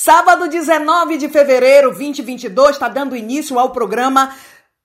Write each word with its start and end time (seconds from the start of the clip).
Sábado 0.00 0.46
19 0.46 1.18
de 1.18 1.28
fevereiro 1.28 1.88
2022 1.88 2.70
está 2.70 2.88
dando 2.88 3.16
início 3.16 3.58
ao 3.58 3.70
programa 3.70 4.32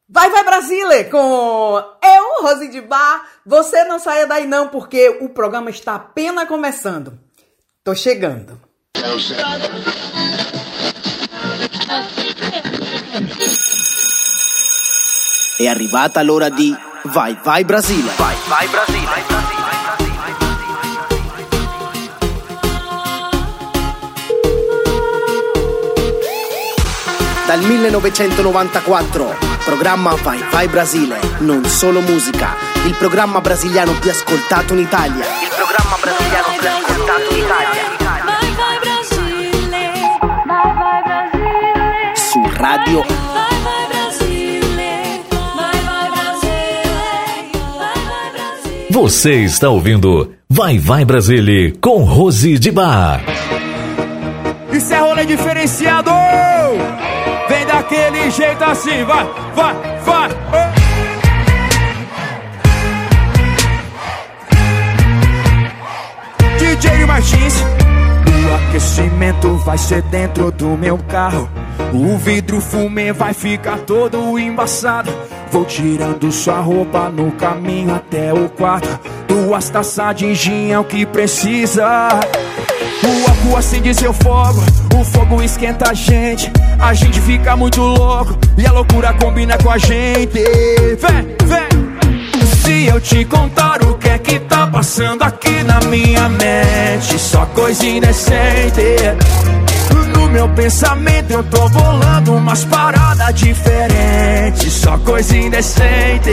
Vai 0.10 0.32
Vai 0.32 0.44
Brasília 0.44 1.08
com 1.08 1.84
eu, 2.04 2.42
Rosi 2.42 2.68
de 2.68 2.82
Bar. 2.82 3.24
Você 3.46 3.84
não 3.84 4.00
saia 4.00 4.26
daí 4.26 4.48
não, 4.48 4.70
porque 4.70 5.20
o 5.22 5.30
programa 5.30 5.70
está 5.70 5.94
apenas 5.94 6.48
começando. 6.48 7.14
Tô 7.84 7.94
chegando. 7.94 8.60
È 15.60 15.68
arrivata 15.68 16.24
l'ora 16.24 16.50
di 16.50 16.76
Vai 17.06 17.36
Vai 17.36 17.64
Brasile. 17.64 18.10
Vai 18.18 18.36
Vai 18.48 18.68
Brasile. 18.68 19.33
Dal 27.54 27.62
1994, 27.62 29.38
programma 29.64 30.16
Vai 30.16 30.44
Vai 30.50 30.68
Brasile, 30.68 31.20
non 31.42 31.64
solo 31.66 32.02
musica, 32.02 32.56
il 32.88 32.96
programma 32.96 33.42
brasiliano 33.42 33.92
più 34.00 34.10
ascoltato 34.10 34.74
in 34.74 34.80
Italia. 34.80 35.24
Il 35.24 35.52
programma 35.56 35.96
brasiliano 36.02 36.48
più 36.58 36.68
ascoltato 36.68 37.32
in 37.32 37.44
Italia. 37.44 37.82
Vai 38.26 38.54
Vai 38.56 38.80
Brasile, 38.82 39.92
Vai 40.48 40.74
Vai 40.74 41.04
Brasile. 41.04 42.16
Su 42.16 42.42
Radio 42.56 43.02
Vai 43.02 43.62
Vai 43.62 43.88
Brasile, 43.88 45.24
Vai 45.30 45.84
Vai 45.86 46.10
Brasile, 46.10 47.52
Vai 47.78 48.04
Vai 48.04 48.32
Brasile. 48.32 48.88
Você 48.90 49.34
está 49.44 49.70
ouvindo 49.70 50.34
Vai 50.50 50.80
Vai 50.80 51.06
Brasile 51.06 51.78
com 51.80 52.04
Rose 52.04 52.58
de 52.58 52.72
Bar. 52.72 53.22
Isso 54.72 54.92
é 54.92 54.98
rolê 54.98 55.24
diferenciado! 55.24 56.23
Daquele 57.94 58.32
jeito 58.32 58.64
assim, 58.64 59.04
vai, 59.04 59.24
vai, 59.54 59.76
vai. 60.04 60.30
DJ 66.58 67.06
Martins. 67.06 67.62
O 67.62 68.56
aquecimento 68.56 69.58
vai 69.58 69.78
ser 69.78 70.02
dentro 70.02 70.52
do 70.52 70.70
meu 70.70 70.98
carro. 70.98 71.48
O 71.94 72.18
vidro 72.18 72.60
fumê 72.60 73.14
vai 73.14 73.32
ficar 73.32 73.78
todo 73.82 74.40
embaçado. 74.40 75.14
Vou 75.52 75.64
tirando 75.64 76.32
sua 76.32 76.62
roupa 76.62 77.10
no 77.10 77.32
caminho 77.34 77.94
até 77.94 78.34
o 78.34 78.50
quarto. 78.50 79.00
Duas 79.28 79.70
taças 79.70 80.16
de 80.16 80.34
gin 80.34 80.72
é 80.72 80.80
o 80.80 80.84
que 80.84 81.06
precisa. 81.06 82.10
O 83.04 83.30
álcool 83.30 83.58
acende 83.58 83.94
seu 83.94 84.14
fogo, 84.14 84.64
o 84.96 85.04
fogo 85.04 85.42
esquenta 85.42 85.92
a 85.92 85.94
gente. 85.94 86.52
A 86.80 86.94
gente 86.94 87.20
fica 87.22 87.56
muito 87.56 87.82
louco 87.82 88.38
e 88.58 88.66
a 88.66 88.72
loucura 88.72 89.14
combina 89.14 89.58
com 89.58 89.70
a 89.70 89.78
gente. 89.78 90.34
Vem, 90.34 91.36
vem. 91.46 91.84
Se 92.64 92.86
eu 92.86 93.00
te 93.02 93.26
contar 93.26 93.84
o 93.84 93.96
que 93.96 94.10
é 94.10 94.18
que 94.18 94.40
tá 94.40 94.68
passando 94.68 95.22
aqui 95.24 95.64
na 95.64 95.80
minha 95.82 96.30
mente, 96.30 97.20
só 97.20 97.46
coisa 97.48 97.86
indecente. 97.86 98.82
No 100.16 100.30
meu 100.30 100.48
pensamento 100.50 101.32
eu 101.32 101.44
tô 101.44 101.68
volando 101.70 102.36
umas 102.36 102.64
paradas 102.66 103.36
diferentes, 103.36 104.74
só 104.74 104.98
coisa 105.00 105.36
indecente. 105.36 106.32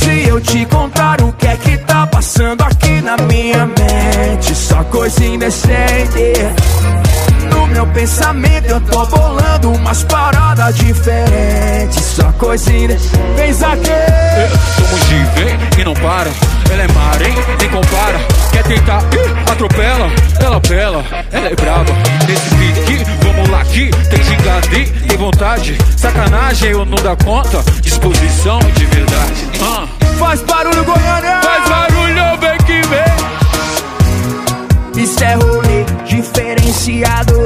Se 0.00 0.28
eu 0.28 0.40
te 0.40 0.64
contar 0.64 1.20
o 1.22 1.30
que 1.34 1.46
é 1.46 1.56
que 1.56 1.76
tá 1.78 2.06
passando 2.06 2.62
aqui 2.62 3.02
na 3.02 3.16
minha 3.18 3.66
mente, 3.66 4.54
só 4.54 4.82
coisa 4.84 5.24
indecente. 5.24 6.32
No 7.60 7.66
meu 7.66 7.86
pensamento 7.88 8.64
eu 8.64 8.80
tô 8.80 9.04
bolando 9.04 9.72
umas 9.72 10.02
paradas 10.04 10.74
diferentes, 10.76 12.02
só 12.02 12.32
coisa 12.32 12.72
indecente. 12.72 13.20
Vem 13.36 13.50
aqui. 13.50 13.90
Somos 14.76 15.00
de 15.06 15.16
vem 15.34 15.58
e 15.78 15.84
não 15.84 15.92
para. 15.92 16.30
Ela 16.70 16.84
é 16.84 16.88
mar, 16.88 17.20
hein? 17.20 17.34
Nem 17.60 17.68
compara. 17.68 18.18
Quer 18.50 18.62
tentar, 18.62 19.02
ih, 19.12 19.52
atropela. 19.52 20.10
Ela 20.42 20.58
pela, 20.58 21.04
ela 21.30 21.48
é 21.48 21.54
braba. 21.54 21.92
Nesse 22.26 22.48
pique, 22.54 23.04
vamos 23.22 23.50
lá 23.50 23.60
aqui. 23.60 23.90
Tem 24.08 24.22
gigante, 24.22 24.90
tem 25.06 25.18
vontade. 25.18 25.76
Sacanagem, 25.98 26.70
eu 26.70 26.86
não 26.86 26.96
dá 26.96 27.14
conta. 27.14 27.62
Disposição 27.82 28.58
de 28.74 28.86
verdade. 28.86 29.50
Uh. 29.60 29.86
Faz 30.16 30.40
barulho, 30.44 30.82
Goiânia! 30.82 31.42
Faz 31.42 31.68
barulho, 31.68 32.38
vem 32.40 32.56
que 32.64 32.80
vem! 32.88 33.20
Isso 35.04 35.22
é 35.22 35.34
rolê 35.34 35.59
diferenciado. 36.10 37.34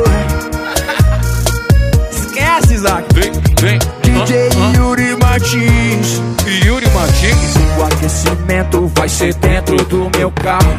Esquece, 2.10 2.74
Isaac! 2.74 3.06
Vem, 3.14 3.32
vem! 3.60 3.78
DJ 4.02 4.48
uh, 4.48 4.56
uh. 4.56 4.76
Yuri 4.76 5.16
Martins. 5.16 6.20
Yuri 6.64 6.88
Martins? 6.90 7.54
O 7.78 7.82
aquecimento 7.82 8.90
vai 8.94 9.08
ser 9.08 9.34
dentro 9.34 9.76
do 9.84 10.10
meu 10.16 10.30
carro. 10.30 10.78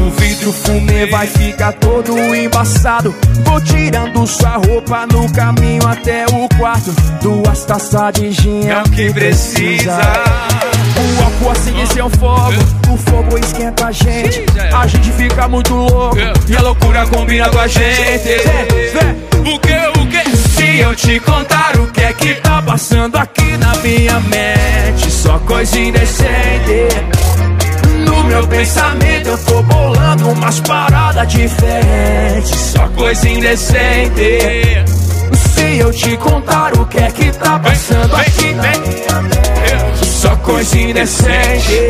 O 0.00 0.10
vidro 0.20 0.52
fumê 0.52 1.06
vai 1.06 1.26
ficar 1.26 1.72
todo 1.74 2.16
embaçado. 2.34 3.14
Vou 3.44 3.60
tirando 3.60 4.26
sua 4.26 4.56
roupa 4.56 5.06
no 5.06 5.30
caminho 5.32 5.86
até 5.86 6.24
o 6.26 6.48
quarto. 6.56 6.90
Duas 7.20 7.64
taças 7.64 8.14
de 8.14 8.32
gin 8.32 8.68
é 8.68 8.80
o 8.80 8.84
que 8.84 9.12
precisa. 9.12 9.98
O 10.98 11.24
álcool 11.24 11.50
acende 11.50 11.86
seu 11.92 12.10
fogo, 12.10 12.54
o 12.90 12.96
fogo 12.96 13.38
esquenta 13.38 13.86
a 13.86 13.92
gente. 13.92 14.44
A 14.72 14.86
gente 14.86 15.12
fica 15.12 15.46
muito 15.46 15.74
louco 15.74 16.16
e 16.48 16.56
a 16.56 16.60
loucura 16.60 17.06
combina 17.06 17.48
com 17.50 17.58
a 17.58 17.68
gente. 17.68 18.28
O 19.40 19.58
que, 19.60 20.00
o 20.00 20.06
que? 20.08 20.36
Se 20.36 20.78
eu 20.78 20.94
te 20.96 21.20
contar 21.20 21.76
o 21.76 21.86
que 21.86 22.00
é 22.00 22.12
que 22.12 22.34
tá 22.34 22.60
passando 22.62 23.16
aqui 23.16 23.56
na 23.56 23.74
minha 23.76 24.18
mente, 24.20 25.10
só 25.10 25.38
coisa 25.38 25.78
indecente. 25.78 26.88
No 28.04 28.24
meu 28.24 28.46
pensamento 28.48 29.28
eu 29.28 29.38
tô 29.38 29.62
bolando 29.62 30.30
umas 30.30 30.60
paradas 30.60 31.28
diferentes, 31.28 32.50
só 32.50 32.88
coisa 32.88 33.28
indecente. 33.28 34.84
Se 35.54 35.78
eu 35.78 35.92
te 35.92 36.16
contar 36.16 36.72
o 36.78 36.86
que 36.86 36.98
é 36.98 37.10
que 37.10 37.30
tá 37.32 37.58
passando 37.58 38.14
aqui 38.16 38.54
na 38.54 38.62
minha 38.62 39.22
mente, 39.22 39.57
só 40.18 40.34
coisa 40.38 40.76
indecente. 40.76 41.88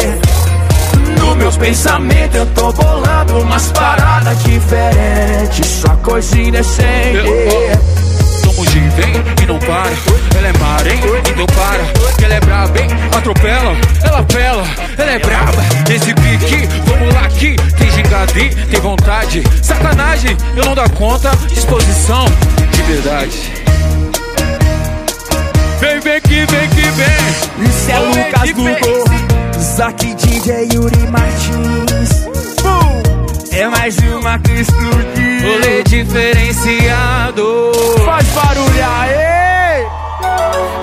Nos 1.18 1.36
meus 1.36 1.56
pensamentos 1.56 2.36
eu 2.36 2.46
tô 2.46 2.70
bolando 2.72 3.38
umas 3.40 3.72
paradas 3.72 4.42
diferentes, 4.44 5.66
só 5.66 5.96
coisa 5.96 6.38
indecente. 6.38 7.22
De 8.58 8.80
vem 8.90 9.14
e 9.42 9.46
não 9.46 9.58
para. 9.60 9.92
Ela 10.36 10.48
é 10.48 10.58
mar, 10.58 10.86
hein? 10.86 11.00
Então 11.30 11.46
para. 11.46 12.14
Que 12.16 12.24
ela 12.24 12.34
é 12.34 12.40
braba, 12.40 12.78
hein? 12.78 12.88
Atropela, 13.16 13.76
ela 14.04 14.22
pela, 14.24 14.64
ela 14.98 15.12
é 15.12 15.18
braba. 15.18 15.62
Nesse 15.88 16.12
pique, 16.12 16.68
vamos 16.84 17.14
lá 17.14 17.20
aqui. 17.20 17.56
Tem 17.78 17.90
gingadi, 17.90 18.50
tem 18.70 18.80
vontade. 18.80 19.42
Sacanagem, 19.62 20.36
eu 20.54 20.64
não 20.66 20.74
dá 20.74 20.88
conta. 20.90 21.30
Disposição 21.48 22.26
de 22.72 22.82
verdade. 22.82 23.57
Vem, 25.80 26.00
vem 26.00 26.20
que 26.20 26.46
vem 26.46 26.68
que 26.70 26.90
vem. 26.90 27.68
Isso 27.68 27.90
é 27.90 27.98
Lucas 27.98 28.50
Google, 28.52 29.04
Zack 29.58 30.14
DJ 30.14 30.68
Yuri 30.72 31.08
Martins. 31.08 32.28
É 33.52 33.66
mais 33.68 33.96
uma 33.98 34.38
que 34.38 34.52
explodiu. 34.52 35.52
Rolê 35.52 35.82
diferenciado. 35.84 37.72
Faz 38.04 38.26
barulho 38.28 38.86
aí. 39.00 39.86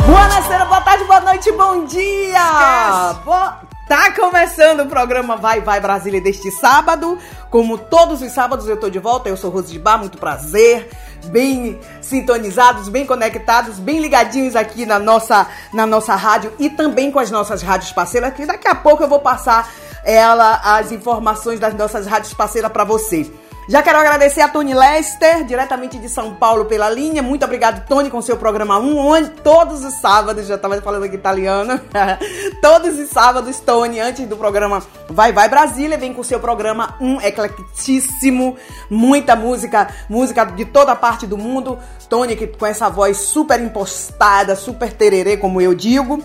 Boa 0.06 0.28
noite, 0.28 0.48
boa 0.68 0.82
tarde, 0.82 1.04
boa 1.06 1.22
noite, 1.22 1.52
bom 1.52 1.86
dia. 1.86 3.14
Boa... 3.24 3.65
Tá 3.88 4.12
começando 4.12 4.80
o 4.80 4.88
programa 4.88 5.38
Vai 5.38 5.62
Vai 5.62 5.80
Brasília 5.80 6.20
deste 6.20 6.50
sábado. 6.50 7.20
Como 7.52 7.78
todos 7.78 8.22
os 8.22 8.32
sábados 8.32 8.68
eu 8.68 8.78
tô 8.78 8.90
de 8.90 8.98
volta. 8.98 9.30
Eu 9.30 9.38
sou 9.38 9.52
Rose 9.52 9.72
de 9.72 9.78
Bar, 9.78 10.00
muito 10.00 10.18
prazer 10.18 10.90
bem 11.26 11.80
sintonizados, 12.02 12.90
bem 12.90 13.06
conectados, 13.06 13.80
bem 13.80 14.00
ligadinhos 14.00 14.56
aqui 14.56 14.86
na 14.86 15.00
nossa, 15.00 15.48
na 15.74 15.86
nossa 15.86 16.16
rádio 16.16 16.54
e 16.60 16.70
também 16.70 17.12
com 17.12 17.20
as 17.20 17.32
nossas 17.32 17.62
rádios 17.62 17.92
parceiras, 17.92 18.34
que 18.34 18.46
daqui 18.46 18.68
a 18.68 18.76
pouco 18.76 19.04
eu 19.04 19.08
vou 19.08 19.20
passar 19.20 19.72
ela 20.04 20.62
as 20.64 20.92
informações 20.92 21.60
das 21.60 21.74
nossas 21.74 22.06
rádios 22.06 22.34
parceiras 22.34 22.72
para 22.72 22.84
você. 22.84 23.32
Já 23.68 23.82
quero 23.82 23.98
agradecer 23.98 24.42
a 24.42 24.48
Tony 24.48 24.76
Lester, 24.76 25.44
diretamente 25.44 25.98
de 25.98 26.08
São 26.08 26.36
Paulo, 26.36 26.66
pela 26.66 26.88
linha. 26.88 27.24
Muito 27.24 27.44
obrigado, 27.44 27.88
Tony, 27.88 28.12
com 28.12 28.22
seu 28.22 28.38
programa 28.38 28.78
1, 28.78 28.98
onde 28.98 29.30
todos 29.42 29.84
os 29.84 29.96
sábados, 29.96 30.46
já 30.46 30.54
estava 30.54 30.80
falando 30.84 31.06
aqui 31.06 31.16
italiano, 31.16 31.82
todos 32.62 33.00
os 33.00 33.10
sábados, 33.10 33.60
Tony, 33.60 34.00
antes 34.00 34.28
do 34.28 34.38
programa 34.38 34.84
Vai 35.10 35.34
Vai 35.34 35.50
Brasília, 35.50 35.98
vem 35.98 36.14
com 36.14 36.22
seu 36.22 36.40
programa 36.40 36.96
1 37.02 37.22
eclectíssimo, 37.22 38.56
muita 38.88 39.36
música, 39.36 39.88
música 40.08 40.46
de 40.46 40.66
toda 40.66 40.96
parte 40.96 41.26
do 41.26 41.38
mundo. 41.38 41.80
Tony, 42.08 42.36
que 42.36 42.46
com 42.46 42.68
essa 42.68 42.88
voz 42.88 43.18
super 43.18 43.60
impostada, 43.60 44.56
super 44.56 44.94
tererê, 44.94 45.38
como 45.38 45.60
eu 45.60 45.74
digo. 45.74 46.24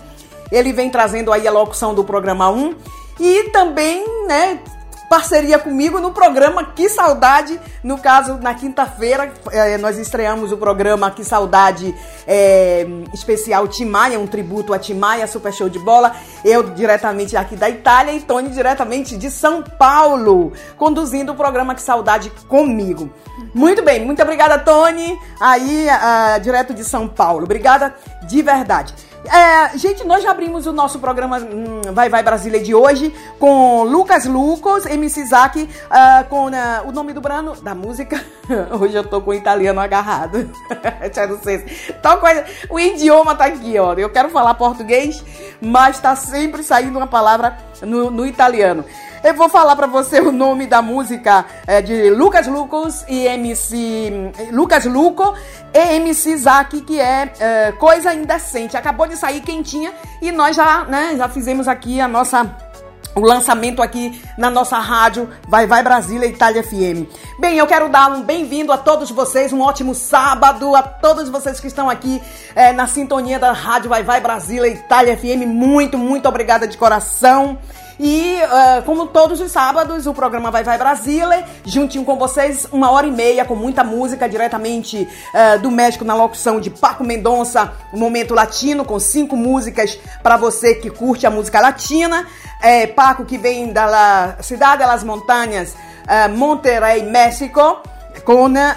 Ele 0.51 0.71
vem 0.71 0.91
trazendo 0.91 1.33
aí 1.33 1.47
a 1.47 1.51
locução 1.51 1.95
do 1.95 2.03
programa 2.03 2.51
1 2.51 2.75
e 3.19 3.49
também, 3.49 4.05
né, 4.27 4.59
parceria 5.11 5.59
comigo 5.59 5.99
no 5.99 6.13
programa 6.13 6.63
Que 6.63 6.87
Saudade. 6.87 7.59
No 7.83 7.97
caso, 7.97 8.37
na 8.41 8.53
quinta-feira, 8.53 9.29
é, 9.51 9.77
nós 9.77 9.97
estreamos 9.97 10.53
o 10.53 10.57
programa 10.57 11.11
Que 11.11 11.25
Saudade 11.25 11.93
é, 12.25 12.87
especial 13.13 13.67
Timaya, 13.67 14.17
um 14.17 14.25
tributo 14.25 14.73
a 14.73 14.79
Timaya, 14.79 15.27
super 15.27 15.51
show 15.51 15.67
de 15.67 15.77
bola. 15.79 16.15
Eu 16.45 16.63
diretamente 16.63 17.35
aqui 17.35 17.57
da 17.57 17.69
Itália 17.69 18.13
e 18.13 18.21
Tony 18.21 18.51
diretamente 18.51 19.17
de 19.17 19.29
São 19.29 19.61
Paulo, 19.61 20.53
conduzindo 20.77 21.33
o 21.33 21.35
programa 21.35 21.75
Que 21.75 21.81
Saudade 21.81 22.31
comigo. 22.47 23.09
Muito 23.53 23.83
bem, 23.83 24.05
muito 24.05 24.21
obrigada, 24.21 24.57
Tony, 24.59 25.19
aí 25.41 25.87
uh, 25.89 26.39
direto 26.39 26.73
de 26.73 26.85
São 26.85 27.05
Paulo. 27.05 27.43
Obrigada 27.43 27.93
de 28.23 28.41
verdade. 28.41 28.93
É, 29.25 29.77
gente, 29.77 30.03
nós 30.03 30.23
já 30.23 30.31
abrimos 30.31 30.65
o 30.65 30.71
nosso 30.71 30.99
programa 30.99 31.37
hum, 31.39 31.81
Vai 31.93 32.09
Vai 32.09 32.23
Brasília 32.23 32.59
de 32.59 32.73
hoje 32.73 33.13
com 33.39 33.83
Lucas 33.83 34.25
Lucas, 34.25 34.85
MC 34.85 35.25
Zack, 35.25 35.61
uh, 35.61 36.27
com 36.27 36.47
uh, 36.47 36.87
o 36.87 36.91
nome 36.91 37.13
do 37.13 37.21
Brano, 37.21 37.55
da 37.61 37.75
música. 37.75 38.23
hoje 38.79 38.95
eu 38.95 39.03
tô 39.03 39.21
com 39.21 39.31
o 39.31 39.33
italiano 39.33 39.79
agarrado. 39.79 40.49
não 41.29 41.39
sei. 41.43 41.59
Tal 42.01 42.17
coisa. 42.19 42.45
O 42.69 42.79
idioma 42.79 43.35
tá 43.35 43.45
aqui, 43.45 43.77
ó. 43.77 43.93
Eu 43.93 44.09
quero 44.09 44.29
falar 44.29 44.55
português, 44.55 45.23
mas 45.61 45.99
tá 45.99 46.15
sempre 46.15 46.63
saindo 46.63 46.97
uma 46.97 47.07
palavra 47.07 47.57
no, 47.81 48.09
no 48.09 48.25
italiano. 48.25 48.83
Eu 49.23 49.35
vou 49.35 49.47
falar 49.47 49.75
para 49.75 49.85
você 49.85 50.19
o 50.19 50.31
nome 50.31 50.65
da 50.65 50.81
música 50.81 51.45
é, 51.67 51.79
de 51.79 52.09
Lucas 52.09 52.47
Lucas 52.47 53.05
e 53.07 53.27
MC 53.27 54.31
Lucas 54.51 54.85
Luco 54.85 55.35
e 55.71 55.77
MC 55.77 56.37
Zack, 56.37 56.81
que 56.81 56.99
é, 56.99 57.31
é 57.39 57.71
Coisa 57.73 58.15
Indecente. 58.15 58.75
Acabou 58.75 59.07
de 59.07 59.15
sair 59.15 59.41
quentinha 59.41 59.93
e 60.23 60.31
nós 60.31 60.55
já, 60.55 60.85
né, 60.85 61.13
já 61.15 61.29
fizemos 61.29 61.67
aqui 61.67 62.01
a 62.01 62.07
nossa 62.07 62.49
o 63.13 63.19
lançamento 63.19 63.81
aqui 63.81 64.19
na 64.37 64.49
nossa 64.49 64.79
rádio 64.79 65.29
Vai 65.47 65.67
Vai 65.67 65.83
Brasília 65.83 66.25
Itália 66.25 66.63
FM. 66.63 67.05
Bem, 67.39 67.57
eu 67.57 67.67
quero 67.67 67.89
dar 67.89 68.09
um 68.09 68.23
bem-vindo 68.23 68.71
a 68.71 68.77
todos 68.77 69.11
vocês, 69.11 69.53
um 69.53 69.61
ótimo 69.61 69.93
sábado 69.93 70.75
a 70.75 70.81
todos 70.81 71.29
vocês 71.29 71.59
que 71.59 71.67
estão 71.67 71.89
aqui 71.89 72.21
é, 72.55 72.73
na 72.73 72.87
sintonia 72.87 73.37
da 73.37 73.51
rádio 73.51 73.89
Vai 73.89 74.01
Vai 74.01 74.19
Brasília 74.19 74.67
Itália 74.67 75.15
FM. 75.15 75.45
Muito, 75.45 75.95
muito 75.95 76.27
obrigada 76.27 76.67
de 76.67 76.75
coração. 76.77 77.59
E 78.03 78.33
uh, 78.41 78.81
como 78.81 79.05
todos 79.05 79.39
os 79.39 79.51
sábados, 79.51 80.07
o 80.07 80.13
programa 80.13 80.49
Vai 80.49 80.63
Vai 80.63 80.75
Brasília, 80.75 81.45
juntinho 81.63 82.03
com 82.03 82.15
vocês, 82.15 82.65
uma 82.71 82.89
hora 82.89 83.05
e 83.05 83.11
meia 83.11 83.45
com 83.45 83.55
muita 83.55 83.83
música 83.83 84.27
diretamente 84.27 85.07
uh, 85.35 85.59
do 85.59 85.69
México 85.69 86.03
na 86.03 86.15
locução 86.15 86.59
de 86.59 86.71
Paco 86.71 87.03
Mendonça, 87.03 87.71
Momento 87.93 88.33
Latino, 88.33 88.83
com 88.83 88.99
cinco 88.99 89.37
músicas 89.37 89.99
para 90.23 90.35
você 90.35 90.73
que 90.73 90.89
curte 90.89 91.27
a 91.27 91.29
música 91.29 91.61
latina. 91.61 92.25
É, 92.59 92.87
Paco 92.87 93.23
que 93.23 93.37
vem 93.37 93.71
da 93.71 94.35
cidade 94.41 94.83
das 94.83 95.03
montanhas, 95.03 95.75
uh, 95.75 96.35
Monterrey, 96.35 97.03
México 97.03 97.83
com 98.23 98.47
né, 98.47 98.75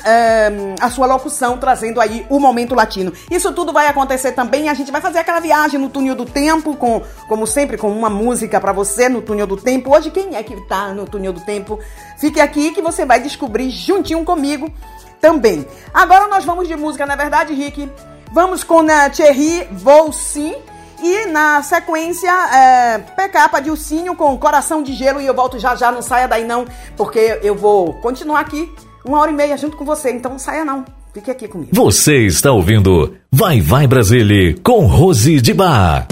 a 0.81 0.91
sua 0.91 1.07
locução, 1.07 1.59
trazendo 1.59 2.01
aí 2.01 2.27
o 2.29 2.39
momento 2.39 2.75
latino. 2.75 3.13
Isso 3.31 3.53
tudo 3.53 3.73
vai 3.73 3.87
acontecer 3.87 4.33
também. 4.33 4.69
A 4.69 4.75
gente 4.75 4.91
vai 4.91 5.01
fazer 5.01 5.19
aquela 5.19 5.41
viagem 5.41 5.79
no 5.79 5.89
túnel 5.89 6.15
do 6.15 6.25
tempo, 6.25 6.77
com, 6.77 7.03
como 7.29 7.47
sempre, 7.47 7.77
com 7.77 7.91
uma 7.91 8.11
música 8.11 8.61
para 8.61 8.73
você 8.73 9.09
no 9.09 9.23
túnel 9.23 9.47
do 9.47 9.57
tempo. 9.57 9.95
Hoje, 9.95 10.11
quem 10.11 10.37
é 10.37 10.43
que 10.43 10.57
tá 10.63 10.89
no 10.95 11.05
túnel 11.05 11.33
do 11.33 11.41
tempo? 11.41 11.79
Fique 12.19 12.41
aqui 12.41 12.73
que 12.73 12.83
você 12.83 13.05
vai 13.05 13.21
descobrir 13.21 13.71
juntinho 13.71 14.25
comigo 14.25 14.73
também. 15.21 15.67
Agora 15.93 16.29
nós 16.29 16.45
vamos 16.45 16.69
de 16.69 16.77
música, 16.77 17.07
na 17.07 17.15
é 17.15 17.17
verdade, 17.17 17.55
Rick? 17.55 17.91
Vamos 18.33 18.65
com 18.65 18.81
a 18.81 18.83
né, 18.83 19.11
Thierry 19.11 19.69
Volsin. 19.73 20.55
E 21.03 21.27
na 21.27 21.63
sequência, 21.63 22.31
é, 22.31 22.99
PK 22.99 23.61
Dilcinho 23.61 24.17
com 24.17 24.39
Coração 24.39 24.83
de 24.83 24.95
Gelo. 24.95 25.21
E 25.21 25.27
eu 25.27 25.35
volto 25.35 25.59
já 25.59 25.75
já, 25.75 25.93
não 25.93 26.01
saia 26.01 26.27
daí 26.27 26.45
não, 26.45 26.65
porque 26.97 27.39
eu 27.43 27.55
vou 27.55 27.93
continuar 27.95 28.41
aqui 28.41 28.73
uma 29.05 29.21
hora 29.21 29.31
e 29.31 29.35
meia 29.35 29.57
junto 29.57 29.77
com 29.77 29.85
você, 29.85 30.11
então 30.11 30.33
não 30.33 30.39
saia 30.39 30.65
não. 30.65 30.85
Fique 31.13 31.31
aqui 31.31 31.47
comigo. 31.47 31.71
Você 31.73 32.27
está 32.27 32.51
ouvindo 32.51 33.15
Vai 33.31 33.61
Vai 33.61 33.87
Brasília 33.87 34.57
com 34.65 34.87
Rose 34.87 35.41
de 35.41 35.55
Bar. 35.55 36.09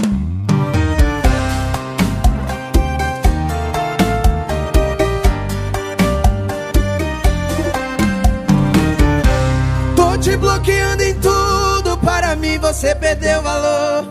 Tô 9.95 10.17
te 10.19 10.37
bloqueando 10.37 11.03
em 11.03 11.13
tudo, 11.15 11.97
para 11.97 12.35
mim 12.37 12.57
você 12.59 12.95
perdeu 12.95 13.41
valor. 13.41 14.05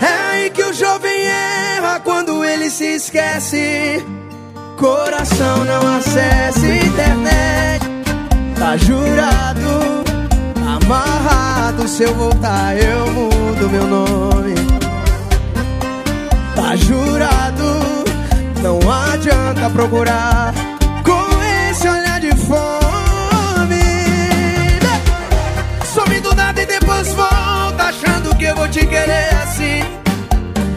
É 0.00 0.32
aí 0.32 0.50
que 0.50 0.62
o 0.62 0.72
jovem 0.72 1.26
erra 1.26 1.98
quando 2.00 2.44
ele 2.44 2.70
se 2.70 2.84
esquece. 2.84 4.04
Coração 4.80 5.62
não 5.66 5.96
acessa 5.96 6.66
internet. 6.66 7.84
Tá 8.58 8.78
jurado, 8.78 10.02
amarrado. 10.56 11.86
Se 11.86 12.04
eu 12.04 12.14
voltar 12.14 12.78
eu 12.78 13.06
mudo 13.12 13.68
meu 13.68 13.86
nome. 13.86 14.54
Tá 16.56 16.74
jurado, 16.76 17.64
não 18.62 18.78
adianta 18.90 19.68
procurar 19.68 20.54
Com 21.04 21.42
esse 21.68 21.86
olhar 21.86 22.18
de 22.18 22.34
fome. 22.36 23.76
Some 25.92 26.20
do 26.20 26.34
nada 26.34 26.62
e 26.62 26.66
depois 26.66 27.12
volta 27.12 27.84
Achando 27.84 28.34
que 28.34 28.44
eu 28.44 28.56
vou 28.56 28.68
te 28.68 28.86
querer 28.86 29.34
assim. 29.42 29.82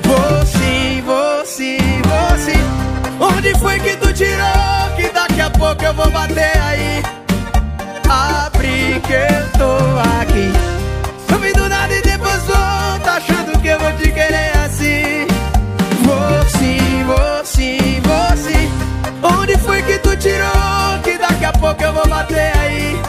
Vou 0.03 0.45
sim, 0.45 1.01
vou 1.05 1.45
sim, 1.45 1.77
vou 2.03 2.37
sim 2.37 2.72
Onde 3.19 3.57
foi 3.59 3.79
que 3.79 3.95
tu 3.97 4.13
tirou? 4.13 4.95
Que 4.95 5.09
daqui 5.13 5.41
a 5.41 5.49
pouco 5.49 5.83
eu 5.83 5.93
vou 5.93 6.09
bater 6.11 6.57
aí. 6.57 7.03
Abre 8.09 9.01
que 9.01 9.13
eu 9.13 9.49
tô 9.57 10.19
aqui. 10.21 10.51
Some 11.29 11.53
do 11.53 11.69
nada 11.69 11.93
e 11.93 12.01
depois 12.01 12.43
volta, 12.43 13.11
achando 13.11 13.59
que 13.61 13.67
eu 13.67 13.79
vou 13.79 13.91
te 13.93 14.11
querer 14.11 14.57
assim. 14.65 15.27
Vou 16.03 16.49
sim, 16.49 17.03
vou 17.05 17.45
sim, 17.45 18.01
vou 18.01 18.37
sim. 18.37 19.39
Onde 19.39 19.57
foi 19.57 19.81
que 19.83 19.97
tu 19.99 20.15
tirou? 20.17 20.99
Que 21.03 21.17
daqui 21.17 21.45
a 21.45 21.53
pouco 21.53 21.83
eu 21.83 21.93
vou 21.93 22.07
bater 22.07 22.51
aí. 22.57 23.02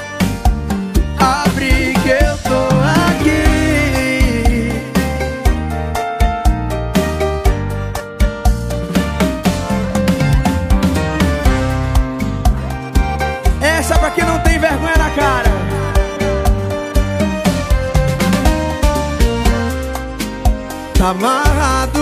Tá 21.04 21.10
amarrado, 21.10 22.00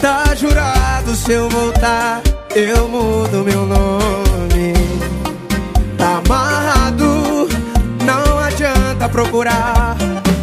tá 0.00 0.34
jurado 0.34 1.14
Se 1.14 1.30
eu 1.30 1.48
voltar, 1.48 2.20
eu 2.52 2.88
mudo 2.88 3.44
meu 3.44 3.64
nome. 3.64 4.74
Tá 5.96 6.20
amarrado, 6.26 7.46
não 8.04 8.38
adianta 8.40 9.08
procurar 9.08 9.96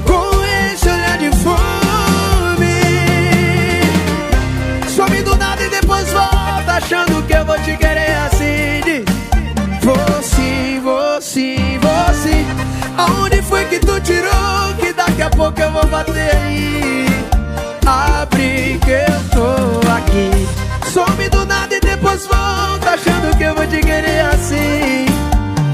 Com 0.06 0.42
esse 0.72 0.88
olhar 0.88 1.18
de 1.18 1.32
fome. 1.40 2.72
Some 4.88 5.22
do 5.24 5.36
nada 5.36 5.62
e 5.62 5.70
depois 5.70 6.10
volta 6.14 6.78
Achando 6.78 7.22
que 7.28 7.34
eu 7.34 7.44
vou 7.44 7.60
te 7.60 7.76
querer 7.76 8.16
assim. 8.26 9.04
Vou 9.82 10.24
sim, 10.24 10.80
vou 10.82 11.22
sim, 11.22 11.78
vou 11.82 12.16
sim 12.16 12.46
Aonde 12.98 13.42
foi 13.42 13.66
que 13.66 13.80
tu 13.80 14.00
tirou? 14.00 14.76
Que 14.80 14.94
daqui 14.94 15.24
a 15.24 15.30
pouco 15.30 15.60
eu 15.60 15.72
vou 15.74 15.86
bater 15.88 16.38
aí 16.38 16.81
Abre 18.22 18.80
que 18.86 18.92
eu 18.92 19.30
tô 19.32 19.90
aqui 19.90 20.30
Some 20.92 21.28
do 21.30 21.44
nada 21.44 21.74
e 21.74 21.80
depois 21.80 22.28
volta 22.28 22.92
Achando 22.92 23.36
que 23.36 23.44
eu 23.44 23.56
vou 23.56 23.66
te 23.66 23.80
querer 23.80 24.20
assim 24.32 25.08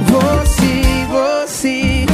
Vou 0.06 0.46
sim, 0.46 1.06
vou 1.10 1.46
sim 1.46 2.06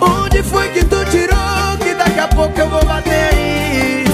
Onde 0.00 0.42
foi 0.42 0.70
que 0.70 0.82
tu 0.86 1.04
tirou? 1.10 1.76
Que 1.82 1.94
daqui 1.96 2.18
a 2.18 2.28
pouco 2.28 2.58
eu 2.58 2.70
vou 2.70 2.82
bater 2.82 3.34
aí 3.34 4.04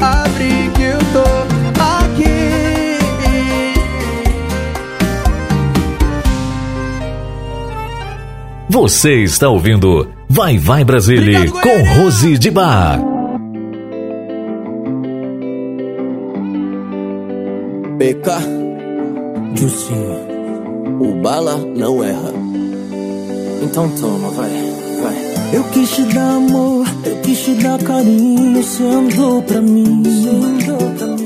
Abre 0.00 0.70
que 0.76 0.82
eu 0.82 0.98
tô 1.12 1.24
aqui 1.82 2.98
Você 8.68 9.24
está 9.24 9.48
ouvindo 9.48 10.08
Vai 10.28 10.56
Vai 10.56 10.84
Brasília 10.84 11.50
com 11.50 11.82
Rose 11.96 12.38
de 12.38 12.50
Bar. 12.52 13.13
PK 18.04 18.30
Jucinho 19.54 21.00
O 21.00 21.22
bala 21.22 21.56
não 21.56 22.04
erra 22.04 22.34
Então 23.62 23.88
toma, 23.98 24.28
vai, 24.28 24.50
vai 25.02 25.16
Eu 25.54 25.64
quis 25.72 25.90
te 25.90 26.02
dar 26.12 26.36
amor, 26.36 26.86
eu 27.02 27.16
quis 27.22 27.38
te 27.38 27.54
dar 27.54 27.82
carinho 27.82 28.62
Você 28.62 28.82
andou 28.82 29.40
pra 29.44 29.62
mim, 29.62 30.02
andou 30.04 30.90
pra 30.98 31.06
mim. 31.06 31.24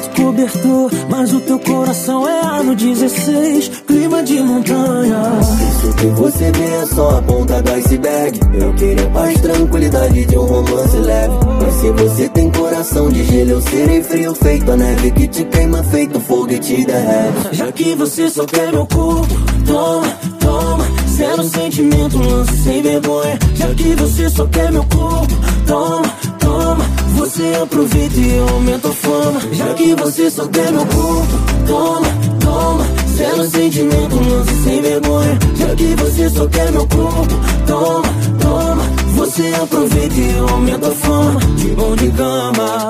tanto 0.00 0.22
cobertor, 0.22 0.90
mas 1.08 1.32
o 1.32 1.40
teu 1.40 1.58
coração 1.58 2.28
é 2.28 2.40
ano 2.46 2.74
16, 2.74 3.68
clima 3.86 4.22
de 4.22 4.40
montanha. 4.40 5.22
Isso 5.40 5.96
que 5.96 6.06
você 6.06 6.52
vê 6.52 6.64
é 6.64 6.86
só 6.86 7.18
a 7.18 7.22
ponta 7.22 7.62
do 7.62 7.70
iceberg. 7.72 8.40
Eu 8.54 8.74
queria 8.74 9.10
paz, 9.10 9.40
tranquilidade 9.40 10.24
de 10.26 10.38
um 10.38 10.44
romance 10.44 10.96
leve. 10.96 11.34
Mas 11.60 11.74
se 11.74 11.90
você 11.90 12.28
tem 12.28 12.50
coração 12.70 13.10
de 13.10 13.24
gelo, 13.24 13.50
eu 13.50 13.60
serei 13.60 14.00
frio, 14.00 14.32
feito 14.32 14.70
a 14.70 14.76
neve 14.76 15.10
que 15.10 15.26
te 15.26 15.44
queima, 15.44 15.82
feito 15.82 16.20
fogo 16.20 16.52
e 16.52 16.58
te 16.60 16.86
derrete. 16.86 17.56
Já 17.56 17.72
que 17.72 17.96
você 17.96 18.30
só 18.30 18.44
quer 18.44 18.72
meu 18.72 18.86
corpo, 18.86 19.34
toma, 19.66 20.06
toma. 20.38 20.84
Zero 21.08 21.42
sentimento, 21.42 22.16
lance 22.18 22.56
sem 22.62 22.80
vergonha. 22.80 23.38
Já 23.56 23.74
que 23.74 23.94
você 23.96 24.30
só 24.30 24.46
quer 24.46 24.70
meu 24.70 24.84
corpo, 24.84 25.34
toma, 25.66 26.08
toma. 26.38 26.84
Você 27.16 27.52
aproveita 27.60 28.16
e 28.16 28.38
aumenta 28.38 28.88
a 28.88 28.92
fama. 28.92 29.40
Já 29.52 29.74
que 29.74 29.94
você 29.96 30.30
só 30.30 30.46
quer 30.46 30.70
meu 30.70 30.86
corpo, 30.86 31.26
toma, 31.66 32.06
toma. 32.38 32.84
Zero 33.16 33.50
sentimento, 33.50 34.14
lance 34.14 34.54
sem 34.62 34.80
vergonha. 34.80 35.38
Já 35.56 35.74
que 35.74 35.94
você 35.96 36.30
só 36.30 36.46
quer 36.46 36.70
meu 36.70 36.86
corpo, 36.86 37.34
toma, 37.66 38.08
toma. 38.40 38.79
Você 39.20 39.52
aproveita 39.54 40.14
e 40.14 40.38
aumenta 40.38 40.88
a 40.88 40.92
fama. 40.92 41.40
De 41.54 41.68
bom 41.74 41.94
de 41.94 42.10
cama. 42.10 42.88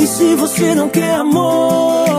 E 0.00 0.06
se 0.08 0.34
você 0.34 0.74
não 0.74 0.88
quer 0.88 1.14
amor, 1.14 2.09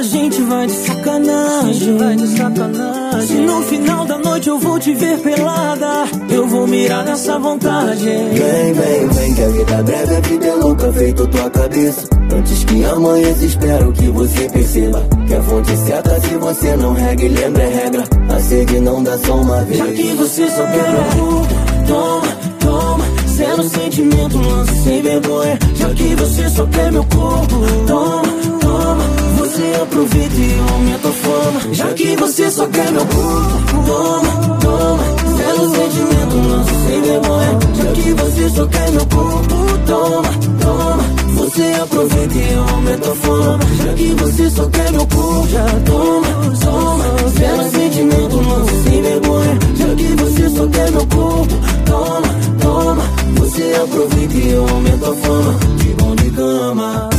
a 0.00 0.02
gente 0.02 0.40
vai 0.42 0.66
de 0.66 0.72
sacanagem. 0.72 1.98
Vai 1.98 2.16
de 2.16 2.26
sacanagem. 2.28 3.26
Se 3.26 3.34
no 3.34 3.62
final 3.62 4.06
da 4.06 4.16
noite 4.16 4.48
eu 4.48 4.58
vou 4.58 4.78
te 4.78 4.94
ver 4.94 5.18
pelada, 5.18 6.04
eu 6.30 6.48
vou 6.48 6.66
mirar 6.66 7.04
nessa 7.04 7.38
vontade. 7.38 8.04
Vem, 8.04 8.72
vem, 8.72 9.08
vem, 9.08 9.34
que 9.34 9.42
a 9.42 9.48
vida 9.48 9.74
é 9.74 9.82
breve, 9.82 10.16
a 10.16 10.20
vida 10.20 10.46
é 10.46 10.54
louca, 10.54 10.92
feito 10.92 11.26
tua 11.26 11.50
cabeça. 11.50 12.08
Antes 12.34 12.64
que 12.64 12.82
amanheça, 12.82 13.44
espero 13.44 13.92
que 13.92 14.08
você 14.08 14.48
perceba 14.48 15.06
que 15.26 15.34
a 15.34 15.42
fonte 15.42 15.76
certa, 15.76 16.20
se 16.20 16.34
você 16.36 16.76
não 16.76 16.94
rega 16.94 17.22
e 17.22 17.28
lembra, 17.28 17.62
é 17.62 17.68
regra. 17.68 18.04
A 18.34 18.40
sede 18.40 18.80
não 18.80 19.02
dá 19.02 19.18
só 19.18 19.34
uma 19.34 19.62
vez. 19.64 19.78
Já 19.78 19.86
que 19.86 20.12
você 20.14 20.48
só 20.48 20.66
quer 20.66 20.92
meu 20.92 21.04
corpo, 21.04 21.54
toma, 21.86 22.36
toma. 22.58 23.04
Zero 23.26 23.62
sentimento, 23.64 24.38
lance 24.38 24.82
sem 24.82 25.02
vergonha. 25.02 25.58
Já 25.74 25.90
que 25.90 26.14
você 26.14 26.48
só 26.48 26.66
quer 26.66 26.90
meu 26.90 27.04
corpo, 27.04 27.56
toma, 27.86 28.22
toma. 28.60 29.19
Você 29.50 29.82
aproveita 29.82 30.36
e 30.36 30.58
aumenta 30.70 31.08
a 31.08 31.12
fama. 31.12 31.74
Já 31.74 31.92
que 31.92 32.14
você 32.14 32.48
só 32.48 32.68
quer 32.68 32.92
meu 32.92 33.04
corpo, 33.04 33.84
toma, 33.84 34.58
toma. 34.60 35.04
Zero 35.36 35.70
sentimento, 35.74 36.48
lance 36.48 36.70
sem 36.86 37.02
vergonha. 37.02 37.58
Já 37.74 37.92
que 37.92 38.14
você 38.14 38.48
só 38.50 38.66
quer 38.66 38.90
meu 38.92 39.06
corpo, 39.06 39.54
toma, 39.86 40.28
toma. 40.60 41.02
Você 41.34 41.62
aproveita 41.82 42.34
e 42.38 42.54
aumenta 42.54 43.10
a 43.10 43.14
fama. 43.16 43.58
Já 43.84 43.92
que 43.94 44.14
você 44.14 44.50
só 44.50 44.66
quer 44.68 44.92
meu 44.92 45.06
corpo, 45.08 45.48
já 45.48 45.66
toma, 45.84 46.28
toma. 46.60 47.04
Zero 47.30 47.70
sentimento, 47.70 48.36
lance 48.36 48.82
sem 48.84 49.02
vergonha. 49.02 49.58
Já 49.74 49.94
que 49.96 50.22
você 50.22 50.48
só 50.50 50.66
quer 50.68 50.90
meu 50.92 51.06
corpo, 51.08 51.54
toma, 51.86 52.28
toma. 52.60 53.02
Você 53.40 53.74
aproveita 53.82 54.34
e 54.34 54.54
aumenta 54.54 55.10
a 55.10 55.14
fama. 55.16 55.54
De 55.76 55.88
bom 55.94 56.14
de 56.14 56.30
cama. 56.30 57.09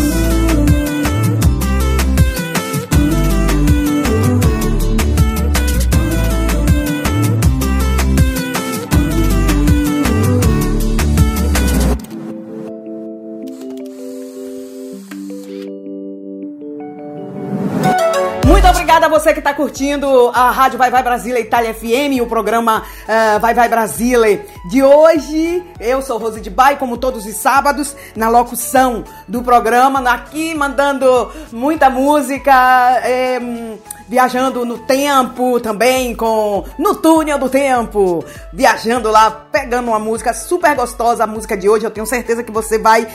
Obrigada 18.71 19.05
a 19.07 19.09
você 19.09 19.33
que 19.33 19.39
está 19.39 19.53
curtindo 19.53 20.29
a 20.33 20.49
Rádio 20.49 20.77
Vai 20.77 20.89
Vai 20.89 21.03
Brasília 21.03 21.41
Itália 21.41 21.73
FM, 21.73 22.21
o 22.21 22.25
programa 22.25 22.83
ah, 23.05 23.37
Vai 23.37 23.53
Vai 23.53 23.67
Brasília 23.67 24.45
de 24.69 24.81
hoje. 24.81 25.61
Eu 25.77 26.01
sou 26.01 26.17
Rose 26.17 26.39
de 26.39 26.49
Bai, 26.49 26.77
como 26.77 26.95
todos 26.95 27.25
os 27.25 27.35
sábados, 27.35 27.93
na 28.15 28.29
locução 28.29 29.03
do 29.27 29.43
programa, 29.43 29.99
aqui 30.09 30.55
mandando 30.55 31.29
muita 31.51 31.89
música. 31.89 33.01
eh, 33.03 33.39
Viajando 34.07 34.65
no 34.65 34.77
tempo 34.79 35.57
também, 35.61 36.13
com 36.13 36.65
No 36.77 36.95
Túnel 36.95 37.39
do 37.39 37.47
Tempo. 37.47 38.25
Viajando 38.51 39.09
lá, 39.09 39.31
pegando 39.31 39.87
uma 39.87 39.99
música 39.99 40.33
super 40.33 40.75
gostosa, 40.75 41.23
a 41.23 41.27
música 41.27 41.55
de 41.55 41.69
hoje. 41.69 41.85
Eu 41.85 41.91
tenho 41.91 42.05
certeza 42.05 42.43
que 42.43 42.51
você 42.51 42.77
vai 42.77 43.07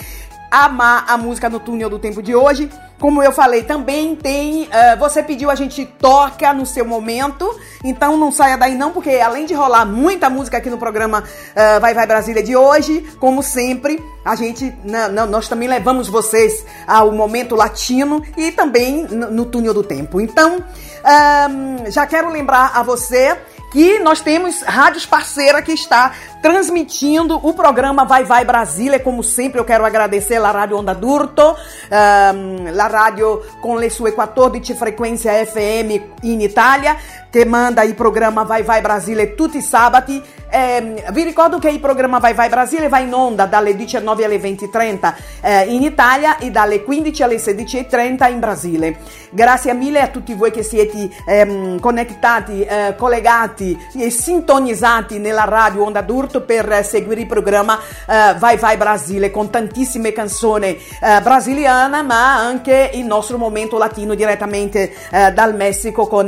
amar 0.51 1.05
a 1.09 1.17
música 1.17 1.49
no 1.49 1.59
túnel 1.61 1.89
do 1.91 1.99
tempo 1.99 2.23
de 2.23 2.35
hoje. 2.35 2.71
Como 2.99 3.23
eu 3.23 3.31
falei, 3.31 3.63
também 3.63 4.17
tem. 4.17 4.69
eh, 4.73 4.97
você 4.97 5.23
pediu, 5.23 5.51
a 5.51 5.55
gente 5.55 5.85
toca 5.85 6.53
no 6.55 6.65
seu 6.65 6.85
momento. 6.87 7.47
Então 7.85 8.17
não 8.17 8.33
saia 8.33 8.57
daí, 8.57 8.75
não, 8.75 8.91
porque 8.91 9.11
além 9.17 9.45
de 9.45 9.53
rolar 9.53 9.85
muita 9.85 10.31
música 10.31 10.57
aqui 10.57 10.71
no 10.71 10.79
programa 10.79 11.23
eh, 11.55 11.79
Vai 11.79 11.93
Vai 11.93 12.07
Brasília 12.07 12.43
de 12.43 12.57
hoje, 12.57 13.07
como 13.21 13.43
sempre, 13.43 14.03
a 14.25 14.35
gente. 14.35 14.75
na- 14.83 15.09
na- 15.09 15.27
nós 15.27 15.47
também 15.47 15.69
levamos 15.69 16.09
vocês 16.09 16.65
ao 16.87 17.13
momento 17.13 17.55
latino 17.55 18.23
e 18.37 18.51
também 18.51 19.05
no, 19.05 19.45
túnel 19.45 19.75
do 19.75 19.83
tempo. 19.83 20.19
Então, 20.19 20.65
ahn, 21.05 21.91
já 21.91 22.07
quero 22.07 22.31
lembrar 22.31 22.73
a 22.75 22.83
você 22.83 23.37
que 23.73 23.99
nós 23.99 24.21
temos 24.21 24.63
rádios 24.63 25.05
parceira 25.05 25.61
que 25.61 25.73
está 25.73 26.13
transmitindo 26.41 27.35
o 27.35 27.53
programa 27.53 28.05
Vai 28.05 28.25
Vai 28.25 28.45
Brasília. 28.45 29.01
Como 29.01 29.23
sempre, 29.23 29.61
eu 29.61 29.65
quero 29.65 29.85
agradecer 29.85 30.37
a 30.43 30.51
Rádio 30.51 30.79
Onda 30.79 30.95
d'Urto, 30.95 31.57
la 31.91 32.87
radio 32.87 33.43
con 33.61 33.79
le 33.79 33.91
sue 33.91 34.13
14 34.13 34.75
frequenze 34.75 35.47
FM 35.47 36.23
in 36.23 36.41
Italia, 36.41 36.97
che 37.31 37.45
manda 37.45 37.83
il 37.83 37.95
programma 37.95 38.45
Vai 38.45 38.63
Vai 38.63 38.81
Brasile 38.81 39.35
tutti 39.35 39.61
sabati. 39.61 40.23
Ehm, 40.49 41.13
vi 41.13 41.23
ricordo 41.25 41.59
che 41.59 41.69
il 41.69 41.81
programma 41.81 42.19
Vai 42.19 42.33
Vai 42.33 42.49
Brasile 42.49 42.89
va 42.89 43.01
in 43.01 43.13
onda 43.13 43.47
dalle 43.47 43.75
19 43.75 44.25
alle 44.25 44.39
20.30 44.39 45.15
eh, 45.43 45.65
in 45.65 45.83
Italia 45.83 46.39
e 46.39 46.51
dalle 46.51 46.83
15 46.83 47.23
alle 47.23 47.37
16.30 47.37 48.31
in 48.31 48.39
Brasile. 48.39 48.97
Grazie 49.31 49.75
mille 49.75 50.01
a 50.01 50.09
tutti 50.09 50.35
voi 50.35 50.51
che 50.51 50.63
siete 50.63 51.11
ehm, 51.27 51.81
connettati, 51.81 52.63
eh, 52.63 52.95
collegati 52.97 53.77
e 53.97 54.09
sintonizzati 54.11 55.19
nella 55.19 55.45
radio 55.45 55.85
Onda 55.85 56.01
d'Urto 56.01 56.36
per 56.43 56.71
eh, 56.71 56.83
seguire 56.83 57.21
il 57.21 57.27
programma 57.27 57.79
eh, 57.79 58.35
Vai 58.39 58.57
Vai 58.57 58.77
Brasile 58.77 59.31
con 59.31 59.51
tantissime 59.51 60.13
canzoni 60.13 60.69
eh, 60.69 61.21
brasiliane 61.23 62.03
ma 62.03 62.37
anche 62.37 62.91
il 62.95 63.05
nostro 63.05 63.39
momento 63.39 63.79
latino 63.79 64.15
direttamente 64.15 64.93
eh, 65.11 65.33
dal 65.33 65.55
Messico 65.55 66.07
con 66.07 66.25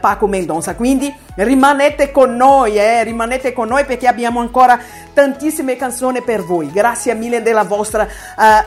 Paco 0.00 0.26
Mendonça. 0.26 0.74
Quindi 0.74 1.14
rimanete 1.36 2.10
con 2.10 2.36
noi, 2.36 2.76
eh, 2.76 3.02
rimanete 3.04 3.52
con 3.52 3.68
noi 3.68 3.84
perché 3.84 4.06
abbiamo 4.06 4.40
ancora 4.40 4.78
tantissime 5.12 5.76
canzoni 5.76 6.22
per 6.22 6.42
voi. 6.42 6.70
Grazie 6.70 7.14
mille 7.14 7.42
della 7.42 7.64
vostra 7.64 8.06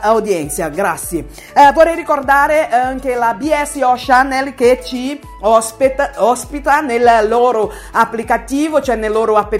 audienza, 0.00 0.68
grazie. 0.68 1.26
Vorrei 1.74 1.94
ricordare 1.94 2.68
anche 2.70 3.14
la 3.14 3.34
BSO 3.34 3.94
Channel 3.96 4.54
che 4.54 4.80
ci 4.82 5.20
ospita, 5.40 6.12
ospita 6.16 6.80
nel 6.80 7.26
loro 7.28 7.72
applicativo, 7.92 8.80
cioè 8.80 8.96
nel 8.96 9.12
loro 9.12 9.36
app 9.36 9.54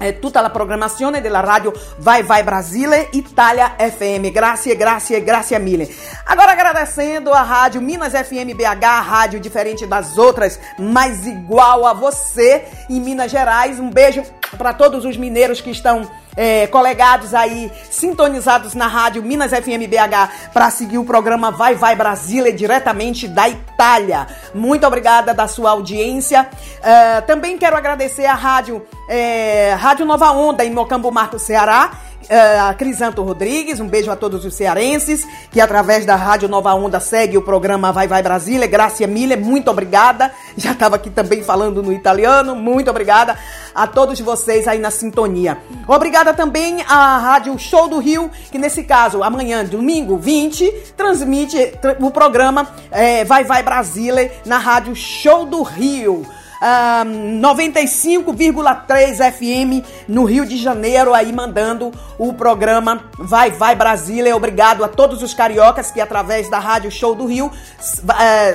eh, 0.00 0.18
tutta 0.18 0.40
la 0.40 0.48
programmazione 0.48 1.20
della 1.20 1.40
radio 1.40 1.72
Vai 1.98 2.22
Vai 2.22 2.42
Brasile 2.42 3.08
Itália 3.12 3.76
FM. 3.78 4.30
Grazie, 4.30 4.74
grazie, 4.74 5.22
grazie 5.22 5.58
mille. 5.58 5.88
Agora 6.24 6.52
agradecendo 6.52 7.32
a 7.32 7.42
rádio 7.42 7.82
Minas 7.82 8.12
FM 8.12 8.54
BH, 8.54 8.84
rádio 9.06 9.38
diferente 9.38 9.86
das 9.86 10.16
outras, 10.16 10.58
mas 10.78 11.26
igual 11.26 11.86
a 11.86 11.92
você 11.92 12.64
em 12.88 12.98
Minas 12.98 13.30
Gerais. 13.30 13.78
Um 13.78 13.90
beijo 13.90 14.22
para 14.56 14.72
todos 14.72 15.04
os 15.04 15.16
mineiros 15.16 15.60
que 15.60 15.70
estão 15.70 16.08
é, 16.36 16.66
colegados 16.66 17.34
aí, 17.34 17.70
sintonizados 17.90 18.74
na 18.74 18.86
rádio 18.86 19.22
Minas 19.22 19.50
FM 19.50 19.88
BH 19.88 20.52
para 20.52 20.70
seguir 20.70 20.98
o 20.98 21.04
programa 21.04 21.50
Vai 21.50 21.74
Vai 21.74 21.96
Brasília 21.96 22.52
diretamente 22.52 23.26
da 23.28 23.48
Itália. 23.48 24.26
Muito 24.54 24.86
obrigada 24.86 25.34
da 25.34 25.46
sua 25.48 25.70
audiência. 25.70 26.48
Eh, 26.82 27.20
também 27.22 27.58
quero 27.58 27.76
agradecer 27.76 28.26
a 28.26 28.34
rádio, 28.34 28.84
eh, 29.08 29.76
rádio 29.78 30.06
Nova 30.06 30.30
Onda 30.30 30.64
em 30.64 30.70
Mocambo 30.70 31.10
Marco, 31.10 31.38
Ceará, 31.38 31.90
uh, 32.24 32.76
Crisanto 32.76 33.22
Rodrigues, 33.22 33.80
um 33.80 33.88
beijo 33.88 34.10
a 34.10 34.16
todos 34.16 34.44
os 34.44 34.54
cearenses, 34.54 35.26
que 35.50 35.60
através 35.60 36.04
da 36.04 36.16
Rádio 36.16 36.48
Nova 36.48 36.74
Onda 36.74 37.00
segue 37.00 37.36
o 37.36 37.42
programa 37.42 37.92
Vai 37.92 38.06
Vai 38.06 38.22
Brasília. 38.22 38.66
Gracia 38.66 39.06
Miller, 39.06 39.40
muito 39.40 39.70
obrigada. 39.70 40.32
Já 40.56 40.72
estava 40.72 40.96
aqui 40.96 41.10
também 41.10 41.42
falando 41.42 41.82
no 41.82 41.92
italiano, 41.92 42.54
muito 42.54 42.90
obrigada 42.90 43.36
a 43.74 43.86
todos 43.86 44.20
vocês 44.20 44.66
aí 44.66 44.78
na 44.78 44.90
sintonia. 44.90 45.58
Obrigada 45.86 46.34
também 46.34 46.82
à 46.82 47.18
Rádio 47.18 47.58
Show 47.58 47.88
do 47.88 47.98
Rio, 47.98 48.30
que 48.50 48.58
nesse 48.58 48.82
caso, 48.82 49.22
amanhã, 49.22 49.64
domingo 49.64 50.16
20, 50.16 50.92
transmite 50.96 51.74
o 52.00 52.10
programa 52.10 52.68
é, 52.90 53.24
Vai 53.24 53.44
Vai 53.44 53.62
Brasília 53.62 54.32
na 54.44 54.58
Rádio 54.58 54.94
Show 54.94 55.46
do 55.46 55.62
Rio 55.62 56.26
um, 56.60 57.40
95,3 57.40 59.32
FM 59.32 59.86
no 60.08 60.24
Rio 60.24 60.44
de 60.44 60.56
Janeiro, 60.56 61.14
aí 61.14 61.32
mandando 61.32 61.90
o 62.18 62.32
programa 62.34 63.04
Vai 63.18 63.50
Vai 63.50 63.74
Brasília. 63.74 64.36
Obrigado 64.36 64.84
a 64.84 64.88
todos 64.88 65.22
os 65.22 65.32
cariocas 65.32 65.90
que 65.90 66.00
através 66.00 66.50
da 66.50 66.58
Rádio 66.58 66.90
Show 66.90 67.14
do 67.14 67.26
Rio, 67.26 67.46
uh, 67.46 67.50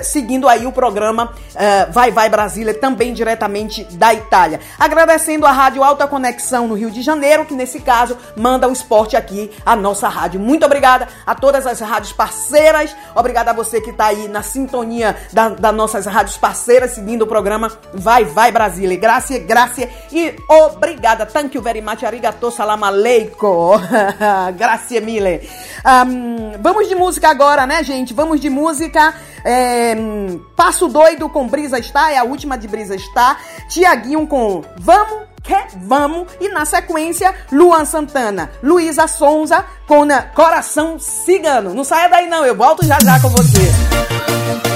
seguindo 0.03 0.47
aí 0.47 0.67
o 0.67 0.71
programa 0.71 1.33
uh, 1.33 1.91
Vai 1.91 2.11
Vai 2.11 2.29
Brasília, 2.29 2.73
também 2.73 3.13
diretamente 3.13 3.83
da 3.95 4.13
Itália. 4.13 4.59
Agradecendo 4.79 5.45
a 5.47 5.51
Rádio 5.51 5.83
Alta 5.83 6.07
Conexão 6.07 6.67
no 6.67 6.75
Rio 6.75 6.91
de 6.91 7.01
Janeiro, 7.01 7.45
que 7.45 7.55
nesse 7.55 7.79
caso 7.79 8.15
manda 8.35 8.67
o 8.67 8.71
esporte 8.71 9.15
aqui, 9.15 9.51
a 9.65 9.75
nossa 9.75 10.07
rádio. 10.07 10.39
Muito 10.39 10.65
obrigada 10.65 11.07
a 11.25 11.33
todas 11.33 11.65
as 11.65 11.79
rádios 11.79 12.13
parceiras, 12.13 12.95
obrigada 13.15 13.51
a 13.51 13.53
você 13.53 13.81
que 13.81 13.89
está 13.89 14.07
aí 14.07 14.27
na 14.27 14.43
sintonia 14.43 15.15
das 15.33 15.55
da 15.55 15.71
nossas 15.71 16.05
rádios 16.05 16.37
parceiras, 16.37 16.91
seguindo 16.91 17.23
o 17.23 17.27
programa 17.27 17.71
Vai, 17.95 18.25
vai, 18.25 18.51
Brasília. 18.51 18.97
Graça, 18.97 19.37
graça 19.39 19.87
e 20.11 20.35
obrigada. 20.47 21.25
Thank 21.25 21.55
you 21.55 21.63
very 21.63 21.81
much. 21.81 22.03
Arigato, 22.03 22.51
salam 22.51 22.83
aleikum. 22.83 23.71
graça 24.57 24.99
mille. 25.01 25.47
Um, 25.85 26.61
vamos 26.61 26.87
de 26.87 26.95
música 26.95 27.29
agora, 27.29 27.65
né, 27.65 27.83
gente? 27.83 28.13
Vamos 28.13 28.39
de 28.39 28.49
música. 28.49 29.13
É, 29.43 29.95
Passo 30.55 30.87
Doido 30.87 31.29
com 31.29 31.47
Brisa 31.47 31.77
Está, 31.77 32.11
é 32.11 32.17
a 32.17 32.23
última 32.23 32.57
de 32.57 32.67
Brisa 32.67 32.95
Está. 32.95 33.37
Tiaguinho 33.69 34.27
com 34.27 34.63
Vamos 34.77 35.35
que 35.45 35.55
vamos. 35.77 36.27
E 36.41 36.49
na 36.49 36.65
sequência, 36.65 37.33
Luan 37.51 37.85
Santana, 37.85 38.51
Luísa 38.61 39.07
Sonza 39.07 39.63
com 39.87 40.07
Coração 40.33 40.99
Cigano. 40.99 41.73
Não 41.73 41.83
saia 41.83 42.09
daí 42.09 42.27
não, 42.27 42.45
eu 42.45 42.55
volto 42.55 42.85
já 42.85 42.99
já 42.99 43.19
com 43.19 43.29
você. 43.29 44.74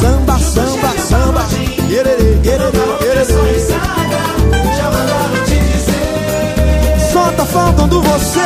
Samba, 0.00 0.38
samba, 0.38 0.90
samba. 0.98 1.42
Guererê, 1.88 2.34
guererê, 2.42 2.70
guererê. 3.00 3.24
Já 4.76 4.90
mandaram 4.90 5.44
te 5.46 5.58
dizer. 5.58 7.10
Só 7.12 7.30
tá 7.32 7.46
faltando 7.46 8.02
você. 8.02 8.40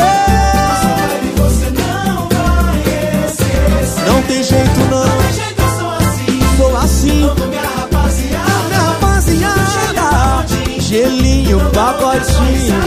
você 1.36 1.70
não 1.70 2.28
vai 2.28 2.78
esquecer. 3.26 4.04
Não 4.06 4.22
tem 4.22 4.42
jeito 4.44 4.80
não. 4.90 5.04
Não 5.04 5.22
tem 5.22 5.32
jeito, 5.32 5.60
eu 5.60 5.68
sou 5.78 5.90
assim. 5.90 6.40
Sou 6.56 6.76
assim. 6.76 7.28
Como 7.34 7.48
minha 7.48 7.62
rapaziada. 7.62 8.46
Minha 8.68 8.80
rapaziada. 8.80 10.46
Gelinho, 10.78 11.58
pagodinho. 11.72 12.80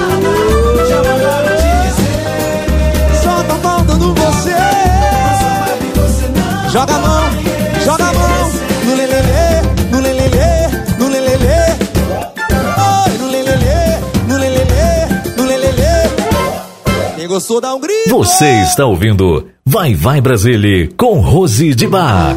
Já 0.88 0.97
mandaram 1.04 1.58
te 1.58 1.67
dizer. 1.84 3.23
Só 3.23 3.43
tá 3.43 3.56
faltando 3.56 4.15
você. 4.15 4.56
Joga 6.71 6.95
a 6.95 6.99
mão. 6.99 7.23
Quem 17.23 17.29
gostou, 17.29 17.62
dá 17.62 17.73
um 17.73 17.79
grito. 17.79 18.09
Você 18.09 18.63
está 18.63 18.86
ouvindo 18.86 19.47
Vai 19.65 19.95
Vai 19.95 20.19
Brasile 20.19 20.89
com 20.97 21.21
Rose 21.21 21.73
de 21.73 21.88
Bar. 21.88 22.36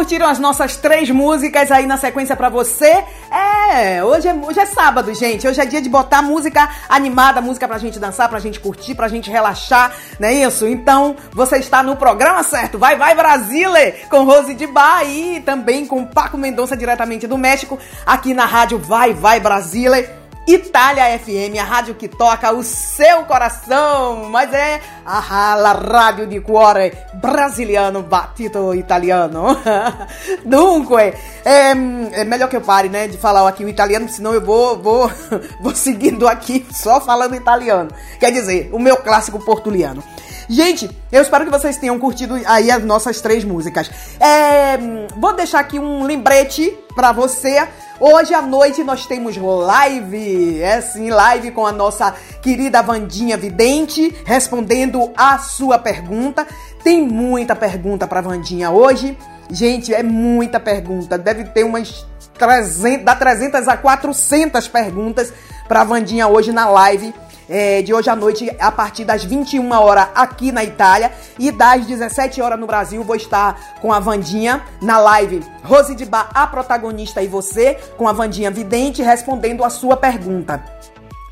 Curtiram 0.00 0.26
as 0.26 0.38
nossas 0.38 0.76
três 0.76 1.10
músicas 1.10 1.70
aí 1.70 1.84
na 1.84 1.98
sequência 1.98 2.34
pra 2.34 2.48
você? 2.48 3.04
É, 3.30 4.02
hoje 4.02 4.28
é, 4.28 4.32
hoje 4.32 4.58
é 4.58 4.64
sábado, 4.64 5.12
gente. 5.12 5.46
Hoje 5.46 5.60
é 5.60 5.66
dia 5.66 5.82
de 5.82 5.90
botar 5.90 6.22
música 6.22 6.70
animada, 6.88 7.42
música 7.42 7.68
pra 7.68 7.76
gente 7.76 7.98
dançar, 7.98 8.26
pra 8.26 8.38
gente 8.38 8.58
curtir, 8.58 8.94
pra 8.94 9.08
gente 9.08 9.30
relaxar, 9.30 9.94
não 10.18 10.26
é 10.26 10.32
isso? 10.32 10.66
Então, 10.66 11.16
você 11.32 11.58
está 11.58 11.82
no 11.82 11.96
programa 11.96 12.42
certo. 12.42 12.78
Vai, 12.78 12.96
vai, 12.96 13.14
Brasile! 13.14 13.92
Com 14.08 14.24
Rose 14.24 14.54
de 14.54 14.66
Bar 14.66 15.04
e 15.04 15.40
também 15.40 15.84
com 15.84 16.06
Paco 16.06 16.38
Mendonça, 16.38 16.74
diretamente 16.74 17.26
do 17.26 17.36
México, 17.36 17.78
aqui 18.06 18.32
na 18.32 18.46
rádio 18.46 18.78
Vai, 18.78 19.12
vai, 19.12 19.38
Brasile. 19.38 20.19
Itália 20.54 21.16
FM, 21.18 21.58
a 21.60 21.64
rádio 21.64 21.94
que 21.94 22.08
toca 22.08 22.52
o 22.52 22.64
seu 22.64 23.24
coração, 23.24 24.28
mas 24.28 24.52
é 24.52 24.80
a 25.06 25.20
rádio 25.20 26.26
di 26.26 26.40
cuore 26.40 26.92
brasiliano 27.14 28.02
battito 28.02 28.74
italiano. 28.74 29.56
Dunque, 30.44 31.14
é, 31.44 31.70
é 31.70 32.24
melhor 32.24 32.48
que 32.48 32.56
eu 32.56 32.60
pare, 32.60 32.88
né, 32.88 33.06
de 33.06 33.16
falar 33.16 33.48
aqui 33.48 33.64
o 33.64 33.68
italiano, 33.68 34.08
senão 34.08 34.34
eu 34.34 34.40
vou, 34.40 34.76
vou, 34.76 35.10
vou 35.62 35.74
seguindo 35.74 36.26
aqui 36.26 36.66
só 36.72 37.00
falando 37.00 37.36
italiano. 37.36 37.90
Quer 38.18 38.32
dizer, 38.32 38.70
o 38.72 38.78
meu 38.78 38.96
clássico 38.96 39.38
portuliano. 39.38 40.02
Gente, 40.50 40.90
eu 41.12 41.22
espero 41.22 41.44
que 41.44 41.50
vocês 41.52 41.76
tenham 41.76 41.96
curtido 41.96 42.34
aí 42.44 42.72
as 42.72 42.82
nossas 42.82 43.20
três 43.20 43.44
músicas. 43.44 43.88
É, 44.18 44.76
vou 45.16 45.32
deixar 45.32 45.60
aqui 45.60 45.78
um 45.78 46.02
lembrete 46.02 46.76
pra 46.92 47.12
você. 47.12 47.68
Hoje 48.00 48.34
à 48.34 48.42
noite 48.42 48.82
nós 48.82 49.06
temos 49.06 49.36
live, 49.36 50.60
é 50.60 50.80
sim, 50.80 51.08
live 51.08 51.52
com 51.52 51.64
a 51.64 51.70
nossa 51.70 52.12
querida 52.42 52.82
Vandinha 52.82 53.36
Vidente, 53.36 54.12
respondendo 54.24 55.12
a 55.16 55.38
sua 55.38 55.78
pergunta. 55.78 56.44
Tem 56.82 57.00
muita 57.00 57.54
pergunta 57.54 58.08
pra 58.08 58.20
Vandinha 58.20 58.72
hoje. 58.72 59.16
Gente, 59.52 59.94
é 59.94 60.02
muita 60.02 60.58
pergunta. 60.58 61.16
Deve 61.16 61.44
ter 61.44 61.62
umas 61.62 62.04
300, 62.36 63.04
da 63.04 63.14
300 63.14 63.68
a 63.68 63.76
400 63.76 64.66
perguntas 64.66 65.32
pra 65.68 65.84
Vandinha 65.84 66.26
hoje 66.26 66.50
na 66.50 66.68
live 66.68 67.14
é, 67.50 67.82
de 67.82 67.92
hoje 67.92 68.08
à 68.08 68.14
noite, 68.14 68.48
a 68.60 68.70
partir 68.70 69.04
das 69.04 69.24
21 69.24 69.72
horas 69.72 70.06
aqui 70.14 70.52
na 70.52 70.62
Itália 70.62 71.10
e 71.36 71.50
das 71.50 71.84
17 71.84 72.40
horas 72.40 72.58
no 72.58 72.66
Brasil. 72.66 73.02
Vou 73.02 73.16
estar 73.16 73.78
com 73.80 73.92
a 73.92 73.98
Vandinha 73.98 74.62
na 74.80 74.98
live 74.98 75.42
Rose 75.64 75.96
de 75.96 76.06
Bar, 76.06 76.30
a 76.32 76.46
protagonista 76.46 77.20
e 77.20 77.26
você, 77.26 77.76
com 77.96 78.06
a 78.06 78.12
Vandinha 78.12 78.52
Vidente, 78.52 79.02
respondendo 79.02 79.64
a 79.64 79.70
sua 79.70 79.96
pergunta. 79.96 80.64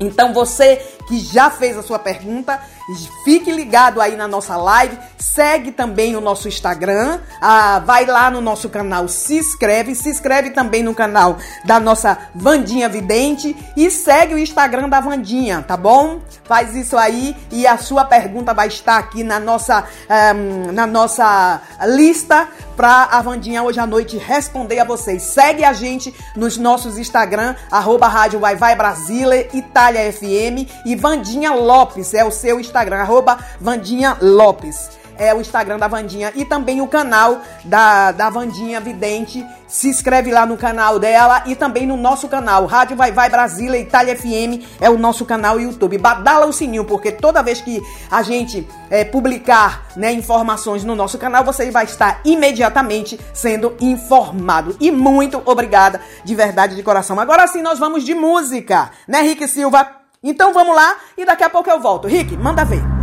Então 0.01 0.33
você 0.33 0.77
que 1.07 1.19
já 1.19 1.49
fez 1.49 1.77
a 1.77 1.83
sua 1.83 1.99
pergunta, 1.99 2.59
fique 3.23 3.51
ligado 3.51 4.01
aí 4.01 4.15
na 4.15 4.27
nossa 4.27 4.55
live, 4.57 4.97
segue 5.17 5.71
também 5.71 6.15
o 6.15 6.21
nosso 6.21 6.47
Instagram, 6.47 7.19
ah, 7.41 7.79
vai 7.79 8.05
lá 8.05 8.31
no 8.31 8.41
nosso 8.41 8.69
canal, 8.69 9.07
se 9.07 9.37
inscreve, 9.37 9.95
se 9.95 10.09
inscreve 10.09 10.51
também 10.51 10.83
no 10.83 10.95
canal 10.95 11.37
da 11.65 11.79
nossa 11.79 12.17
Vandinha 12.33 12.89
Vidente 12.89 13.55
e 13.75 13.89
segue 13.91 14.33
o 14.33 14.39
Instagram 14.39 14.89
da 14.89 14.99
Vandinha, 14.99 15.63
tá 15.67 15.77
bom? 15.77 16.19
Faz 16.45 16.75
isso 16.75 16.97
aí 16.97 17.35
e 17.51 17.67
a 17.67 17.77
sua 17.77 18.05
pergunta 18.05 18.53
vai 18.53 18.67
estar 18.67 18.97
aqui 18.97 19.23
na 19.23 19.39
nossa, 19.39 19.83
ehm, 20.09 20.71
na 20.71 20.87
nossa 20.87 21.61
lista 21.85 22.47
pra 22.75 23.09
a 23.11 23.21
Vandinha 23.21 23.61
hoje 23.61 23.77
à 23.77 23.85
noite 23.85 24.17
responder 24.17 24.79
a 24.79 24.85
vocês. 24.85 25.21
Segue 25.23 25.65
a 25.65 25.73
gente 25.73 26.15
nos 26.33 26.57
nossos 26.57 26.97
Instagram, 26.97 27.53
arroba 27.69 28.07
Rádio 28.07 28.39
Vai 28.39 28.55
Vai 28.55 28.73
Brasília, 28.73 29.49
Itália 29.53 30.11
FM 30.13 30.65
e 30.85 30.95
Vandinha 30.95 31.53
Lopes, 31.53 32.13
é 32.13 32.23
o 32.23 32.31
seu 32.31 32.57
Instagram, 32.57 32.78
arroba 32.79 33.37
Vandinha 33.59 34.17
Lopes. 34.21 34.99
É 35.19 35.33
o 35.33 35.41
Instagram 35.41 35.77
da 35.77 35.89
Vandinha 35.89 36.31
e 36.33 36.45
também 36.45 36.79
o 36.79 36.87
canal 36.87 37.41
da, 37.65 38.13
da 38.13 38.29
Vandinha 38.29 38.79
Vidente. 38.79 39.45
Se 39.67 39.89
inscreve 39.89 40.31
lá 40.31 40.45
no 40.45 40.55
canal 40.55 40.97
dela 40.97 41.43
e 41.45 41.57
também 41.57 41.85
no 41.85 41.97
nosso 41.97 42.29
canal. 42.29 42.65
Rádio 42.65 42.95
Vai 42.95 43.11
Vai 43.11 43.29
Brasília, 43.29 43.77
Itália 43.77 44.15
FM 44.15 44.63
é 44.79 44.89
o 44.89 44.97
nosso 44.97 45.25
canal 45.25 45.59
YouTube. 45.59 45.97
Badala 45.97 46.45
o 46.45 46.53
sininho, 46.53 46.85
porque 46.85 47.11
toda 47.11 47.43
vez 47.43 47.59
que 47.59 47.81
a 48.09 48.23
gente 48.23 48.65
é, 48.89 49.03
publicar 49.03 49.87
né, 49.93 50.13
informações 50.13 50.85
no 50.85 50.95
nosso 50.95 51.17
canal, 51.17 51.43
você 51.43 51.69
vai 51.69 51.83
estar 51.83 52.21
imediatamente 52.23 53.19
sendo 53.33 53.75
informado. 53.81 54.77
E 54.79 54.89
muito 54.89 55.41
obrigada, 55.43 55.99
de 56.23 56.33
verdade, 56.33 56.77
de 56.77 56.81
coração. 56.81 57.19
Agora 57.19 57.45
sim, 57.45 57.61
nós 57.61 57.77
vamos 57.77 58.05
de 58.05 58.15
música, 58.15 58.89
né, 59.05 59.21
Rick 59.21 59.45
Silva? 59.49 59.98
Então 60.21 60.53
vamos 60.53 60.75
lá 60.75 60.97
e 61.17 61.25
daqui 61.25 61.43
a 61.43 61.49
pouco 61.49 61.69
eu 61.69 61.79
volto. 61.79 62.07
Rick, 62.07 62.35
manda 62.35 62.65
ver. 62.65 62.98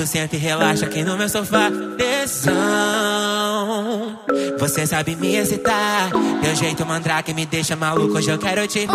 Tu 0.00 0.06
senta 0.06 0.36
e 0.36 0.38
relaxa 0.38 0.86
aqui 0.86 1.02
no 1.02 1.16
meu 1.16 1.28
sofá. 1.28 1.70
Tesão, 1.98 2.54
você 4.58 4.86
sabe 4.86 5.16
me 5.16 5.34
excitar. 5.36 6.10
Teu 6.40 6.54
jeito 6.54 6.86
mandrake 6.86 7.34
me 7.34 7.44
deixa 7.44 7.76
maluco, 7.76 8.16
hoje 8.16 8.30
eu 8.30 8.38
quero 8.38 8.66
te. 8.66 8.86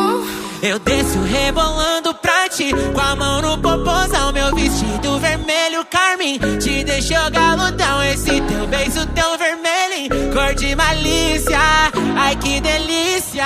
Eu 0.63 0.79
desço 0.79 1.21
rebolando 1.21 2.13
pra 2.15 2.49
ti, 2.49 2.71
com 2.93 3.01
a 3.01 3.15
mão 3.15 3.41
no 3.41 3.57
popozão. 3.57 4.31
Meu 4.31 4.55
vestido 4.55 5.19
vermelho, 5.19 5.85
carmim, 5.85 6.39
te 6.59 6.83
deixou 6.83 7.29
galudão. 7.29 8.03
Esse 8.03 8.41
teu 8.41 8.65
beijo 8.67 9.05
tão 9.13 9.37
vermelho, 9.37 10.33
cor 10.33 10.55
de 10.55 10.75
malícia. 10.75 11.59
Ai 12.15 12.35
que 12.37 12.61
delícia. 12.61 13.45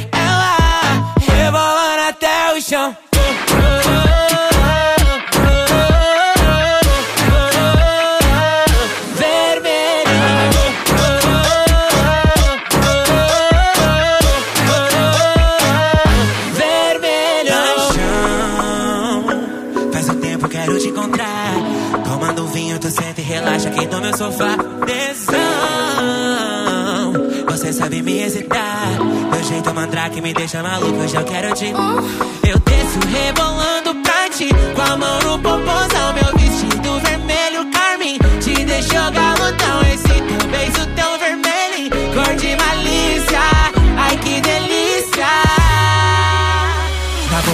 Tesão, 24.41 25.33
você 27.47 27.71
sabe 27.71 28.01
me 28.01 28.23
excitar. 28.23 28.87
Meu 29.31 29.43
jeito 29.43 29.73
mandrake 29.73 30.19
me 30.19 30.33
deixa 30.33 30.63
maluco, 30.63 30.97
hoje 30.99 31.15
eu 31.15 31.23
quero 31.23 31.53
te. 31.53 31.65
Eu 31.69 32.57
desço 32.59 32.99
rebolando 33.07 33.93
pra 34.01 34.29
ti, 34.29 34.49
com 34.75 34.81
a 34.81 34.97
mão 34.97 35.19
no 35.19 35.37
popozão. 35.37 36.13
Meu 36.13 36.33
vestido 36.37 36.99
vermelho, 37.01 37.69
carmim, 37.71 38.17
te 38.39 38.65
deixou 38.65 39.11
galudão. 39.11 39.81
Esse 39.93 40.07
teu 40.07 40.47
beijo 40.49 40.87
tão 40.95 41.10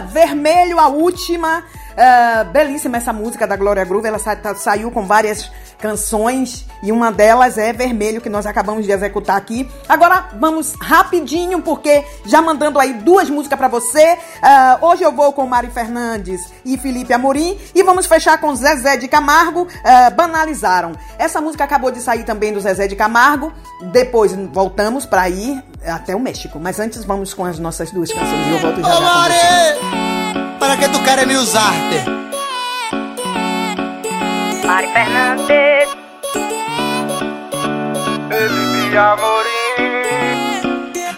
Vermelho, 0.00 0.78
a 0.78 0.88
última. 0.88 1.62
Eh, 1.96 2.44
belíssima 2.44 2.96
essa 2.96 3.12
música 3.12 3.46
da 3.46 3.56
Glória 3.56 3.84
Groover. 3.84 4.08
Ela 4.10 4.18
sa- 4.18 4.54
saiu 4.54 4.90
com 4.90 5.04
várias 5.06 5.50
canções 5.80 6.66
e 6.82 6.92
uma 6.92 7.10
delas 7.10 7.58
é 7.58 7.72
Vermelho, 7.72 8.20
que 8.20 8.28
nós 8.28 8.46
acabamos 8.46 8.84
de 8.84 8.92
executar 8.92 9.36
aqui. 9.36 9.68
Agora 9.88 10.28
vamos 10.38 10.74
rapidinho, 10.80 11.60
porque 11.62 12.04
já 12.24 12.40
mandando 12.40 12.78
aí 12.78 12.94
duas 12.94 13.28
músicas 13.28 13.58
pra 13.58 13.68
você. 13.68 14.00
Eh, 14.00 14.78
hoje 14.80 15.02
eu 15.02 15.12
vou 15.12 15.32
com 15.32 15.46
Mari 15.46 15.68
Fernandes 15.68 16.40
e 16.64 16.78
Felipe 16.78 17.12
Amorim. 17.12 17.58
E 17.74 17.82
vamos 17.82 18.06
fechar 18.06 18.38
com 18.38 18.54
Zezé 18.54 18.96
de 18.96 19.08
Camargo, 19.08 19.66
eh, 19.84 20.10
Banalizaram. 20.10 20.92
Essa 21.18 21.40
música 21.40 21.64
acabou 21.64 21.90
de 21.90 22.00
sair 22.00 22.24
também 22.24 22.52
do 22.52 22.60
Zezé 22.60 22.86
de 22.86 22.96
Camargo. 22.96 23.52
Depois 23.92 24.34
voltamos 24.52 25.04
pra 25.04 25.28
ir 25.28 25.62
até 25.86 26.14
o 26.14 26.20
México. 26.20 26.58
Mas 26.60 26.78
antes 26.78 27.04
vamos 27.04 27.34
com 27.34 27.44
as 27.44 27.58
nossas 27.58 27.90
duas 27.90 28.12
canções. 28.12 28.46
E 28.46 28.50
eu 28.52 28.58
volto 28.58 28.80
já, 28.80 28.88
Ô 28.88 28.90
já 28.90 28.96
com. 28.96 29.04
Mari, 29.04 30.58
para 30.58 30.76
que 30.76 30.88
tu 30.88 31.02
queres 31.02 31.26
me 31.26 31.36
usar-te? 31.36 32.19
Mari 34.70 34.86
Fernandes. 34.92 35.88
Felipe 38.28 38.96
Amorim 38.96 39.80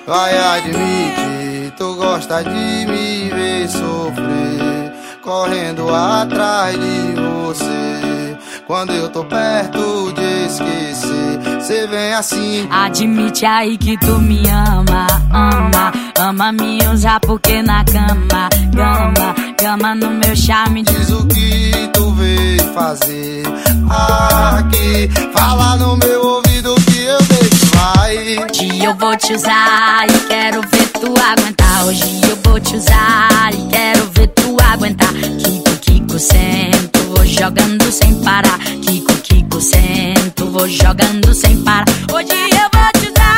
Vai 0.06 0.38
admitir, 0.38 1.74
tu 1.76 1.94
gosta 1.96 2.42
de 2.42 2.86
me 2.86 3.28
ver 3.28 3.68
sofrer 3.68 4.94
Correndo 5.20 5.94
atrás 5.94 6.78
de 6.80 7.12
você. 7.12 8.38
Quando 8.66 8.94
eu 8.94 9.10
tô 9.10 9.22
perto 9.22 10.12
de 10.14 10.46
esquecer 10.46 11.60
Cê 11.62 11.86
vem 11.86 12.12
assim. 12.14 12.66
Admite 12.70 13.46
aí 13.46 13.78
que 13.78 13.96
tu 13.98 14.18
me 14.18 14.42
ama, 14.48 15.06
ama, 15.30 15.92
ama 16.18 16.52
me 16.52 16.78
usar 16.92 17.20
porque 17.20 17.62
na 17.62 17.84
cama, 17.84 18.48
gama, 18.74 19.34
gama 19.72 19.94
no 19.94 20.10
meu 20.10 20.36
charme. 20.36 20.82
Diz 20.82 21.10
o 21.10 21.26
que 21.26 21.88
tu 21.94 22.10
veio 22.12 22.62
fazer 22.74 23.42
aqui 23.88 25.08
Fala 25.32 25.76
no 25.76 25.96
meu 25.96 26.22
ouvido 26.26 26.74
que 26.86 26.98
eu 26.98 27.18
deixo 27.22 27.66
vai 27.74 28.38
Hoje 28.38 28.84
eu 28.84 28.94
vou 28.94 29.16
te 29.16 29.32
usar 29.32 30.06
e 30.08 30.18
quero 30.28 30.60
ver 30.60 30.88
tu 30.88 31.14
aguentar. 31.18 31.86
Hoje 31.86 32.20
eu 32.28 32.38
vou 32.44 32.60
te 32.60 32.76
usar 32.76 33.50
e 33.54 33.68
quero 33.68 34.10
ver 34.14 34.28
tu 34.28 34.56
aguentar. 34.72 35.12
Kiko, 35.12 35.76
Kiko, 35.80 36.18
sento, 36.18 36.98
vou 37.14 37.24
jogando 37.24 37.90
sem 37.90 38.14
parar. 38.22 38.58
Kiko, 38.58 39.14
Kiko, 39.22 39.60
sento, 39.60 40.46
vou 40.50 40.68
jogando 40.68 41.34
sem 41.34 41.56
parar. 41.62 41.86
Hoje 42.12 42.32
eu 42.32 42.68
vou 42.72 43.00
te 43.00 43.10
usar 43.10 43.31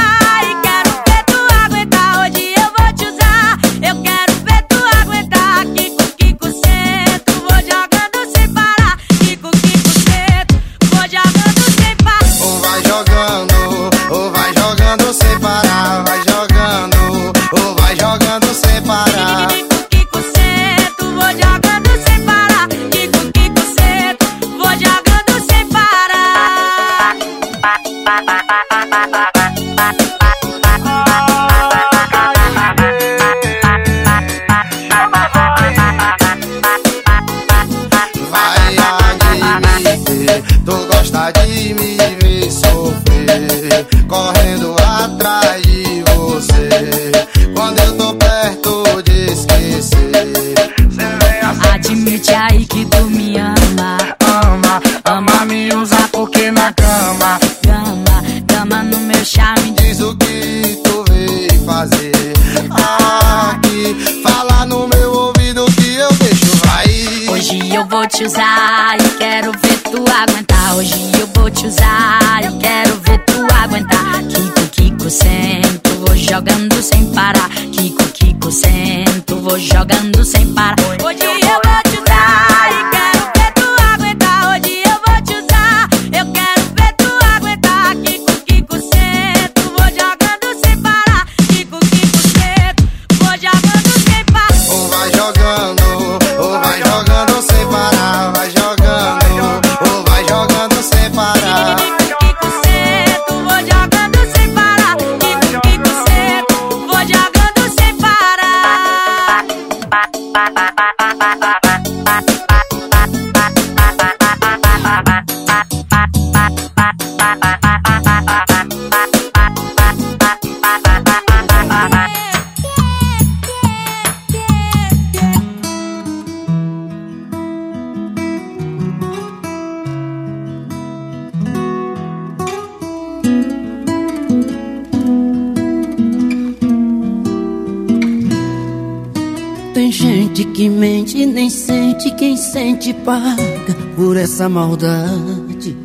paga 143.04 143.76
por 143.96 144.16
essa 144.16 144.48
maldade. 144.48 145.76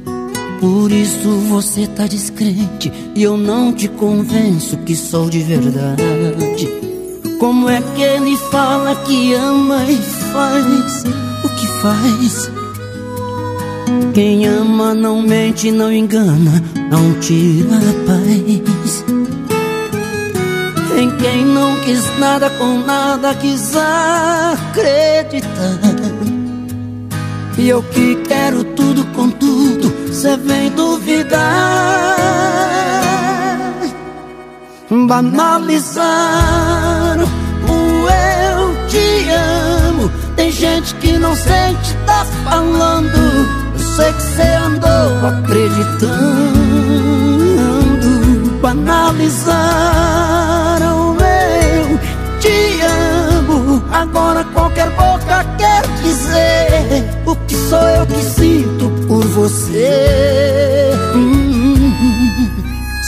Por 0.59 0.91
isso 0.91 1.29
você 1.49 1.87
tá 1.87 2.05
descrente 2.07 2.91
e 3.15 3.23
eu 3.23 3.35
não 3.37 3.73
te 3.73 3.87
convenço 3.87 4.77
que 4.77 4.95
sou 4.95 5.29
de 5.29 5.43
verdade. 5.43 6.03
Como 7.39 7.69
é 7.69 7.81
que 7.81 8.01
ele 8.01 8.35
fala 8.51 8.95
que 8.95 9.33
ama 9.33 9.83
e 9.85 9.95
faz 9.95 11.03
o 11.43 11.49
que 11.49 11.67
faz? 11.81 12.51
Quem 14.13 14.47
ama 14.47 14.93
não 14.93 15.21
mente, 15.21 15.71
não 15.71 15.91
engana, 15.91 16.63
não 16.89 17.13
tira 17.19 17.77
a 17.77 17.93
paz. 18.05 19.03
Em 20.99 21.09
quem 21.17 21.45
não 21.45 21.79
quis 21.79 22.03
nada 22.19 22.49
com 22.49 22.79
nada 22.79 23.33
quis 23.35 23.73
acreditar. 23.75 25.79
E 27.59 27.67
eu 27.67 27.83
que 27.83 28.15
quero 28.25 28.63
tudo 28.63 29.03
com 29.07 29.29
tudo, 29.31 29.93
cê 30.13 30.37
vem 30.37 30.71
duvidar. 30.71 32.15
Banalizaram 34.89 36.07
o 37.67 38.07
eu 38.07 38.87
te 38.87 39.29
amo. 39.29 40.09
Tem 40.37 40.49
gente 40.53 40.95
que 40.95 41.17
não 41.17 41.35
sente, 41.35 41.93
tá 42.05 42.25
falando. 42.45 43.17
Eu 43.73 43.79
sei 43.79 44.13
que 44.13 44.21
cê 44.21 44.53
andou 44.53 45.27
acreditando. 45.27 46.09
Banalizaram 48.61 49.57
eu 51.19 51.99
te 52.39 52.79
amo. 53.35 53.83
Agora 53.91 54.45
qualquer 54.45 54.89
boca 54.91 55.43
quer 55.57 55.85
dizer 56.01 57.18
o 57.18 57.18
sou 57.69 57.87
eu 57.87 58.05
que 58.07 58.21
sinto 58.23 58.89
por 59.07 59.23
você. 59.27 60.91
Hum, 61.15 62.49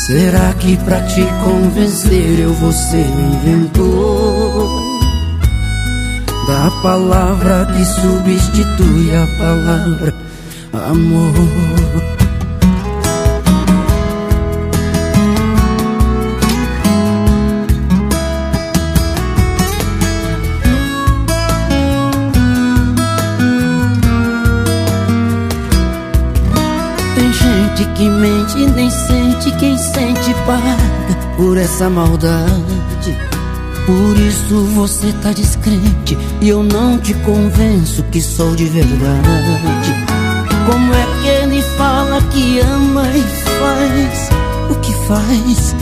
será 0.05 0.53
que 0.53 0.77
pra 0.77 1.01
te 1.01 1.23
convencer 1.43 2.39
eu 2.39 2.51
o 2.51 3.21
inventor? 3.47 4.91
Da 6.47 6.71
palavra 6.83 7.65
que 7.65 7.85
substitui 7.85 9.15
a 9.15 9.27
palavra 9.39 10.13
amor. 10.73 12.20
Que 28.01 28.09
mente 28.09 28.57
nem 28.71 28.89
sente, 28.89 29.51
quem 29.59 29.77
sente 29.77 30.33
paga 30.47 31.35
por 31.37 31.55
essa 31.55 31.87
maldade. 31.87 33.15
Por 33.85 34.17
isso 34.17 34.65
você 34.73 35.13
tá 35.21 35.31
descrente 35.31 36.17
e 36.41 36.49
eu 36.49 36.63
não 36.63 36.97
te 36.97 37.13
convenço 37.13 38.01
que 38.11 38.19
sou 38.19 38.55
de 38.55 38.65
verdade. 38.65 39.93
Como 40.65 40.93
é 40.95 41.05
que 41.21 41.27
ele 41.27 41.61
fala 41.77 42.19
que 42.31 42.59
ama 42.61 43.05
e 43.07 43.21
faz 43.59 44.29
o 44.71 44.75
que 44.79 44.93
faz? 45.05 45.75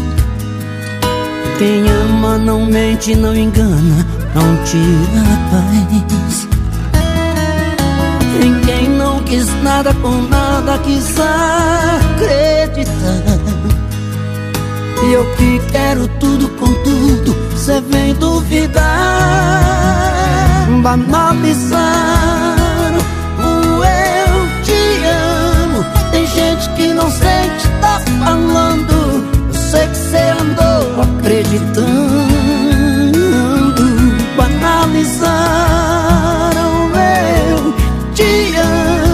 Quem 1.58 1.90
ama 1.90 2.38
não 2.38 2.66
mente, 2.66 3.16
não 3.16 3.34
engana, 3.34 4.06
não 4.36 4.64
tira 4.66 5.22
a 5.24 5.38
paz. 5.52 6.48
Em 8.44 8.60
quem 8.66 8.90
quis 9.30 9.48
nada 9.62 9.94
com 10.02 10.24
nada 10.24 10.80
quis 10.80 11.14
acreditar. 12.16 12.90
E 15.04 15.14
eu 15.14 15.24
que 15.36 15.62
quero 15.72 16.08
tudo 16.20 16.50
com 16.60 16.74
tudo, 16.84 17.36
cê 17.56 17.80
vem 17.80 18.16
duvidar. 18.16 18.84
Banalizaram 20.82 21.78
o 23.38 23.84
eu 23.84 24.48
te 24.64 24.82
amo. 25.06 25.86
Tem 26.12 26.26
gente 26.26 26.70
que 26.72 26.92
não 26.94 27.10
sente, 27.12 27.68
tá 27.80 28.02
falando. 28.20 29.24
Eu 29.48 29.54
sei 29.54 29.88
que 29.88 29.98
cê 29.98 30.32
andou 30.42 31.02
acreditando. 31.04 32.20
Banalizaram 34.36 35.60
eu 36.96 37.74
te 38.14 38.56
amo. 38.56 39.09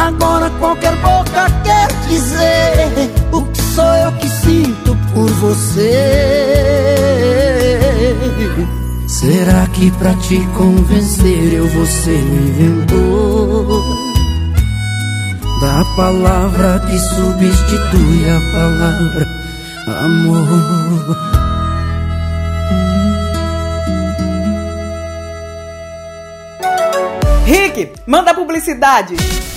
Agora 0.00 0.50
qualquer 0.58 0.96
boca 0.96 1.46
quer 1.62 1.88
dizer 2.08 3.10
o 3.32 3.42
que 3.42 3.62
sou 3.62 3.84
eu 3.84 4.12
que 4.12 4.28
sinto 4.28 4.96
por 5.12 5.28
você. 5.28 5.90
Será 9.06 9.66
que 9.74 9.90
pra 9.92 10.14
te 10.14 10.40
convencer 10.56 11.52
eu 11.52 11.68
vou 11.68 11.84
ser 11.84 12.10
o 12.10 12.34
inventor? 12.48 13.84
Da 15.60 15.84
palavra 15.94 16.80
que 16.80 16.98
substitui 16.98 18.30
a 18.30 18.40
palavra 18.52 19.26
amor. 19.98 21.16
Rick, 27.44 27.92
manda 28.06 28.32
publicidade. 28.32 29.16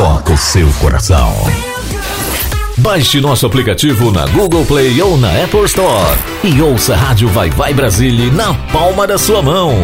toca 0.00 0.32
o 0.32 0.38
seu 0.38 0.66
coração. 0.80 1.30
Baixe 2.78 3.20
nosso 3.20 3.44
aplicativo 3.44 4.10
na 4.10 4.26
Google 4.28 4.64
Play 4.64 4.98
ou 5.02 5.18
na 5.18 5.28
Apple 5.44 5.66
Store 5.66 6.18
e 6.42 6.62
ouça 6.62 6.94
a 6.94 6.96
Rádio 6.96 7.28
Vai 7.28 7.50
Vai 7.50 7.74
Brasília 7.74 8.32
na 8.32 8.54
palma 8.72 9.06
da 9.06 9.18
sua 9.18 9.42
mão. 9.42 9.74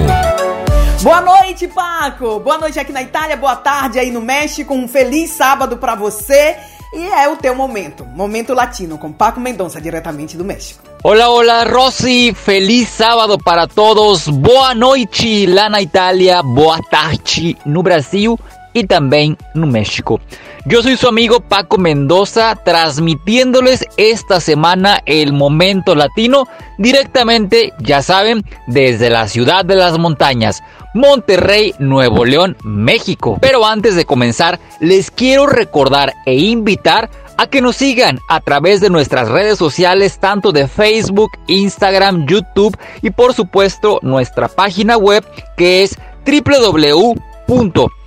Boa 1.02 1.20
noite, 1.20 1.68
Paco. 1.68 2.40
Boa 2.40 2.56
noite 2.56 2.80
aqui 2.80 2.92
na 2.92 3.02
Itália, 3.02 3.36
boa 3.36 3.56
tarde 3.56 3.98
aí 3.98 4.10
no 4.10 4.22
México. 4.22 4.72
Um 4.72 4.88
feliz 4.88 5.32
sábado 5.32 5.76
pra 5.76 5.94
você. 5.94 6.56
E 6.94 7.08
é 7.08 7.28
o 7.28 7.36
teu 7.36 7.54
momento, 7.54 8.06
Momento 8.06 8.54
Latino, 8.54 8.96
com 8.96 9.12
Paco 9.12 9.38
Mendonça, 9.38 9.78
diretamente 9.82 10.34
do 10.34 10.46
México. 10.46 10.82
Hola, 11.04 11.28
hola 11.28 11.64
Rosy, 11.64 12.32
feliz 12.32 12.88
sábado 12.88 13.36
para 13.36 13.66
todos. 13.66 14.26
Boa 14.28 14.74
noite 14.74 15.44
lá 15.44 15.68
na 15.68 15.82
Itália, 15.82 16.42
boa 16.42 16.80
tarde 16.82 17.54
no 17.66 17.82
Brasil 17.82 18.38
y 18.76 18.84
también 18.84 19.38
en 19.54 19.70
México. 19.70 20.20
Yo 20.66 20.82
soy 20.82 20.98
su 20.98 21.08
amigo 21.08 21.40
Paco 21.40 21.78
Mendoza, 21.78 22.54
transmitiéndoles 22.62 23.86
esta 23.96 24.38
semana 24.38 25.00
el 25.06 25.32
momento 25.32 25.94
latino 25.94 26.46
directamente, 26.76 27.72
ya 27.78 28.02
saben, 28.02 28.44
desde 28.66 29.08
la 29.08 29.28
ciudad 29.28 29.64
de 29.64 29.76
las 29.76 29.98
montañas, 29.98 30.62
Monterrey, 30.92 31.74
Nuevo 31.78 32.26
León, 32.26 32.54
México. 32.64 33.38
Pero 33.40 33.64
antes 33.64 33.96
de 33.96 34.04
comenzar, 34.04 34.60
les 34.78 35.10
quiero 35.10 35.46
recordar 35.46 36.12
e 36.26 36.34
invitar 36.34 37.08
a 37.38 37.46
que 37.46 37.62
nos 37.62 37.76
sigan 37.76 38.18
a 38.28 38.40
través 38.40 38.82
de 38.82 38.90
nuestras 38.90 39.30
redes 39.30 39.58
sociales, 39.58 40.18
tanto 40.18 40.52
de 40.52 40.68
Facebook, 40.68 41.30
Instagram, 41.46 42.26
YouTube 42.26 42.76
y 43.00 43.08
por 43.08 43.32
supuesto 43.32 44.00
nuestra 44.02 44.48
página 44.48 44.98
web 44.98 45.24
que 45.56 45.82
es 45.82 45.96
www 46.26 47.14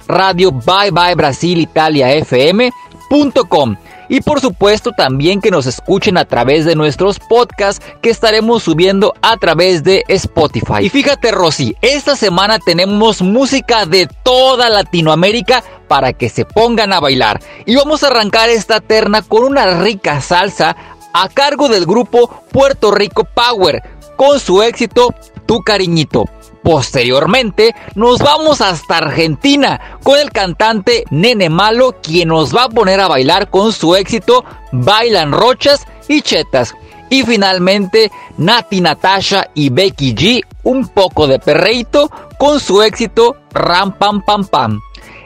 radio 0.09 0.51
Bye 0.51 0.91
Bye 0.91 1.15
Brasil 1.15 1.61
Italia 1.61 2.11
FM.com. 2.13 3.77
Y 4.09 4.21
por 4.21 4.41
supuesto 4.41 4.91
también 4.91 5.39
que 5.39 5.51
nos 5.51 5.67
escuchen 5.67 6.17
a 6.17 6.25
través 6.25 6.65
de 6.65 6.75
nuestros 6.75 7.19
podcasts 7.19 7.85
que 8.01 8.09
estaremos 8.09 8.63
subiendo 8.63 9.13
a 9.21 9.37
través 9.37 9.83
de 9.83 10.03
Spotify. 10.07 10.81
Y 10.81 10.89
fíjate 10.89 11.31
Rosy, 11.31 11.75
esta 11.81 12.15
semana 12.15 12.57
tenemos 12.57 13.21
música 13.21 13.85
de 13.85 14.07
toda 14.23 14.67
Latinoamérica 14.69 15.63
para 15.87 16.13
que 16.13 16.29
se 16.29 16.43
pongan 16.43 16.91
a 16.91 16.99
bailar. 16.99 17.39
Y 17.67 17.75
vamos 17.75 18.03
a 18.03 18.07
arrancar 18.07 18.49
esta 18.49 18.81
terna 18.81 19.21
con 19.21 19.43
una 19.43 19.79
rica 19.79 20.21
salsa 20.21 20.75
a 21.13 21.29
cargo 21.29 21.69
del 21.69 21.85
grupo 21.85 22.43
Puerto 22.51 22.89
Rico 22.91 23.25
Power 23.25 23.83
con 24.15 24.39
su 24.39 24.63
éxito 24.63 25.13
Tu 25.45 25.61
Cariñito. 25.61 26.25
Posteriormente 26.63 27.73
nos 27.95 28.19
vamos 28.19 28.61
hasta 28.61 28.97
Argentina 28.97 29.99
con 30.03 30.19
el 30.19 30.31
cantante 30.31 31.05
Nene 31.09 31.49
Malo 31.49 31.95
quien 32.01 32.29
nos 32.29 32.55
va 32.55 32.65
a 32.65 32.69
poner 32.69 32.99
a 32.99 33.07
bailar 33.07 33.49
con 33.49 33.71
su 33.71 33.95
éxito 33.95 34.43
Bailan 34.71 35.31
Rochas 35.31 35.85
y 36.07 36.21
Chetas. 36.21 36.73
Y 37.09 37.23
finalmente 37.23 38.11
Nati 38.37 38.81
Natasha 38.81 39.49
y 39.53 39.69
Becky 39.69 40.13
G 40.13 40.45
un 40.63 40.87
poco 40.87 41.27
de 41.27 41.39
perreito 41.39 42.11
con 42.37 42.59
su 42.59 42.83
éxito 42.83 43.37
Ram 43.51 43.93
Pam 43.93 44.21
Pam 44.21 44.45
Pam. 44.45 44.79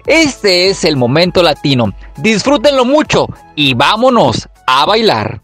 Este 0.06 0.70
es 0.70 0.84
el 0.84 0.98
momento 0.98 1.42
latino. 1.42 1.94
Disfrútenlo 2.18 2.86
mucho 2.86 3.28
y 3.56 3.74
vámonos 3.74 4.50
a 4.68 4.86
bailar. 4.86 5.42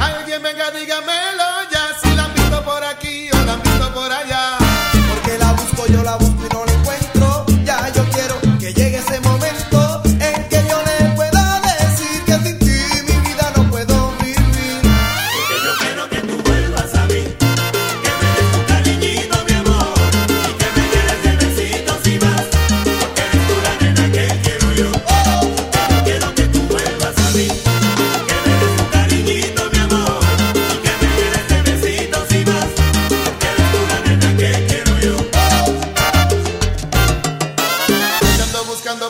Alguien 0.00 0.42
venga, 0.42 0.70
dígame. 0.70 1.13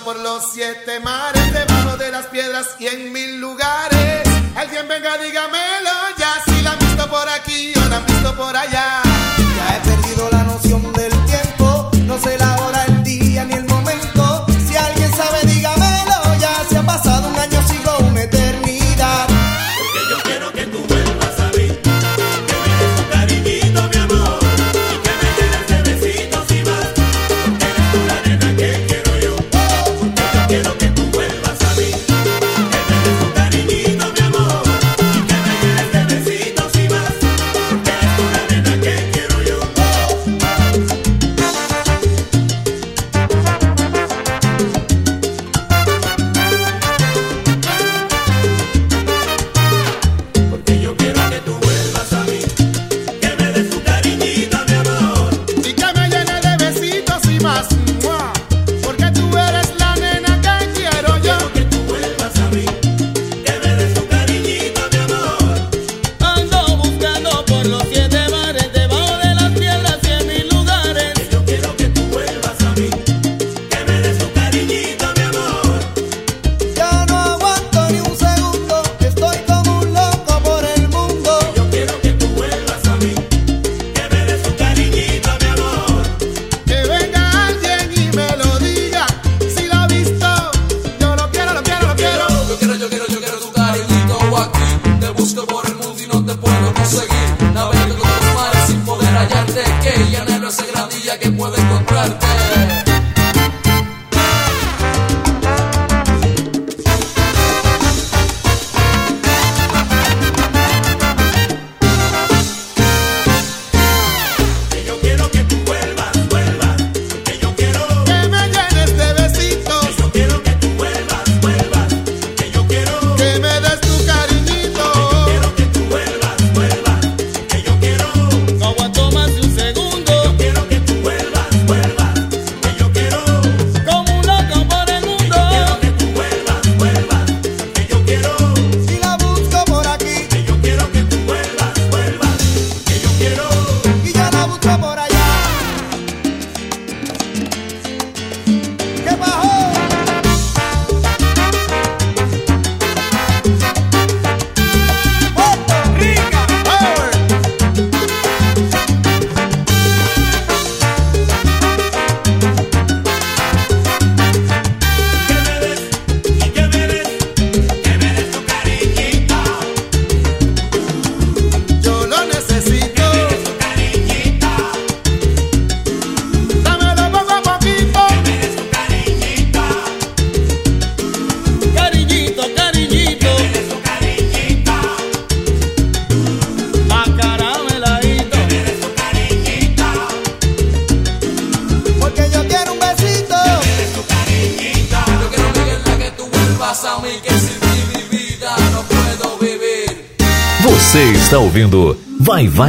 por 0.04 0.18
los 0.18 0.52
siete 0.52 1.00
mares, 1.00 1.52
debajo 1.52 1.96
de 1.96 2.10
las 2.10 2.26
piedras 2.26 2.76
y 2.78 2.86
en 2.88 3.12
mil 3.12 3.40
lugares. 3.40 3.63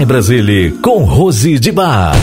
Brasília, 0.06 0.74
com 0.82 1.03
Rose 1.03 1.60
de 1.60 1.72
Bar. 1.72 2.14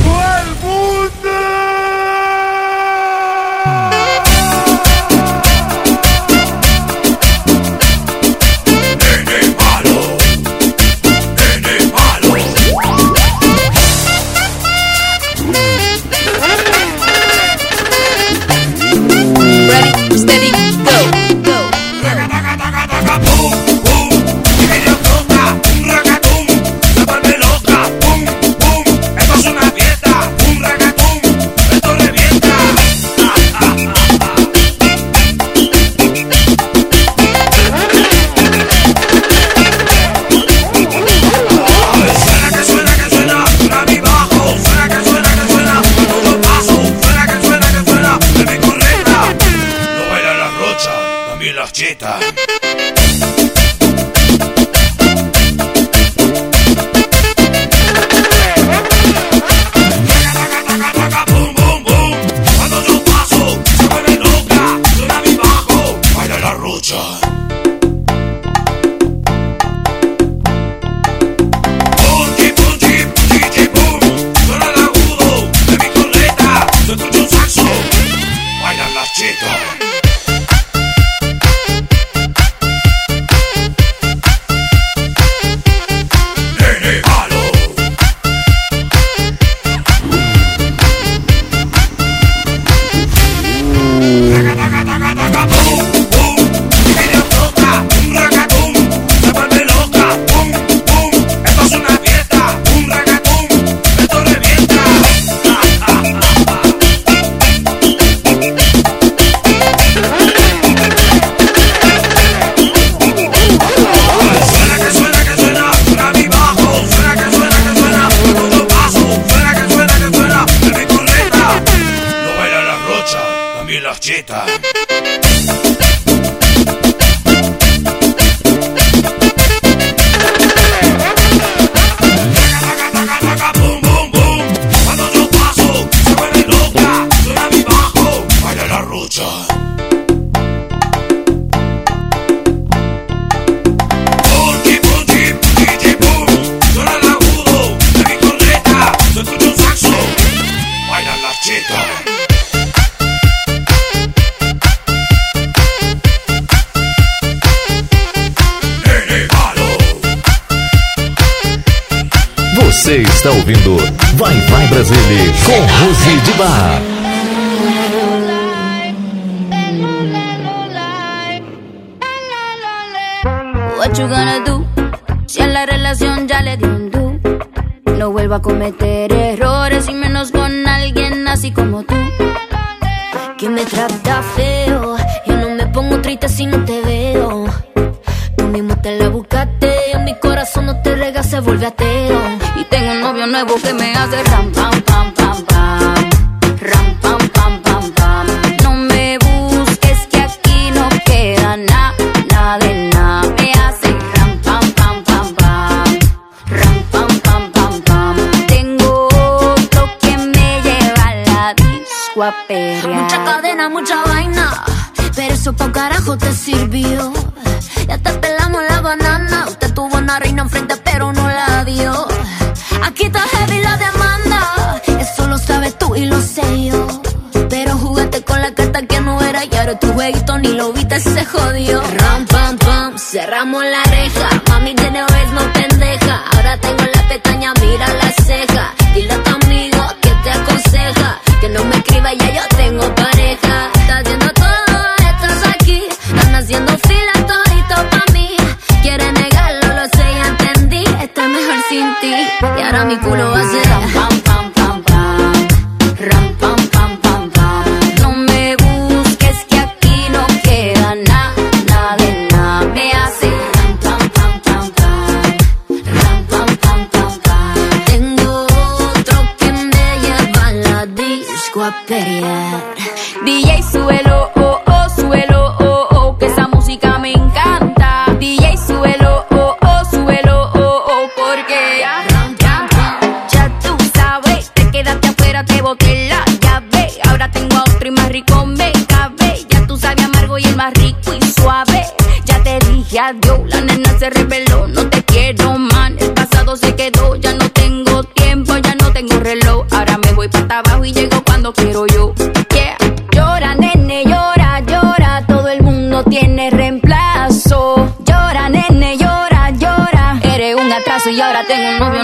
Pam, 233.42 233.52
cerramos 233.52 233.64
la 233.64 233.82
reja. 233.84 234.28
Mami 234.50 234.74
tiene 234.74 235.02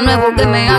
nuevo 0.08 0.34
que 0.34 0.46
me 0.46 0.77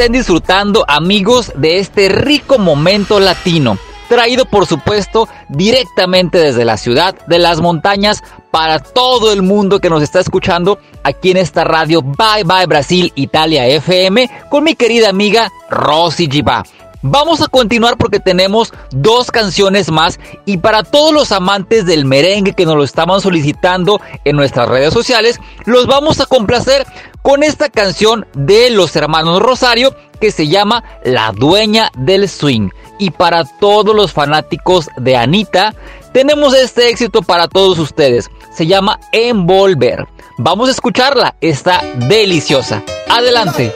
estén 0.00 0.12
disfrutando 0.12 0.86
amigos 0.88 1.52
de 1.56 1.78
este 1.78 2.08
rico 2.08 2.56
momento 2.58 3.20
latino, 3.20 3.76
traído 4.08 4.46
por 4.46 4.64
supuesto 4.64 5.28
directamente 5.50 6.38
desde 6.38 6.64
la 6.64 6.78
ciudad 6.78 7.14
de 7.26 7.38
las 7.38 7.60
montañas 7.60 8.22
para 8.50 8.78
todo 8.78 9.30
el 9.30 9.42
mundo 9.42 9.78
que 9.78 9.90
nos 9.90 10.02
está 10.02 10.20
escuchando 10.20 10.78
aquí 11.02 11.32
en 11.32 11.36
esta 11.36 11.64
radio 11.64 12.00
Bye 12.00 12.44
Bye 12.46 12.64
Brasil 12.64 13.12
Italia 13.14 13.66
FM 13.66 14.30
con 14.48 14.64
mi 14.64 14.74
querida 14.74 15.10
amiga 15.10 15.52
Rosy 15.68 16.30
Giba. 16.30 16.64
Vamos 17.02 17.40
a 17.40 17.48
continuar 17.48 17.96
porque 17.96 18.20
tenemos 18.20 18.74
dos 18.90 19.30
canciones 19.30 19.90
más 19.90 20.20
y 20.44 20.58
para 20.58 20.82
todos 20.82 21.14
los 21.14 21.32
amantes 21.32 21.86
del 21.86 22.04
merengue 22.04 22.52
que 22.52 22.66
nos 22.66 22.76
lo 22.76 22.84
estaban 22.84 23.22
solicitando 23.22 24.00
en 24.24 24.36
nuestras 24.36 24.68
redes 24.68 24.92
sociales, 24.92 25.40
los 25.64 25.86
vamos 25.86 26.20
a 26.20 26.26
complacer 26.26 26.86
con 27.22 27.42
esta 27.42 27.68
canción 27.68 28.26
de 28.34 28.70
los 28.70 28.94
hermanos 28.96 29.40
Rosario 29.40 29.94
que 30.20 30.30
se 30.30 30.48
llama 30.48 30.84
La 31.04 31.32
dueña 31.32 31.90
del 31.96 32.28
swing. 32.28 32.70
Y 32.98 33.10
para 33.10 33.44
todos 33.44 33.96
los 33.96 34.12
fanáticos 34.12 34.88
de 34.96 35.16
Anita, 35.16 35.74
tenemos 36.12 36.54
este 36.54 36.88
éxito 36.90 37.22
para 37.22 37.48
todos 37.48 37.78
ustedes. 37.78 38.30
Se 38.54 38.66
llama 38.66 39.00
Envolver. 39.12 40.06
Vamos 40.36 40.68
a 40.68 40.72
escucharla, 40.72 41.36
está 41.40 41.82
deliciosa. 41.96 42.82
Adelante. 43.08 43.74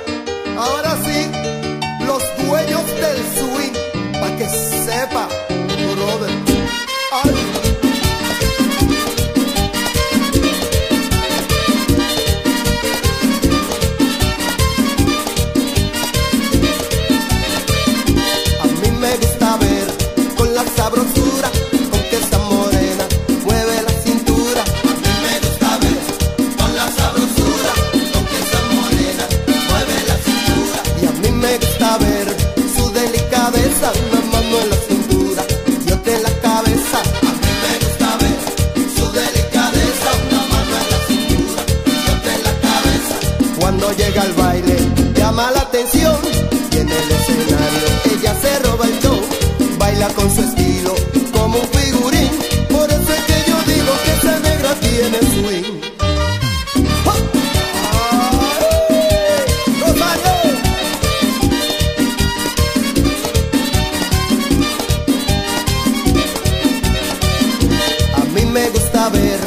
Ahora 0.57 0.97
sí, 1.05 1.31
Cuando 43.65 43.91
llega 43.93 44.21
al 44.21 44.33
baile 44.35 44.77
llama 45.17 45.51
la 45.53 45.63
atención 45.63 46.15
y 46.71 46.77
en 46.77 46.87
el 46.87 47.11
escenario 47.13 47.87
ella 48.13 48.35
se 48.43 48.59
roba 48.59 48.85
el 48.85 49.01
show, 49.01 49.19
baila 49.79 50.09
con 50.09 50.31
su 50.35 50.43
estilo 50.43 50.95
como 51.33 51.61
un 51.61 51.69
figurín. 51.69 52.29
Por 52.69 52.93
eso 52.93 53.11
es 53.11 53.25
que 53.25 53.51
yo 53.51 53.57
digo 53.73 53.93
que 54.05 54.13
esa 54.19 54.39
negra 54.41 54.75
tiene 54.81 55.19
swing. 55.19 55.81
¡Rosario! 59.81 60.33
A 68.15 68.25
mí 68.35 68.45
me 68.45 68.69
gusta 68.69 69.09
ver 69.09 69.41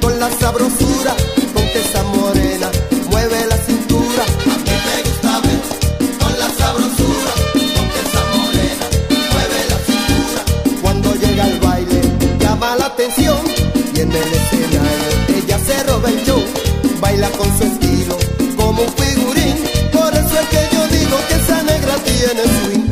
con 0.00 0.20
la 0.20 0.30
sabrosura 0.30 0.83
ella 15.36 15.58
se 15.58 15.82
roba 15.84 16.08
el 16.08 16.24
show, 16.24 16.42
baila 17.00 17.28
con 17.30 17.46
su 17.58 17.64
estilo 17.64 18.16
como 18.56 18.82
un 18.82 18.92
figurín. 18.92 19.54
Por 19.92 20.12
eso 20.12 20.40
es 20.40 20.48
que 20.48 20.74
yo 20.74 20.86
digo 20.88 21.16
que 21.28 21.34
esa 21.34 21.62
negra 21.62 21.94
tiene 22.04 22.42
swing 22.42 22.83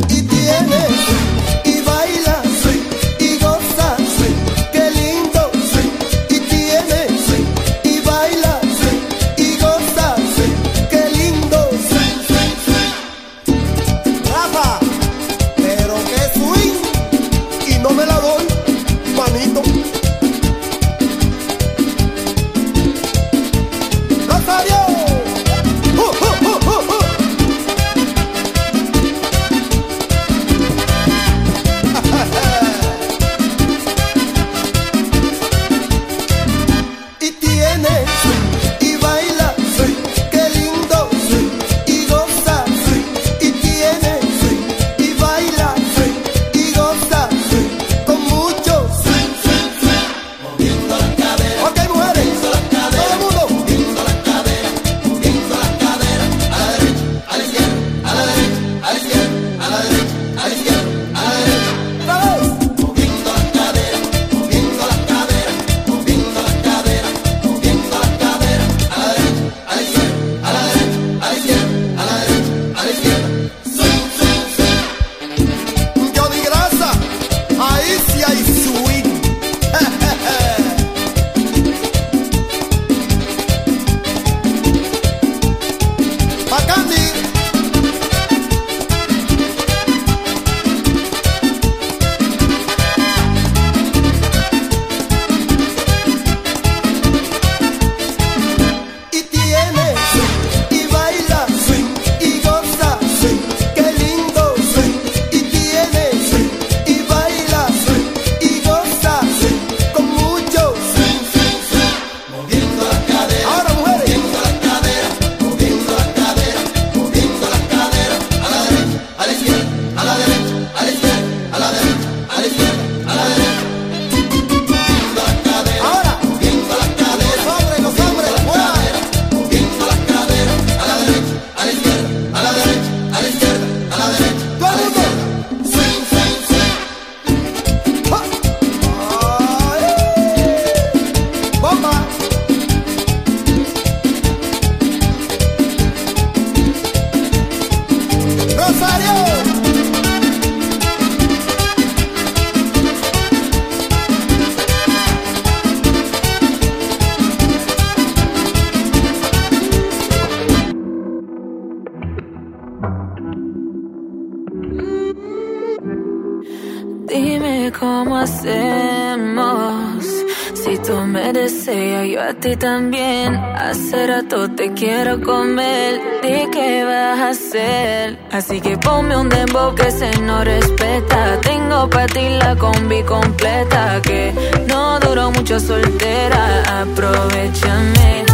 ti 172.42 172.56
también. 172.56 173.36
Hace 173.36 174.06
rato 174.06 174.50
te 174.50 174.72
quiero 174.72 175.20
comer. 175.20 176.00
¿De 176.22 176.48
qué 176.52 176.84
vas 176.84 177.18
a 177.20 177.28
hacer? 177.30 178.18
Así 178.32 178.60
que 178.60 178.76
ponme 178.76 179.16
un 179.16 179.28
dembow 179.28 179.74
que 179.74 179.90
se 179.90 180.10
no 180.20 180.42
respeta. 180.42 181.40
Tengo 181.40 181.88
para 181.88 182.06
ti 182.06 182.28
la 182.40 182.56
combi 182.56 183.02
completa. 183.04 184.00
Que 184.02 184.34
no 184.66 184.98
duró 184.98 185.30
mucho 185.30 185.60
soltera. 185.60 186.82
Aprovechame. 186.82 188.31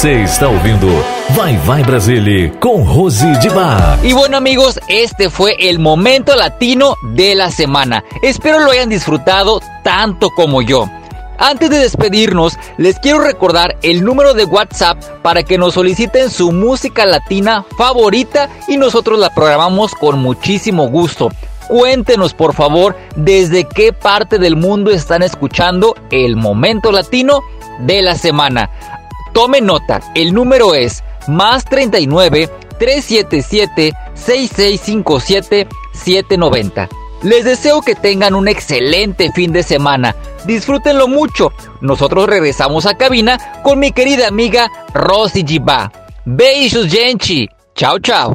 Você 0.00 0.22
está 0.22 0.48
ouvindo 0.48 0.86
Vai 1.36 1.58
Vai 1.58 1.82
Brasile 1.82 2.52
con 2.58 2.86
Rosy 2.86 3.30
de 3.42 3.50
Bar. 3.50 3.98
Y 4.02 4.14
bueno 4.14 4.38
amigos, 4.38 4.80
este 4.88 5.28
fue 5.28 5.54
el 5.58 5.78
momento 5.78 6.34
latino 6.36 6.94
de 7.02 7.34
la 7.34 7.50
semana. 7.50 8.02
Espero 8.22 8.60
lo 8.60 8.70
hayan 8.70 8.88
disfrutado 8.88 9.60
tanto 9.84 10.30
como 10.30 10.62
yo. 10.62 10.88
Antes 11.36 11.68
de 11.68 11.80
despedirnos, 11.80 12.58
les 12.78 12.98
quiero 12.98 13.20
recordar 13.20 13.76
el 13.82 14.02
número 14.02 14.32
de 14.32 14.46
WhatsApp 14.46 14.96
para 15.20 15.42
que 15.42 15.58
nos 15.58 15.74
soliciten 15.74 16.30
su 16.30 16.50
música 16.50 17.04
latina 17.04 17.66
favorita 17.76 18.48
y 18.68 18.78
nosotros 18.78 19.18
la 19.18 19.28
programamos 19.34 19.94
con 19.94 20.18
muchísimo 20.18 20.88
gusto. 20.88 21.28
Cuéntenos 21.68 22.32
por 22.32 22.54
favor 22.54 22.96
desde 23.16 23.64
qué 23.64 23.92
parte 23.92 24.38
del 24.38 24.56
mundo 24.56 24.92
están 24.92 25.22
escuchando 25.22 25.94
el 26.10 26.36
momento 26.36 26.90
latino 26.90 27.42
de 27.80 28.00
la 28.00 28.14
semana. 28.14 28.70
Tome 29.32 29.60
nota, 29.60 30.00
el 30.14 30.34
número 30.34 30.74
es 30.74 31.02
más 31.28 31.64
39 31.64 32.48
377 32.78 33.92
6657 34.14 35.68
790. 35.92 36.88
Les 37.22 37.44
deseo 37.44 37.82
que 37.82 37.94
tengan 37.94 38.34
un 38.34 38.48
excelente 38.48 39.30
fin 39.32 39.52
de 39.52 39.62
semana. 39.62 40.16
Disfrútenlo 40.46 41.06
mucho. 41.06 41.52
Nosotros 41.82 42.26
regresamos 42.26 42.86
a 42.86 42.96
cabina 42.96 43.38
con 43.62 43.78
mi 43.78 43.92
querida 43.92 44.28
amiga 44.28 44.70
Rosy 44.94 45.44
Giba. 45.46 45.92
Beijos, 46.24 46.86
gente. 46.86 47.48
Chao, 47.74 47.98
chao. 47.98 48.34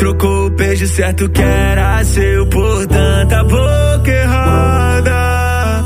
Trocou 0.00 0.46
o 0.46 0.50
beijo 0.50 0.86
certo 0.86 1.28
que 1.28 1.42
era 1.42 2.02
seu 2.04 2.46
por 2.46 2.86
tanta 2.86 3.44
boca 3.44 4.10
errada. 4.10 5.84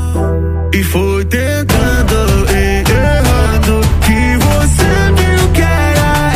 E 0.73 0.83
foi 0.83 1.25
tentando 1.25 2.15
e 2.49 2.83
errando 2.91 3.81
que 4.05 4.37
você 4.45 5.11
viu 5.17 5.51
que 5.51 5.61
era 5.61 6.33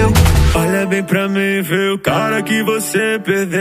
eu. 0.00 0.12
Olha 0.54 0.86
bem 0.86 1.02
pra 1.02 1.28
mim, 1.28 1.60
vê 1.60 1.90
o 1.90 1.98
cara 1.98 2.40
que 2.40 2.62
você 2.62 3.20
perdeu. 3.22 3.60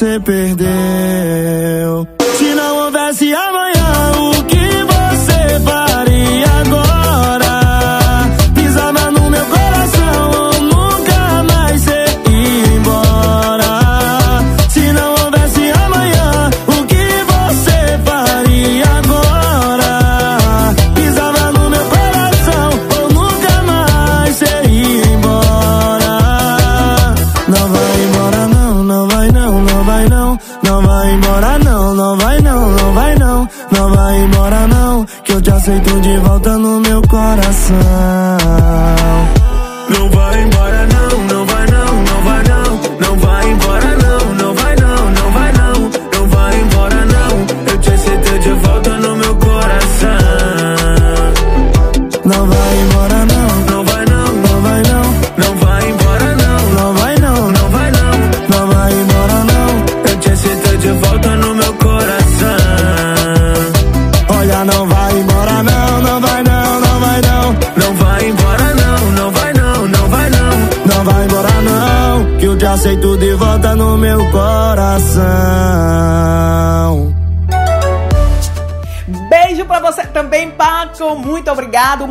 se 0.00 0.18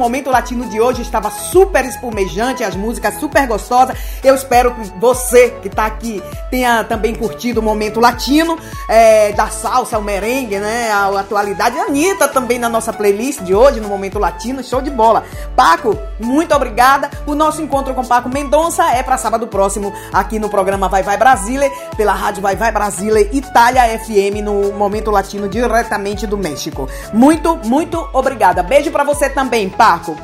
Momento 0.10 0.32
Latino 0.32 0.66
de 0.66 0.82
hoje 0.82 1.04
estava 1.04 1.30
super 1.30 1.86
espumejante, 1.86 2.64
as 2.64 2.76
músicas 2.76 3.20
super 3.20 3.46
gostosas. 3.46 3.96
Eu 4.24 4.34
espero 4.34 4.74
que 4.74 4.90
você 5.00 5.52
que 5.62 5.68
está 5.68 5.86
aqui 5.86 6.20
tenha 6.50 6.84
também 6.84 7.14
curtido 7.14 7.60
o 7.60 7.64
Momento 7.64 8.00
Latino, 8.00 8.58
é, 8.90 9.32
da 9.34 9.50
salsa 9.50 9.98
ao 9.98 10.02
merengue, 10.02 10.58
né? 10.58 10.90
A 10.92 11.20
atualidade. 11.20 11.78
A 11.78 11.84
Anitta 11.84 12.28
também 12.28 12.58
na 12.58 12.68
nossa 12.68 12.92
playlist 12.92 13.42
de 13.42 13.54
hoje, 13.54 13.80
no 13.80 13.88
Momento 13.88 14.18
Latino, 14.18 14.64
show 14.64 14.82
de 14.82 14.90
bola. 14.90 15.24
Paco, 15.60 16.00
muito 16.22 16.56
obrigada. 16.56 17.12
O 17.26 17.36
nosso 17.36 17.62
encontro 17.62 17.94
com 17.94 18.06
Paco 18.06 18.30
Mendonça 18.30 18.94
é 18.94 19.04
para 19.04 19.18
sábado 19.18 19.46
próximo 19.46 19.92
aqui 20.14 20.40
no 20.40 20.48
programa 20.48 20.88
Vai 20.88 21.04
Vai 21.04 21.18
Brasile, 21.18 21.70
pela 21.98 22.14
rádio 22.14 22.42
Vai 22.42 22.56
Vai 22.56 22.72
Brasile 22.72 23.30
Itália 23.34 24.00
FM 24.00 24.42
no 24.42 24.72
Momento 24.72 25.12
Latino 25.12 25.50
diretamente 25.50 26.26
do 26.26 26.38
México. 26.38 26.88
Muito, 27.12 27.58
muito 27.66 28.08
obrigada. 28.14 28.64
Beijo 28.64 28.90
para 28.90 29.04
você 29.04 29.30
também, 29.30 29.68
Paco. 29.68 30.16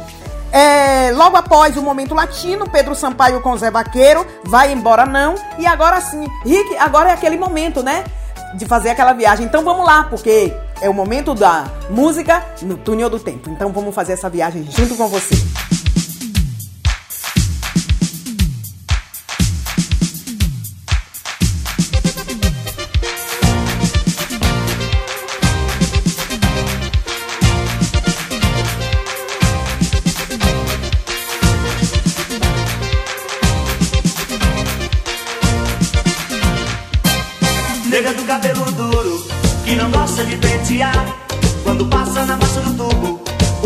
É, 0.54 1.12
logo 1.12 1.36
após 1.36 1.76
o 1.76 1.82
Momento 1.82 2.16
Latino, 2.16 2.70
Pedro 2.70 2.96
Sampaio 2.96 3.42
com 3.42 3.58
Zé 3.58 3.70
Vaqueiro, 3.70 4.26
vai 4.46 4.72
embora 4.72 5.06
não. 5.06 5.36
E 5.60 5.68
agora 5.68 6.00
sim, 6.00 6.26
Rick, 6.46 6.78
agora 6.78 7.10
é 7.10 7.14
aquele 7.14 7.38
momento, 7.38 7.84
né? 7.84 8.06
De 8.54 8.66
fazer 8.66 8.92
aquela 8.92 9.12
viagem. 9.12 9.46
Então 9.46 9.66
vamos 9.66 9.86
lá, 9.86 10.06
porque 10.06 10.56
é 10.82 10.90
o 10.90 10.94
momento 10.94 11.34
da 11.34 11.66
música 11.90 12.46
no 12.62 12.78
túnel 12.78 13.10
do 13.10 13.20
tempo. 13.20 13.50
Então 13.50 13.72
vamos 13.72 13.96
fazer 13.96 14.14
essa 14.14 14.30
viagem 14.30 14.66
junto 14.70 14.96
com 14.96 15.08
você. 15.08 15.36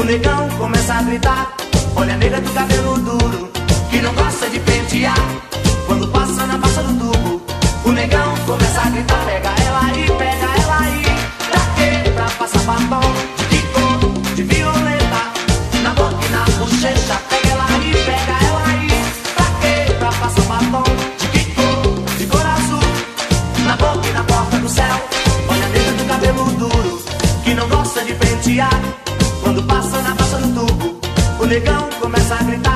negão 0.10 0.50
começa 0.58 0.96
a 0.96 1.04
gritar. 1.04 1.56
Olha 1.96 2.16
a 2.16 2.18
negra 2.18 2.42
do 2.42 2.52
cabelo 2.52 2.99
negão 31.50 31.90
começa 32.00 32.36
a 32.36 32.44
gritar. 32.44 32.69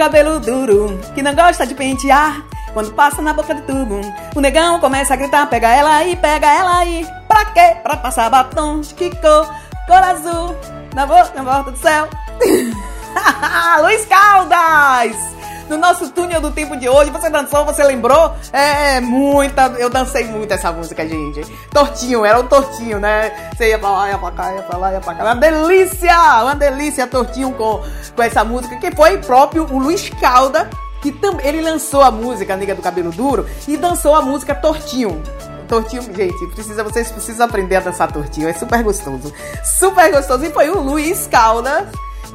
Cabelo 0.00 0.40
duro, 0.40 0.98
que 1.14 1.20
não 1.20 1.34
gosta 1.34 1.66
de 1.66 1.74
pentear. 1.74 2.42
Quando 2.72 2.90
passa 2.94 3.20
na 3.20 3.34
boca 3.34 3.54
do 3.54 3.60
tubo, 3.60 4.00
o 4.34 4.40
negão 4.40 4.80
começa 4.80 5.12
a 5.12 5.16
gritar: 5.16 5.46
pega 5.50 5.68
ela 5.68 5.96
aí, 5.96 6.16
pega 6.16 6.46
ela 6.46 6.78
aí. 6.78 7.06
Pra 7.28 7.44
quê? 7.44 7.76
Pra 7.82 7.98
passar 7.98 8.30
batom 8.30 8.80
que 8.80 9.10
cor? 9.16 9.54
Cor 9.86 9.98
azul, 9.98 10.56
na 10.94 11.04
boca, 11.04 11.32
na 11.34 11.42
volta 11.42 11.72
do 11.72 11.76
céu. 11.76 12.08
Luiz 13.82 14.06
Caldas! 14.06 15.29
No 15.70 15.78
nosso 15.78 16.10
túnel 16.10 16.40
do 16.40 16.50
tempo 16.50 16.76
de 16.76 16.88
hoje, 16.88 17.12
você 17.12 17.30
dançou, 17.30 17.64
você 17.64 17.84
lembrou? 17.84 18.34
É, 18.52 18.98
muita. 18.98 19.66
Eu 19.78 19.88
dancei 19.88 20.24
muito 20.24 20.52
essa 20.52 20.72
música, 20.72 21.06
gente. 21.06 21.42
Tortinho, 21.70 22.24
era 22.24 22.40
um 22.40 22.46
tortinho, 22.48 22.98
né? 22.98 23.52
Você 23.54 23.68
ia 23.68 23.78
pra 23.78 23.88
lá, 23.88 24.10
ia 24.10 24.18
pra 24.18 24.32
cá, 24.32 24.52
ia 24.52 24.62
pra 24.62 24.76
lá, 24.76 24.92
ia 24.92 25.00
pra 25.00 25.14
cá. 25.14 25.22
Uma 25.22 25.36
delícia! 25.36 26.42
Uma 26.42 26.56
delícia, 26.56 27.06
tortinho 27.06 27.52
com, 27.52 27.84
com 28.16 28.22
essa 28.22 28.42
música, 28.42 28.74
que 28.78 28.90
foi 28.90 29.18
próprio 29.18 29.64
o 29.72 29.78
Luiz 29.78 30.10
Calda, 30.20 30.68
que 31.00 31.12
também. 31.12 31.46
Ele 31.46 31.60
lançou 31.60 32.02
a 32.02 32.10
música 32.10 32.56
Nega 32.56 32.74
do 32.74 32.82
Cabelo 32.82 33.12
Duro 33.12 33.46
e 33.68 33.76
dançou 33.76 34.16
a 34.16 34.22
música 34.22 34.56
Tortinho. 34.56 35.22
Tortinho, 35.68 36.02
gente, 36.02 36.46
precisa, 36.48 36.82
vocês 36.82 37.12
precisam 37.12 37.46
aprender 37.46 37.76
a 37.76 37.80
dançar 37.80 38.10
tortinho, 38.10 38.48
é 38.48 38.52
super 38.52 38.82
gostoso. 38.82 39.32
Super 39.62 40.10
gostoso. 40.10 40.44
E 40.44 40.50
foi 40.50 40.68
o 40.68 40.80
Luiz 40.80 41.28
Caldas 41.28 41.86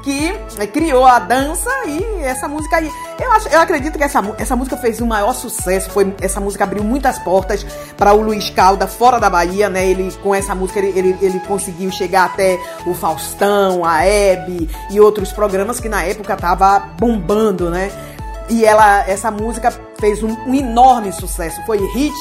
que 0.04 0.28
eh, 0.60 0.68
criou 0.68 1.06
a 1.06 1.20
dança 1.20 1.70
e 1.88 2.22
essa 2.22 2.48
música 2.48 2.78
aí. 2.78 2.92
Eu, 3.20 3.32
acho, 3.32 3.48
eu 3.50 3.60
acredito 3.60 3.98
que 3.98 4.04
essa, 4.04 4.22
essa 4.38 4.56
música 4.56 4.78
fez 4.78 5.02
o 5.02 5.06
maior 5.06 5.34
sucesso. 5.34 5.90
Foi, 5.90 6.14
essa 6.22 6.40
música 6.40 6.64
abriu 6.64 6.84
muitas 6.84 7.18
portas 7.20 7.66
para 7.98 8.14
o 8.14 8.22
Luiz 8.22 8.50
Calda 8.50 8.88
fora 8.88 9.20
da 9.20 9.30
Bahia, 9.30 9.70
né? 9.70 9.88
Ele, 9.88 10.12
com 10.22 10.34
essa 10.34 10.54
música, 10.54 10.80
ele, 10.80 10.98
ele, 10.98 11.18
ele 11.22 11.40
conseguiu 11.42 11.92
chegar 11.92 12.26
até 12.26 12.60
o 12.86 12.94
Faustão, 12.94 13.84
a 13.84 14.06
Hebe 14.06 14.70
e 14.92 15.00
outros 15.00 15.32
programas 15.32 15.80
que 15.80 15.90
na 15.90 16.04
época 16.04 16.36
tava 16.36 16.80
bombando, 17.00 17.70
né? 17.70 17.92
E 18.48 18.64
ela, 18.64 19.08
essa 19.10 19.32
música 19.32 19.72
fez 20.00 20.22
um, 20.22 20.36
um 20.46 20.54
enorme 20.54 21.12
sucesso. 21.12 21.60
Foi 21.66 21.80
hit 21.94 22.14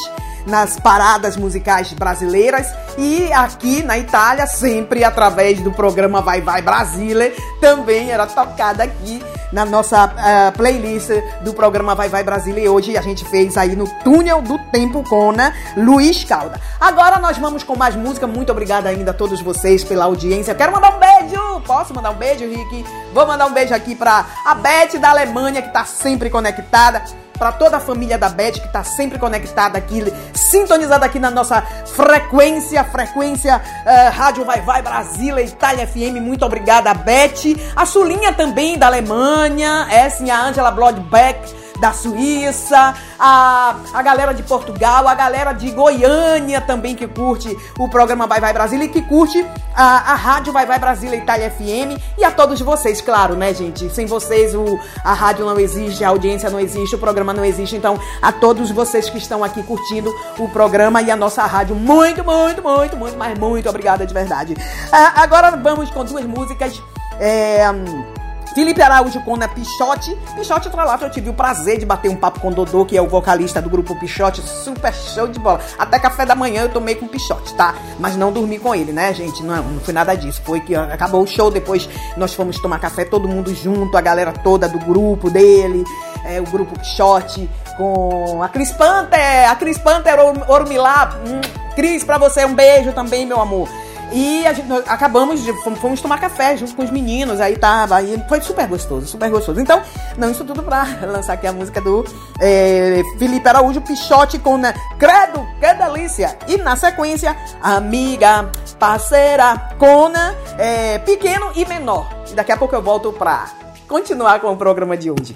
nas 0.46 0.78
paradas 0.78 1.36
musicais 1.36 1.92
brasileiras 1.92 2.66
e 2.98 3.32
aqui 3.32 3.82
na 3.82 3.98
Itália, 3.98 4.46
sempre 4.46 5.02
através 5.04 5.60
do 5.60 5.72
programa 5.72 6.20
Vai 6.20 6.40
Vai 6.40 6.62
Brasília, 6.62 7.32
também 7.60 8.10
era 8.10 8.26
tocada 8.26 8.84
aqui 8.84 9.22
na 9.52 9.64
nossa 9.64 10.12
ah, 10.16 10.52
playlist 10.56 11.10
do 11.42 11.54
programa 11.54 11.94
Vai 11.94 12.08
Vai 12.08 12.24
Brasília. 12.24 12.64
E 12.64 12.68
hoje 12.68 12.96
a 12.96 13.00
gente 13.00 13.24
fez 13.24 13.56
aí 13.56 13.76
no 13.76 13.86
Túnel 14.02 14.42
do 14.42 14.58
Tempo 14.70 15.02
com 15.08 15.32
né, 15.32 15.54
Luiz 15.76 16.24
Calda. 16.24 16.60
Agora 16.80 17.18
nós 17.18 17.38
vamos 17.38 17.62
com 17.62 17.76
mais 17.76 17.94
música. 17.94 18.26
Muito 18.26 18.50
obrigada 18.50 18.88
ainda 18.88 19.12
a 19.12 19.14
todos 19.14 19.40
vocês 19.40 19.84
pela 19.84 20.04
audiência. 20.04 20.54
Quero 20.54 20.72
mandar 20.72 20.96
um 20.96 20.98
beijo. 20.98 21.60
Posso 21.66 21.94
mandar 21.94 22.10
um 22.10 22.16
beijo, 22.16 22.44
Rick? 22.44 22.84
Vou 23.12 23.26
mandar 23.26 23.46
um 23.46 23.52
beijo 23.52 23.74
aqui 23.74 23.94
pra 23.94 24.26
a 24.44 24.54
Beth 24.54 24.98
da 25.00 25.10
Alemanha, 25.10 25.62
que 25.62 25.72
tá 25.72 25.84
sempre 25.84 26.28
conectada 26.28 27.02
para 27.44 27.52
toda 27.52 27.76
a 27.76 27.80
família 27.80 28.16
da 28.16 28.30
Beth 28.30 28.52
que 28.52 28.68
tá 28.68 28.82
sempre 28.82 29.18
conectada 29.18 29.76
aqui, 29.76 30.02
sintonizada 30.32 31.04
aqui 31.04 31.18
na 31.18 31.30
nossa 31.30 31.60
frequência, 31.60 32.82
frequência 32.84 33.60
eh, 33.84 34.08
Rádio 34.08 34.46
Vai 34.46 34.62
Vai 34.62 34.80
Brasília, 34.80 35.42
Itália 35.42 35.86
FM. 35.86 36.22
Muito 36.22 36.42
obrigada, 36.42 36.94
Beth. 36.94 37.54
A 37.76 37.84
Sulinha 37.84 38.32
também 38.32 38.78
da 38.78 38.86
Alemanha, 38.86 39.86
é 39.90 40.08
sim, 40.08 40.30
a 40.30 40.42
Angela 40.42 40.70
Blodbeck 40.70 41.63
da 41.78 41.92
Suíça, 41.92 42.94
a, 43.18 43.76
a 43.92 44.02
galera 44.02 44.32
de 44.32 44.42
Portugal, 44.42 45.06
a 45.08 45.14
galera 45.14 45.52
de 45.52 45.70
Goiânia 45.70 46.60
também 46.60 46.94
que 46.94 47.06
curte 47.06 47.56
o 47.78 47.88
programa 47.88 48.26
Vai 48.26 48.40
Vai 48.40 48.52
Brasília 48.52 48.84
e 48.84 48.88
que 48.88 49.02
curte 49.02 49.44
a, 49.74 50.12
a 50.12 50.14
rádio 50.14 50.52
Vai 50.52 50.66
Vai 50.66 50.78
Brasília 50.78 51.16
Itália 51.16 51.50
FM 51.50 52.00
e 52.16 52.24
a 52.24 52.30
todos 52.30 52.60
vocês, 52.60 53.00
claro, 53.00 53.34
né, 53.34 53.52
gente? 53.52 53.90
Sem 53.90 54.06
vocês 54.06 54.54
o, 54.54 54.78
a 55.04 55.12
rádio 55.12 55.44
não 55.44 55.58
existe, 55.58 56.04
a 56.04 56.08
audiência 56.08 56.48
não 56.48 56.60
existe, 56.60 56.94
o 56.94 56.98
programa 56.98 57.32
não 57.32 57.44
existe. 57.44 57.76
Então, 57.76 57.98
a 58.22 58.32
todos 58.32 58.70
vocês 58.70 59.10
que 59.10 59.18
estão 59.18 59.42
aqui 59.42 59.62
curtindo 59.62 60.14
o 60.38 60.48
programa 60.48 61.02
e 61.02 61.10
a 61.10 61.16
nossa 61.16 61.44
rádio, 61.44 61.74
muito, 61.74 62.24
muito, 62.24 62.62
muito, 62.62 62.96
muito, 62.96 63.18
mas 63.18 63.38
muito 63.38 63.68
obrigada 63.68 64.06
de 64.06 64.14
verdade. 64.14 64.56
Ah, 64.92 65.22
agora 65.22 65.50
vamos 65.50 65.90
com 65.90 66.04
duas 66.04 66.24
músicas. 66.24 66.82
É, 67.20 67.64
Felipe 68.54 68.80
Araújo 68.80 69.20
com 69.22 69.34
a 69.34 69.48
Pichote. 69.48 70.14
Pichote 70.36 70.70
Tralata, 70.70 71.04
eu 71.06 71.10
tive 71.10 71.28
o 71.28 71.34
prazer 71.34 71.78
de 71.78 71.84
bater 71.84 72.08
um 72.10 72.14
papo 72.16 72.38
com 72.40 72.48
o 72.48 72.54
Dodô, 72.54 72.84
que 72.84 72.96
é 72.96 73.02
o 73.02 73.08
vocalista 73.08 73.60
do 73.60 73.68
grupo 73.68 73.98
Pichote. 73.98 74.40
Super 74.42 74.94
show 74.94 75.26
de 75.26 75.40
bola. 75.40 75.60
Até 75.78 75.98
café 75.98 76.24
da 76.24 76.36
manhã 76.36 76.62
eu 76.62 76.68
tomei 76.68 76.94
com 76.94 77.06
o 77.06 77.08
Pichote, 77.08 77.52
tá? 77.54 77.74
Mas 77.98 78.16
não 78.16 78.32
dormi 78.32 78.58
com 78.58 78.72
ele, 78.74 78.92
né, 78.92 79.12
gente? 79.12 79.42
Não, 79.42 79.62
não 79.62 79.80
foi 79.80 79.92
nada 79.92 80.14
disso. 80.16 80.40
Foi 80.44 80.60
que 80.60 80.74
acabou 80.74 81.22
o 81.22 81.26
show, 81.26 81.50
depois 81.50 81.88
nós 82.16 82.32
fomos 82.32 82.58
tomar 82.60 82.78
café 82.78 83.04
todo 83.04 83.28
mundo 83.28 83.52
junto, 83.54 83.96
a 83.96 84.00
galera 84.00 84.32
toda 84.32 84.68
do 84.68 84.78
grupo 84.78 85.28
dele, 85.30 85.82
é, 86.24 86.40
o 86.40 86.44
grupo 86.44 86.78
Pichote, 86.78 87.50
com 87.76 88.40
a 88.40 88.48
Cris 88.48 88.70
Panther, 88.72 89.50
a 89.50 89.56
Cris 89.56 89.78
Panther 89.78 90.18
Or- 90.20 90.48
Ormilá. 90.48 91.16
Hum, 91.26 91.40
Cris, 91.74 92.04
pra 92.04 92.18
você 92.18 92.44
um 92.44 92.54
beijo 92.54 92.92
também, 92.92 93.26
meu 93.26 93.40
amor. 93.40 93.68
E 94.12 94.46
a 94.46 94.52
gente, 94.52 94.68
nós 94.68 94.84
acabamos 94.86 95.42
de. 95.42 95.52
Fomos, 95.62 95.78
fomos 95.78 96.00
tomar 96.00 96.20
café 96.20 96.56
junto 96.56 96.74
com 96.74 96.82
os 96.82 96.90
meninos, 96.90 97.40
aí 97.40 97.56
tava. 97.56 97.96
Aí 97.96 98.22
foi 98.28 98.40
super 98.40 98.66
gostoso, 98.66 99.06
super 99.06 99.30
gostoso. 99.30 99.60
Então, 99.60 99.82
não, 100.16 100.30
isso 100.30 100.44
tudo 100.44 100.62
pra 100.62 100.86
lançar 101.06 101.34
aqui 101.34 101.46
a 101.46 101.52
música 101.52 101.80
do 101.80 102.04
é, 102.40 103.02
Felipe 103.18 103.48
Araújo, 103.48 103.80
Pichote 103.80 104.38
com 104.38 104.56
né, 104.56 104.74
Credo, 104.98 105.46
que 105.60 105.74
delícia! 105.74 106.36
E 106.46 106.56
na 106.56 106.76
sequência, 106.76 107.36
amiga, 107.62 108.50
parceira, 108.78 109.70
Cona, 109.78 110.34
é, 110.58 110.98
pequeno 110.98 111.50
e 111.54 111.64
menor. 111.64 112.08
E 112.30 112.34
daqui 112.34 112.52
a 112.52 112.56
pouco 112.56 112.74
eu 112.74 112.82
volto 112.82 113.12
pra 113.12 113.46
continuar 113.88 114.40
com 114.40 114.52
o 114.52 114.56
programa 114.56 114.96
de 114.96 115.10
hoje. 115.10 115.34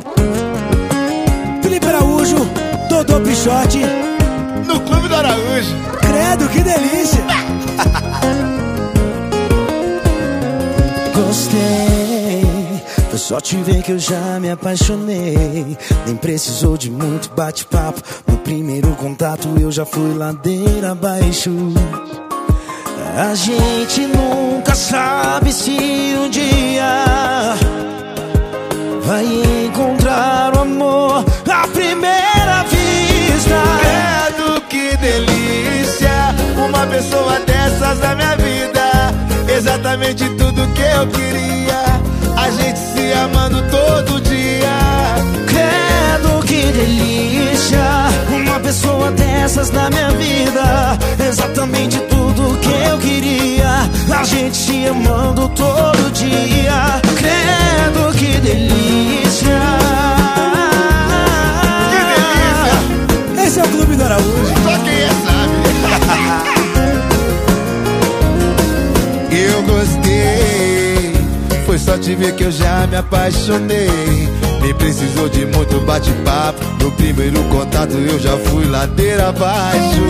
Felipe 1.62 1.86
Araújo, 1.86 2.36
Dodô 2.89 3.20
Pichote. 3.20 3.81
No 4.66 4.81
Clube 4.81 5.09
do 5.09 5.15
Araújo. 5.15 5.74
Credo, 6.01 6.49
que 6.49 6.61
delícia. 6.61 7.24
Gostei, 11.15 12.43
foi 13.11 13.19
só 13.19 13.41
te 13.41 13.57
ver 13.59 13.83
que 13.83 13.93
eu 13.93 13.99
já 13.99 14.39
me 14.41 14.51
apaixonei. 14.51 15.77
Nem 16.07 16.17
precisou 16.17 16.77
de 16.77 16.91
muito 16.91 17.31
bate-papo. 17.35 18.01
No 18.27 18.39
primeiro 18.39 18.91
contato 18.97 19.49
eu 19.61 19.71
já 19.71 19.85
fui 19.85 20.15
ladeira 20.15 20.93
abaixo. 20.93 21.51
A 23.17 23.35
gente 23.35 24.07
nunca 24.07 24.75
sabe 24.75 25.53
se 25.53 25.77
um 26.19 26.31
dia 26.31 27.55
vai 29.03 29.25
encontrar 29.67 30.57
o 30.57 30.61
amor 30.61 31.25
à 31.51 31.67
primeira 31.67 32.63
vista. 32.71 33.61
Credo, 33.81 34.61
que 34.69 34.97
delícia. 34.99 36.35
Uma 36.57 36.87
pessoa 36.87 37.37
dessas 37.89 37.98
na 38.01 38.15
minha 38.15 38.36
vida. 38.36 39.56
Exatamente 39.56 40.28
tudo 40.31 40.66
que 40.74 40.82
eu 40.82 41.06
queria. 41.09 42.01
A 42.36 42.51
gente 42.51 42.78
se 42.78 43.12
amando 43.12 43.62
todo 43.70 44.20
dia. 44.20 44.69
Credo, 45.47 46.44
que 46.47 46.73
delícia. 46.73 47.78
Uma 48.28 48.60
pessoa 48.60 49.10
dessas 49.12 49.70
na 49.70 49.89
minha 49.90 50.10
vida. 50.10 50.98
Exatamente 51.27 51.98
tudo 52.01 52.59
que 52.59 52.90
eu 52.90 52.98
queria. 52.98 53.89
A 54.19 54.24
gente 54.24 54.56
se 54.56 54.86
amando 54.86 55.48
todo 55.51 56.12
dia. 56.12 57.01
Credo, 57.16 58.12
que 58.19 58.39
delícia. 58.40 59.60
Que 61.90 62.01
delícia. 62.12 63.47
Esse 63.47 63.60
é 63.60 63.62
o 63.65 63.69
Clube 63.69 63.97
do 63.97 64.05
Araújo. 64.05 64.55
Só 64.62 64.78
quem 64.85 64.94
é 64.94 65.38
só 72.03 72.15
ver 72.15 72.35
que 72.35 72.45
eu 72.45 72.51
já 72.51 72.87
me 72.87 72.97
apaixonei. 72.97 73.89
Nem 74.62 74.75
precisou 74.75 75.29
de 75.29 75.47
muito 75.47 75.81
bate-papo. 75.81 76.65
No 76.83 76.93
primeiro 76.93 77.43
contato 77.45 77.95
eu 77.95 78.19
já 78.19 78.37
fui 78.37 78.65
ladeira 78.66 79.29
abaixo. 79.29 80.03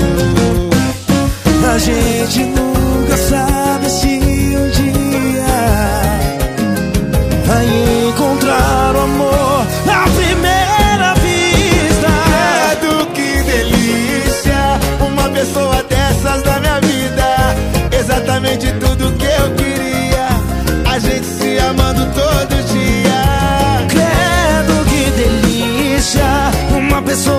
A 1.72 1.78
gente 1.78 2.44
nunca 2.44 3.16
sabe 3.16 3.90
se 3.90 4.06
um 4.56 4.70
dia 4.70 5.46
vai 7.46 7.87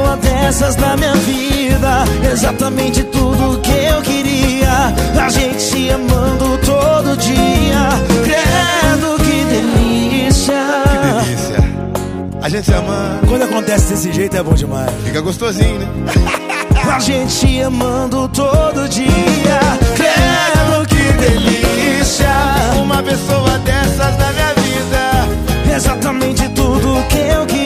Uma 0.10 0.18
dessas 0.18 0.76
na 0.78 0.98
minha 0.98 1.14
vida. 1.18 2.04
Exatamente 2.32 3.04
tudo 3.04 3.62
que 3.62 3.70
eu 3.70 4.02
queria. 4.02 4.92
A 5.24 5.30
gente 5.30 5.62
se 5.62 5.92
amando 5.92 6.58
todo 6.66 7.16
dia. 7.16 7.90
Credo, 8.24 9.18
que 9.20 9.44
delícia. 9.46 10.56
Que 10.90 11.28
delícia. 11.28 12.50
gente 12.50 12.66
se 12.66 12.74
amando. 12.74 13.28
Quando 13.28 13.44
acontece 13.44 13.90
desse 13.90 14.12
jeito 14.12 14.36
é 14.36 14.42
bom 14.42 14.56
demais. 14.56 14.90
Fica 15.06 15.22
gostosinho, 15.22 15.78
né? 15.78 15.88
A 16.92 16.98
gente 16.98 17.32
se 17.32 17.62
amando 17.62 18.28
todo 18.30 18.90
dia. 18.90 19.60
Credo 19.96 20.88
que 20.88 21.14
delícia. 21.20 22.32
Uma 22.82 23.04
pessoa 23.04 23.60
dessas 23.60 24.18
na 24.18 24.32
minha 24.32 24.54
vida. 24.56 25.76
Exatamente 25.76 26.50
tudo 26.50 27.06
que 27.10 27.20
eu 27.20 27.46
queria. 27.46 27.59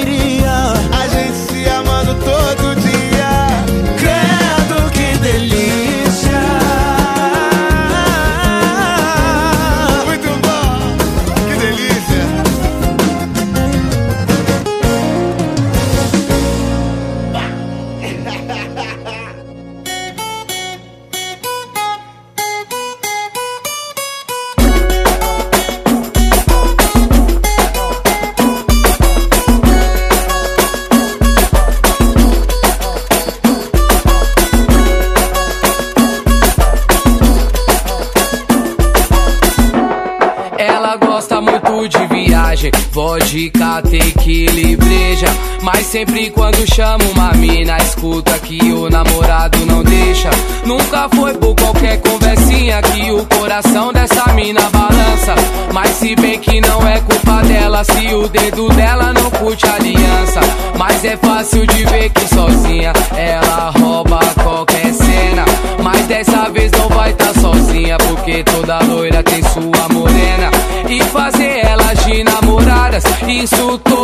Sempre 45.94 46.32
quando 46.32 46.66
chama 46.74 47.06
uma 47.14 47.32
mina, 47.34 47.78
escuta 47.78 48.40
que 48.40 48.58
o 48.74 48.90
namorado 48.90 49.64
não 49.68 49.84
deixa. 49.84 50.32
Nunca 50.66 51.08
foi 51.16 51.36
por 51.36 51.54
qualquer 51.54 52.02
conversinha 52.02 52.82
que 52.82 53.12
o 53.12 53.24
coração 53.28 53.94
dessa 53.94 54.34
mina 54.34 54.60
balança. 54.72 55.36
Mas 55.72 55.92
se 55.92 56.16
bem 56.16 56.40
que 56.40 56.60
não 56.62 56.88
é 56.88 57.00
culpa 57.00 57.44
dela, 57.44 57.84
se 57.84 58.12
o 58.12 58.28
dedo 58.28 58.70
dela 58.70 59.14
não 59.14 59.30
curte 59.30 59.68
aliança. 59.68 60.40
Mas 60.80 61.06
é 61.06 61.16
fácil 61.16 61.68
de 61.68 61.86
ver 61.86 62.10
que 62.10 62.28
sozinha 62.28 62.92
ela 63.16 63.72
rouba 63.78 64.20
qualquer 64.42 64.92
cena. 64.96 65.46
Mas 65.84 66.08
dessa 66.08 66.50
vez 66.50 66.72
não 66.72 66.90
vai 66.90 67.14
tá 67.14 67.32
sozinha, 67.36 68.00
porque 68.00 68.44
toda 68.44 68.80
loira 68.80 69.22
tem 69.22 69.44
sua 69.44 69.88
morena. 69.94 70.50
E 70.90 71.04
fazer 71.04 71.68
elas 71.68 72.04
de 72.04 72.24
namoradas, 72.24 73.04
isso 73.28 73.78
todo 73.78 74.03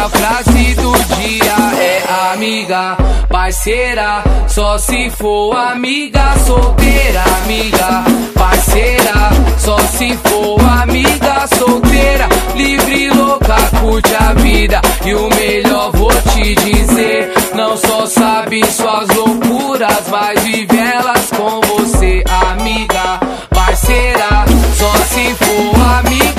a 0.00 0.08
frase 0.08 0.74
do 0.76 0.92
dia 1.16 1.56
é 1.78 2.32
amiga, 2.32 2.96
parceira. 3.28 4.22
Só 4.48 4.78
se 4.78 5.10
for 5.10 5.54
amiga 5.54 6.34
solteira, 6.46 7.22
amiga, 7.42 8.04
parceira. 8.34 9.30
Só 9.58 9.78
se 9.78 10.16
for 10.24 10.58
amiga 10.82 11.46
solteira, 11.54 12.28
livre, 12.56 13.10
louca, 13.10 13.56
curte 13.80 14.14
a 14.14 14.32
vida. 14.34 14.80
E 15.04 15.14
o 15.14 15.28
melhor 15.28 15.92
vou 15.92 16.12
te 16.32 16.54
dizer: 16.54 17.30
não 17.54 17.76
só 17.76 18.06
sabe 18.06 18.64
suas 18.72 19.08
loucuras, 19.10 20.08
mas 20.10 20.40
vive 20.44 20.78
elas 20.78 21.30
com 21.30 21.60
você, 21.60 22.24
amiga, 22.50 23.20
parceira. 23.50 24.46
Só 24.78 24.92
se 25.12 25.34
for 25.34 25.98
amiga 25.98 26.29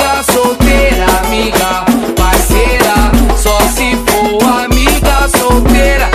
amiga, 1.31 1.85
parceira. 2.17 2.93
Só 3.37 3.57
se 3.61 3.95
for 4.05 4.43
amiga 4.65 5.29
solteira, 5.29 6.09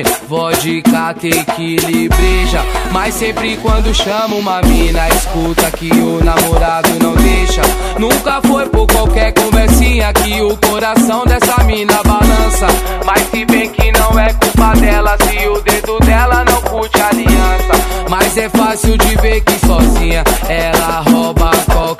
viagem, 0.00 0.04
vodka, 0.28 1.14
tequila 1.14 1.90
e 1.90 2.08
breja. 2.08 2.60
Mas 2.92 3.14
sempre 3.14 3.56
quando 3.58 3.94
chama 3.94 4.36
uma 4.36 4.60
mina, 4.62 5.08
escuta 5.08 5.70
que 5.70 5.90
o 5.90 6.22
namorado 6.24 6.90
não 7.02 7.14
deixa. 7.14 7.62
Nunca 7.98 8.40
foi 8.42 8.68
por 8.68 8.86
qualquer 8.86 9.32
conversinha 9.32 10.12
que 10.12 10.40
o 10.42 10.56
coração 10.56 11.24
dessa 11.24 11.62
mina 11.64 12.00
balança. 12.04 12.66
Mas 13.04 13.22
se 13.30 13.44
bem 13.44 13.68
que 13.70 13.92
não 13.92 14.18
é 14.18 14.32
culpa 14.32 14.74
dela, 14.80 15.16
se 15.18 15.48
o 15.48 15.60
dedo 15.62 15.98
dela 16.00 16.44
não 16.44 16.60
curte 16.62 17.00
aliança. 17.00 18.08
Mas 18.08 18.36
é 18.36 18.48
fácil 18.48 18.96
de 18.98 19.16
ver 19.16 19.40
que 19.42 19.58
sozinha 19.66 20.24
ela 20.48 21.04
rouba 21.08 21.50
qualquer 21.72 21.99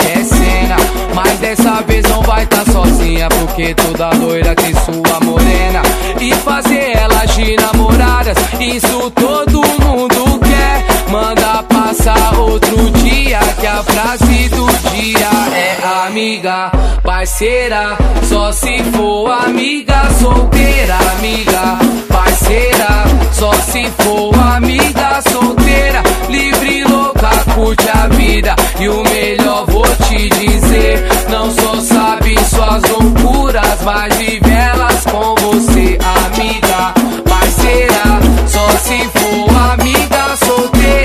Mas 1.14 1.38
dessa 1.38 1.82
vez 1.82 2.04
não 2.08 2.22
vai 2.22 2.46
tá 2.46 2.64
sozinha, 2.64 3.28
porque 3.28 3.74
toda 3.74 4.10
loira 4.10 4.54
tem 4.54 4.72
sua 4.74 5.20
morena. 5.20 5.82
E 6.20 6.32
fazer 6.36 6.96
elas 6.96 7.34
de 7.34 7.56
namoradas, 7.56 8.36
isso 8.60 9.10
todo 9.10 9.60
mundo 9.84 10.38
quer. 10.40 11.10
Manda 11.10 11.62
passar 11.90 12.38
outro 12.38 12.88
dia, 13.02 13.40
que 13.58 13.66
a 13.66 13.82
frase 13.82 14.48
do 14.50 14.66
dia 14.92 15.28
é 15.52 16.06
amiga, 16.06 16.70
parceira. 17.02 17.98
Só 18.28 18.52
se 18.52 18.78
for 18.92 19.28
amiga 19.32 20.08
solteira, 20.20 20.96
amiga, 21.18 21.78
parceira. 22.08 23.04
Só 23.32 23.52
se 23.54 23.90
for 24.02 24.32
amiga 24.54 25.20
solteira, 25.32 26.00
livre, 26.28 26.84
louca, 26.84 27.30
curte 27.56 27.88
a 27.88 28.06
vida. 28.06 28.54
E 28.78 28.88
o 28.88 29.02
melhor 29.02 29.66
vou 29.66 29.86
te 30.08 30.28
dizer: 30.28 31.04
não 31.28 31.50
só 31.50 31.80
sabe 31.80 32.36
suas 32.44 32.82
loucuras, 32.88 33.82
mas 33.84 34.14
vive 34.16 34.48
elas 34.48 35.04
com 35.06 35.34
você, 35.34 35.98
amiga, 36.28 36.94
parceira. 37.28 38.20
Só 38.46 38.68
se 38.78 38.98
for 39.18 39.72
amiga 39.72 40.36
solteira, 40.36 40.39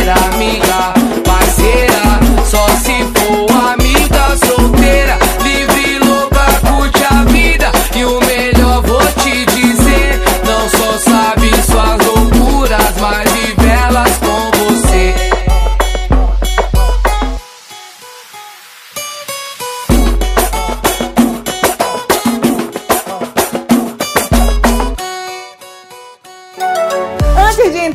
amiga, 0.10 0.94
parceira. 1.24 2.20
Só 2.46 2.68
se 2.84 3.04
for 3.16 3.46
amiga 3.74 4.38
solteira, 4.46 5.18
livre, 5.44 6.00
louca, 6.00 6.46
curte 6.68 7.04
a 7.10 7.24
vida. 7.26 7.72
E 7.96 8.06
o 8.06 8.20
melhor 8.22 8.82
vou 8.84 9.02
te 9.24 9.46
dizer: 9.46 10.22
não 10.46 10.70
só 10.70 11.00
sabe 11.00 11.52
suas 11.64 12.06
loucuras, 12.06 12.94
mas 13.00 13.25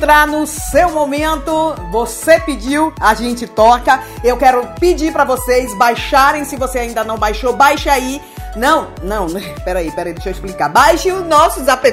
entrar 0.01 0.27
no 0.27 0.47
seu 0.47 0.93
momento, 0.93 1.74
você 1.90 2.40
pediu, 2.40 2.90
a 2.98 3.12
gente 3.12 3.47
toca. 3.47 4.02
Eu 4.24 4.39
quero 4.39 4.66
pedir 4.81 5.12
pra 5.12 5.27
vocês 5.27 5.77
baixarem, 5.77 6.43
se 6.43 6.56
você 6.56 6.78
ainda 6.78 7.05
não 7.05 7.18
baixou, 7.18 7.52
baixa 7.52 7.93
aí. 7.93 8.18
Não, 8.56 8.89
não, 9.02 9.27
peraí, 9.64 9.90
peraí, 9.93 10.12
deixa 10.12 10.28
eu 10.28 10.32
explicar. 10.32 10.68
Baixe 10.68 11.12
os 11.12 11.27
nossos 11.27 11.68
app, 11.68 11.89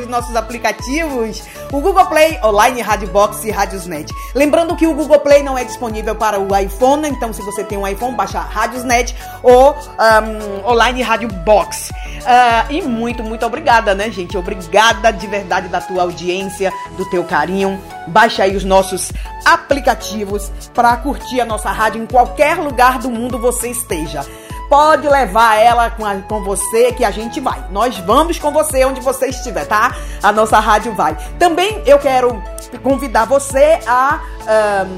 os 0.00 0.06
nossos 0.06 0.36
aplicativos, 0.36 1.42
o 1.72 1.80
Google 1.80 2.06
Play, 2.06 2.38
Online 2.44 2.80
Rádio 2.80 3.08
Box 3.08 3.44
e 3.44 3.50
Radiosnet. 3.50 4.12
Lembrando 4.34 4.76
que 4.76 4.86
o 4.86 4.94
Google 4.94 5.20
Play 5.20 5.42
não 5.42 5.56
é 5.56 5.64
disponível 5.64 6.14
para 6.14 6.38
o 6.38 6.54
iPhone, 6.56 7.08
então 7.08 7.32
se 7.32 7.42
você 7.42 7.64
tem 7.64 7.78
um 7.78 7.86
iPhone, 7.86 8.14
baixa 8.14 8.40
Radiosnet 8.40 9.14
ou 9.42 9.74
um, 9.74 10.70
Online 10.70 11.02
Rádio 11.02 11.28
Box. 11.28 11.90
Ah, 12.24 12.66
e 12.70 12.82
muito, 12.82 13.22
muito 13.22 13.44
obrigada, 13.44 13.94
né, 13.94 14.10
gente? 14.10 14.36
Obrigada 14.36 15.10
de 15.12 15.26
verdade 15.26 15.68
da 15.68 15.80
tua 15.80 16.02
audiência, 16.02 16.72
do 16.96 17.08
teu 17.10 17.24
carinho. 17.24 17.80
Baixa 18.06 18.44
aí 18.44 18.56
os 18.56 18.64
nossos 18.64 19.12
aplicativos 19.44 20.52
para 20.74 20.96
curtir 20.96 21.40
a 21.40 21.44
nossa 21.44 21.70
rádio 21.70 22.02
em 22.02 22.06
qualquer 22.06 22.56
lugar 22.58 22.98
do 22.98 23.10
mundo 23.10 23.38
você 23.38 23.68
esteja. 23.68 24.24
Pode 24.72 25.06
levar 25.06 25.56
ela 25.56 25.90
com, 25.90 26.02
a- 26.06 26.14
com 26.26 26.42
você 26.42 26.92
que 26.92 27.04
a 27.04 27.10
gente 27.10 27.38
vai. 27.40 27.62
Nós 27.70 27.98
vamos 27.98 28.38
com 28.38 28.50
você 28.50 28.82
onde 28.86 29.02
você 29.02 29.26
estiver, 29.26 29.66
tá? 29.66 29.94
A 30.22 30.32
nossa 30.32 30.58
rádio 30.58 30.94
vai. 30.94 31.14
Também 31.38 31.82
eu 31.84 31.98
quero 31.98 32.42
convidar 32.82 33.26
você 33.26 33.78
a 33.86 34.18
ahn, 34.48 34.88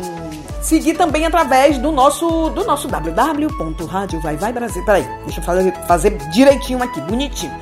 seguir 0.63 0.95
também 0.95 1.27
através 1.27 1.77
do 1.79 1.91
nosso 1.91 2.51
do 2.51 2.63
nosso 2.65 2.87
www.radiovaivaibrasil. 2.87 4.85
Peraí, 4.85 5.09
deixa 5.25 5.41
eu 5.41 5.45
fazer, 5.45 5.75
fazer 5.89 6.11
direitinho 6.31 6.81
aqui, 6.81 7.01
bonitinho 7.01 7.53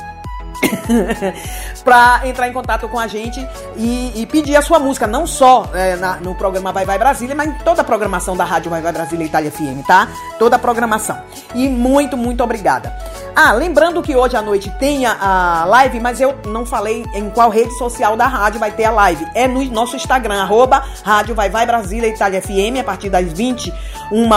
pra 1.85 2.21
entrar 2.25 2.49
em 2.49 2.53
contato 2.53 2.89
com 2.89 2.99
a 2.99 3.07
gente 3.07 3.47
e, 3.77 4.13
e 4.23 4.27
pedir 4.27 4.57
a 4.57 4.63
sua 4.63 4.79
música, 4.79 5.07
não 5.07 5.27
só 5.27 5.69
é, 5.75 5.97
na- 5.97 6.17
no 6.17 6.35
programa 6.35 6.73
Vai 6.73 6.85
Vai 6.85 6.99
Brasília, 6.99 7.35
mas 7.35 7.49
em 7.49 7.55
toda 7.65 7.83
a 7.83 7.85
programação 7.85 8.37
da 8.37 8.45
Rádio 8.45 8.71
Vai 8.71 8.81
Vai 8.81 8.93
Brasília 8.93 9.25
Itália 9.25 9.51
FM, 9.51 9.87
tá? 9.87 10.09
Toda 10.39 10.57
a 10.57 10.59
programação. 10.59 11.19
E 11.55 11.69
muito, 11.69 12.17
muito 12.17 12.43
obrigada. 12.43 12.93
Ah, 13.35 13.53
lembrando 13.53 14.03
que 14.03 14.17
hoje 14.17 14.37
à 14.37 14.43
noite 14.43 14.71
tem 14.79 15.07
a, 15.07 15.17
a 15.63 15.65
live, 15.65 16.01
mas 16.01 16.21
eu 16.21 16.35
não 16.47 16.67
falei 16.67 17.05
em 17.15 17.31
qual 17.31 17.51
rede 17.51 17.73
social 17.79 18.17
da 18.17 18.27
rádio 18.27 18.59
vai 18.59 18.71
ter 18.73 18.85
a 18.87 18.91
live. 18.91 19.27
É 19.35 19.47
no 19.47 19.65
nosso 19.67 19.97
Instagram, 19.97 20.43
arroba 20.43 20.83
Rádio 21.05 21.35
Vai 21.35 21.49
Vai 21.49 21.65
Brasília 21.67 22.09
Itália 22.09 22.43
FM, 22.43 22.81
a 22.81 22.85
partir 22.85 23.09
das 23.11 23.33
21 23.33 23.73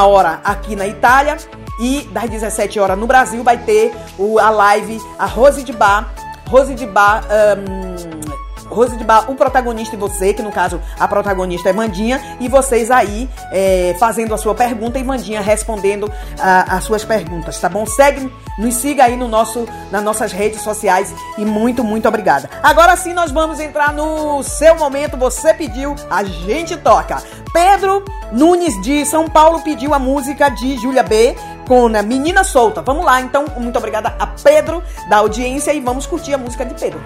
hora 0.06 0.40
aqui 0.44 0.76
na 0.76 0.88
Itália. 0.88 1.38
E 1.80 2.08
das 2.12 2.30
17 2.30 2.80
horas 2.80 2.96
no 2.98 3.08
Brasil 3.08 3.44
vai 3.44 3.58
ter 3.58 3.92
o, 4.20 4.38
a 4.38 4.52
live, 4.52 5.02
a 5.18 5.26
Rose 5.26 5.64
de 5.64 5.74
Bar. 5.74 6.11
Rose 6.52 6.76
de 6.76 6.86
Bar. 6.86 7.24
ahn, 7.30 8.22
Rose 8.68 8.96
de 8.98 9.04
Bar, 9.04 9.30
o 9.30 9.36
protagonista 9.36 9.96
e 9.96 10.00
você, 10.00 10.34
que 10.34 10.42
no 10.42 10.52
caso 10.52 10.80
a 10.98 11.06
protagonista 11.08 11.70
é 11.70 11.74
Vandinha, 11.74 12.22
e 12.40 12.48
vocês 12.48 12.90
aí 12.90 13.30
é, 13.52 13.96
fazendo 14.00 14.34
a 14.34 14.38
sua 14.38 14.56
pergunta 14.56 14.98
e 14.98 15.04
Vandinha 15.04 15.42
respondendo 15.42 16.10
as 16.40 16.84
suas 16.86 17.04
perguntas, 17.04 17.60
tá 17.60 17.68
bom? 17.68 17.86
Segue, 17.86 18.32
nos 18.58 18.76
siga 18.76 19.04
aí 19.04 19.18
no 19.18 19.28
nosso, 19.28 19.68
nas 19.92 20.02
nossas 20.02 20.32
redes 20.32 20.62
sociais 20.62 21.14
e 21.38 21.44
muito, 21.44 21.84
muito 21.84 22.08
obrigada. 22.08 22.50
Agora 22.64 22.96
sim 22.96 23.14
nós 23.14 23.30
vamos 23.30 23.60
entrar 23.60 23.92
no 23.92 24.42
seu 24.42 24.76
momento, 24.78 25.18
você 25.18 25.54
pediu, 25.54 25.94
a 26.10 26.24
gente 26.24 26.78
toca. 26.78 27.22
Pedro 27.52 28.06
Nunes 28.32 28.82
de 28.82 29.06
São 29.06 29.28
Paulo 29.28 29.62
pediu 29.62 29.94
a 29.94 30.00
música 30.00 30.48
de 30.48 30.78
Júlia 30.78 31.04
B 31.04 31.36
com 31.72 31.88
a 31.88 32.04
Menina 32.04 32.44
Solta. 32.44 32.82
Vamos 32.82 33.06
lá, 33.06 33.22
então, 33.22 33.46
muito 33.56 33.78
obrigada 33.78 34.14
a 34.20 34.28
Pedro 34.28 34.84
da 35.10 35.20
audiência 35.20 35.74
e 35.74 35.80
vamos 35.80 36.06
curtir 36.06 36.34
a 36.34 36.38
música 36.38 36.66
de 36.66 36.74
Pedro. 36.74 37.02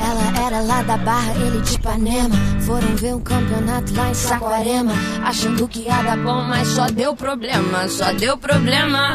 Ela 0.00 0.46
era 0.46 0.60
lá 0.62 0.82
da 0.82 0.96
Barra, 0.96 1.34
ele 1.34 1.60
de 1.60 1.74
Ipanema. 1.74 2.34
Foram 2.62 2.96
ver 2.96 3.14
um 3.14 3.20
campeonato 3.20 3.94
lá 3.94 4.08
em 4.08 4.14
Saquarema. 4.14 4.94
Achando 5.22 5.68
que 5.68 5.80
ia 5.80 6.02
dar 6.02 6.16
bom, 6.16 6.42
mas 6.44 6.68
só 6.68 6.86
deu 6.86 7.14
problema, 7.14 7.86
só 7.86 8.14
deu 8.14 8.38
problema. 8.38 9.14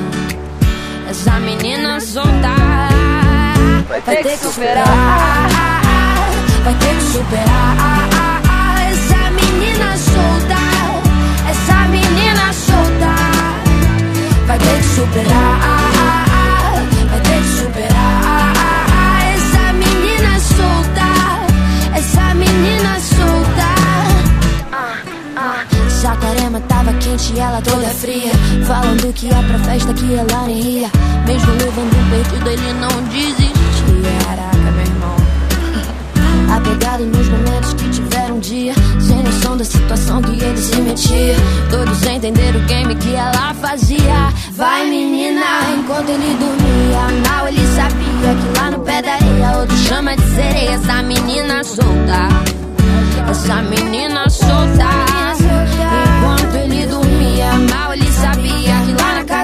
Essa 1.11 1.39
menina 1.41 1.99
solta 1.99 2.55
vai 3.89 3.99
ter 3.99 4.23
que 4.23 4.37
superar, 4.37 5.49
vai 6.63 6.73
ter 6.75 6.95
que 6.95 7.01
superar. 7.01 7.99
Essa 8.89 9.29
menina 9.31 9.97
solta, 9.97 10.55
essa 11.49 11.79
menina 11.89 12.53
solta 12.53 13.13
vai 14.47 14.57
ter 14.57 14.77
que 14.77 14.83
superar, 14.85 15.59
vai 17.09 17.19
ter 17.19 17.41
que 17.41 17.49
superar. 17.59 18.53
Essa 19.35 19.73
menina 19.73 20.39
solta, 20.39 21.09
essa 21.93 22.33
menina 22.35 22.97
solta. 23.01 23.69
Saquarema 25.89 26.61
tava 26.61 26.93
quente 26.93 27.33
e 27.33 27.39
ela 27.39 27.61
toda 27.61 27.89
fria 27.89 28.31
Que 29.13 29.25
ia 29.25 29.43
pra 29.43 29.59
festa 29.59 29.93
que 29.93 30.13
ela 30.13 30.47
nem 30.47 30.61
ia 30.61 30.89
Mesmo 31.27 31.51
levando 31.51 32.09
perdido 32.09 32.49
ele 32.49 32.73
não 32.79 33.03
desistia 33.09 33.61
Caraca, 34.25 34.71
meu 34.71 34.85
irmão. 34.85 35.15
Apegado 36.55 37.05
nos 37.05 37.27
momentos 37.27 37.73
que 37.73 37.89
tiveram 37.89 38.37
um 38.37 38.39
dia. 38.39 38.73
Sem 38.99 39.21
noção 39.21 39.57
da 39.57 39.65
situação 39.65 40.21
que 40.21 40.31
ele 40.31 40.57
se 40.57 40.75
metia. 40.81 41.35
Todos 41.69 42.01
entenderam 42.03 42.59
o 42.59 42.63
game 42.63 42.95
que 42.95 43.13
ela 43.13 43.53
fazia. 43.55 44.33
Vai 44.53 44.89
menina, 44.89 45.41
enquanto 45.77 46.09
ele 46.09 46.35
dormia. 46.35 47.29
Mal 47.29 47.47
ele 47.47 47.67
sabia 47.75 48.35
que 48.35 48.59
lá 48.59 48.71
no 48.71 48.79
pé 48.79 49.01
da 49.01 49.13
areia 49.13 49.57
Outro 49.59 49.77
chama 49.77 50.15
de 50.15 50.23
sereia. 50.35 50.71
Essa 50.71 51.03
menina 51.03 51.63
solta. 51.63 52.29
Essa 53.29 53.61
menina 53.61 54.29
solta. 54.29 54.89
Enquanto 56.17 56.55
ele 56.55 56.87
dormia 56.87 57.53
mal 57.69 57.90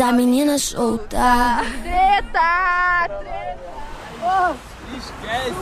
solta 0.00 0.04
Essa 0.04 0.12
menina 0.12 0.58
solta 0.58 1.60
Treta! 1.82 3.10
Esquece, 4.96 5.54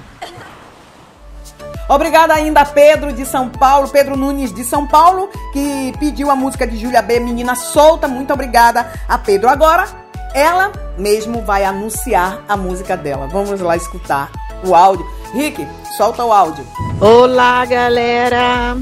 Obrigada 1.89 2.33
ainda 2.33 2.61
a 2.61 2.65
Pedro 2.65 3.13
de 3.13 3.25
São 3.25 3.49
Paulo, 3.49 3.87
Pedro 3.89 4.17
Nunes 4.17 4.53
de 4.53 4.63
São 4.63 4.87
Paulo, 4.87 5.29
que 5.53 5.93
pediu 5.99 6.29
a 6.29 6.35
música 6.35 6.65
de 6.65 6.77
Júlia 6.77 7.01
B, 7.01 7.19
Menina 7.19 7.55
Solta. 7.55 8.07
Muito 8.07 8.33
obrigada 8.33 8.91
a 9.07 9.17
Pedro. 9.17 9.49
Agora, 9.49 9.87
ela 10.33 10.71
mesmo 10.97 11.41
vai 11.41 11.63
anunciar 11.63 12.43
a 12.47 12.57
música 12.57 12.97
dela. 12.97 13.27
Vamos 13.27 13.61
lá 13.61 13.75
escutar 13.77 14.29
o 14.65 14.75
áudio. 14.75 15.05
Rick, 15.33 15.65
solta 15.95 16.25
o 16.25 16.33
áudio. 16.33 16.65
Olá, 16.99 17.65
galera. 17.65 18.75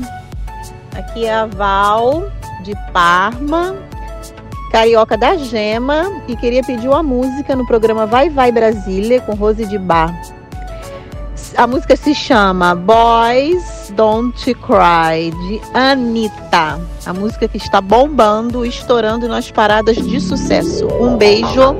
Aqui 0.95 1.25
é 1.25 1.33
a 1.33 1.45
Val 1.45 2.31
de 2.63 2.73
Parma, 2.93 3.75
carioca 4.71 5.17
da 5.17 5.35
Gema, 5.35 6.09
e 6.27 6.35
queria 6.37 6.63
pedir 6.63 6.87
uma 6.87 7.03
música 7.03 7.55
no 7.55 7.67
programa 7.67 8.05
Vai 8.05 8.29
Vai 8.29 8.51
Brasília 8.51 9.19
com 9.21 9.35
Rose 9.35 9.65
de 9.65 9.77
Bar. 9.77 10.13
A 11.57 11.67
música 11.67 11.95
se 11.95 12.13
chama 12.13 12.75
Boys 12.75 13.93
Don't 13.95 14.53
Cry 14.55 15.31
de 15.31 15.61
Anitta. 15.73 16.79
A 17.05 17.13
música 17.13 17.47
que 17.47 17.57
está 17.57 17.79
bombando, 17.79 18.65
estourando 18.65 19.27
nas 19.27 19.51
paradas 19.51 19.97
de 19.97 20.19
sucesso. 20.19 20.87
Um 20.99 21.17
beijo. 21.17 21.75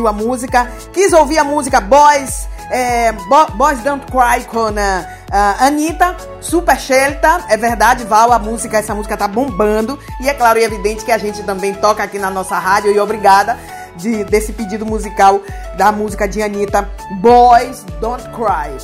Pediu 0.00 0.08
a 0.08 0.12
música. 0.14 0.66
Quis 0.94 1.12
ouvir 1.12 1.38
a 1.38 1.44
música 1.44 1.78
Boys, 1.78 2.48
é, 2.70 3.12
Bo- 3.12 3.52
Boys 3.54 3.80
Don't 3.80 4.06
Cry 4.06 4.44
com 4.46 4.68
a, 4.68 5.04
a 5.30 5.66
Anitta, 5.66 6.16
Super 6.40 6.80
Shelta. 6.80 7.44
É 7.50 7.56
verdade, 7.58 8.04
Val, 8.04 8.32
a 8.32 8.38
música, 8.38 8.78
essa 8.78 8.94
música 8.94 9.14
tá 9.14 9.28
bombando. 9.28 9.98
E 10.22 10.28
é 10.28 10.32
claro 10.32 10.58
e 10.58 10.64
evidente 10.64 11.04
que 11.04 11.12
a 11.12 11.18
gente 11.18 11.42
também 11.42 11.74
toca 11.74 12.02
aqui 12.02 12.18
na 12.18 12.30
nossa 12.30 12.58
rádio. 12.58 12.90
E 12.90 12.98
obrigada 12.98 13.58
de, 13.96 14.24
desse 14.24 14.54
pedido 14.54 14.86
musical 14.86 15.40
da 15.76 15.92
música 15.92 16.26
de 16.26 16.42
Anitta, 16.42 16.88
Boys 17.20 17.84
Don't 18.00 18.24
Cry. 18.30 18.74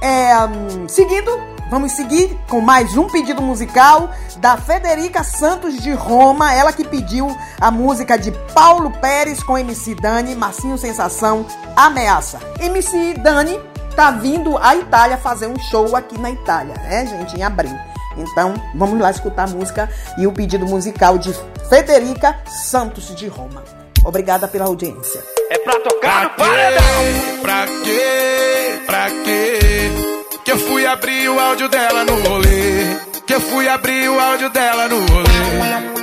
É, 0.00 0.36
hum, 0.44 0.86
seguindo, 0.88 1.36
vamos 1.70 1.92
seguir 1.92 2.36
com 2.48 2.60
mais 2.60 2.96
um 2.96 3.06
pedido 3.06 3.40
musical 3.40 4.10
da 4.38 4.56
Federica 4.56 5.22
Santos 5.22 5.80
de 5.80 5.92
Roma, 5.92 6.52
ela 6.52 6.72
que 6.72 6.84
pediu 6.84 7.34
a 7.60 7.70
música 7.70 8.18
de 8.18 8.32
Paulo 8.52 8.90
Pérez 8.90 9.40
com 9.40 9.56
MC 9.56 9.94
Dani, 9.94 10.34
Massinho 10.34 10.76
Sensação, 10.76 11.46
Ameaça. 11.76 12.40
MC 12.58 13.14
Dani 13.14 13.58
tá 13.94 14.10
vindo 14.10 14.58
à 14.58 14.74
Itália 14.74 15.16
fazer 15.16 15.46
um 15.46 15.58
show 15.58 15.94
aqui 15.94 16.18
na 16.18 16.32
Itália, 16.32 16.74
né, 16.74 17.06
gente, 17.06 17.38
em 17.38 17.42
abril. 17.44 17.78
Então, 18.16 18.54
vamos 18.74 18.98
lá 19.00 19.10
escutar 19.10 19.44
a 19.44 19.50
música 19.52 19.88
e 20.18 20.26
o 20.26 20.32
pedido 20.32 20.66
musical 20.66 21.16
de 21.16 21.32
Federica 21.68 22.36
Santos 22.46 23.14
de 23.14 23.28
Roma. 23.28 23.62
Obrigada 24.04 24.48
pela 24.48 24.64
audiência. 24.64 25.22
É 25.50 25.58
pra 25.58 25.78
tocar 25.80 26.24
no 26.24 26.30
paredão. 26.30 27.40
Pra 27.42 27.66
quê? 27.66 28.82
Pra 28.86 29.10
quê? 29.24 30.19
Que 30.50 30.54
eu 30.54 30.58
fui 30.58 30.84
abrir 30.84 31.28
o 31.28 31.38
áudio 31.38 31.68
dela 31.68 32.04
no 32.04 32.12
rolê. 32.22 32.96
Que 33.24 33.34
eu 33.34 33.40
fui 33.40 33.68
abrir 33.68 34.08
o 34.08 34.18
áudio 34.18 34.50
dela 34.50 34.88
no 34.88 34.98
rolê. 35.06 35.99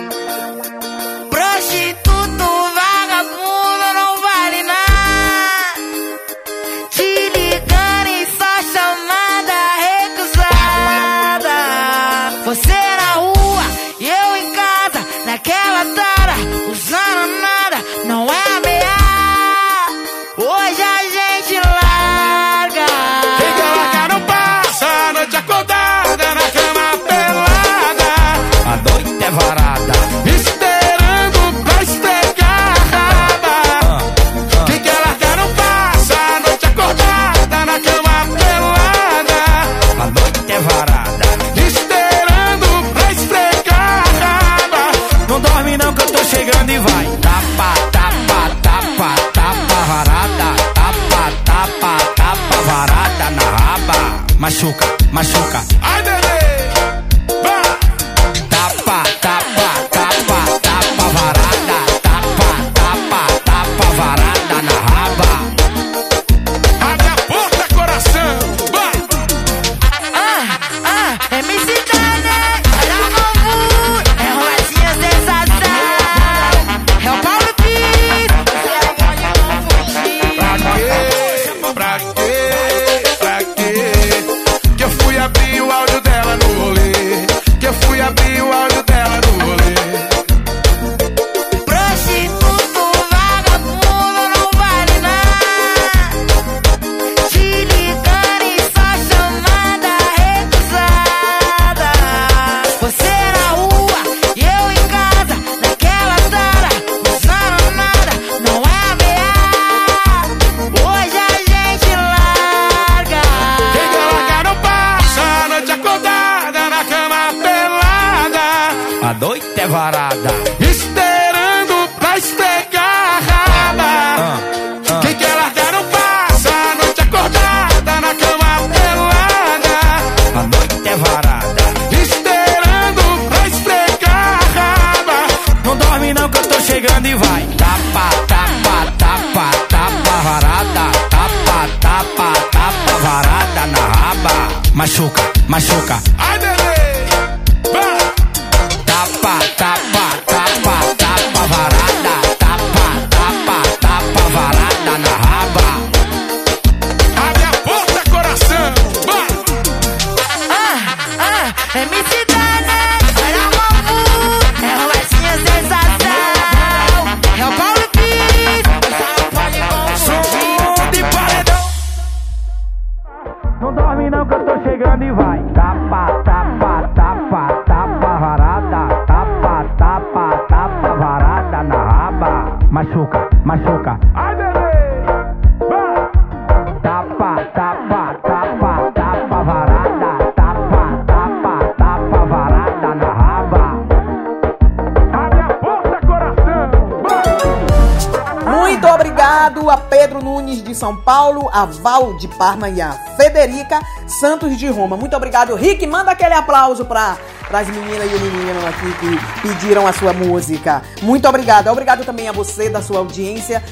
De 202.17 202.27
Parma 202.27 202.69
e 202.69 202.81
a 202.81 202.91
Federica 203.15 203.79
Santos 204.07 204.57
de 204.57 204.67
Roma. 204.67 204.97
Muito 204.97 205.15
obrigado, 205.15 205.55
Rick. 205.55 205.85
Manda 205.85 206.11
aquele 206.11 206.33
aplauso 206.33 206.85
para 206.85 207.17
as 207.51 207.67
meninas 207.67 208.11
e 208.11 208.15
o 208.15 208.19
menino 208.19 208.67
aqui 208.67 208.93
que 208.99 209.47
pediram 209.47 209.87
a 209.87 209.93
sua 209.93 210.13
música. 210.13 210.81
Muito 211.01 211.27
obrigado. 211.27 211.67
Obrigado 211.67 212.03
também 212.03 212.27
a 212.27 212.31
você 212.31 212.69
da 212.69 212.81
sua 212.81 212.99
audiência. 212.99 213.63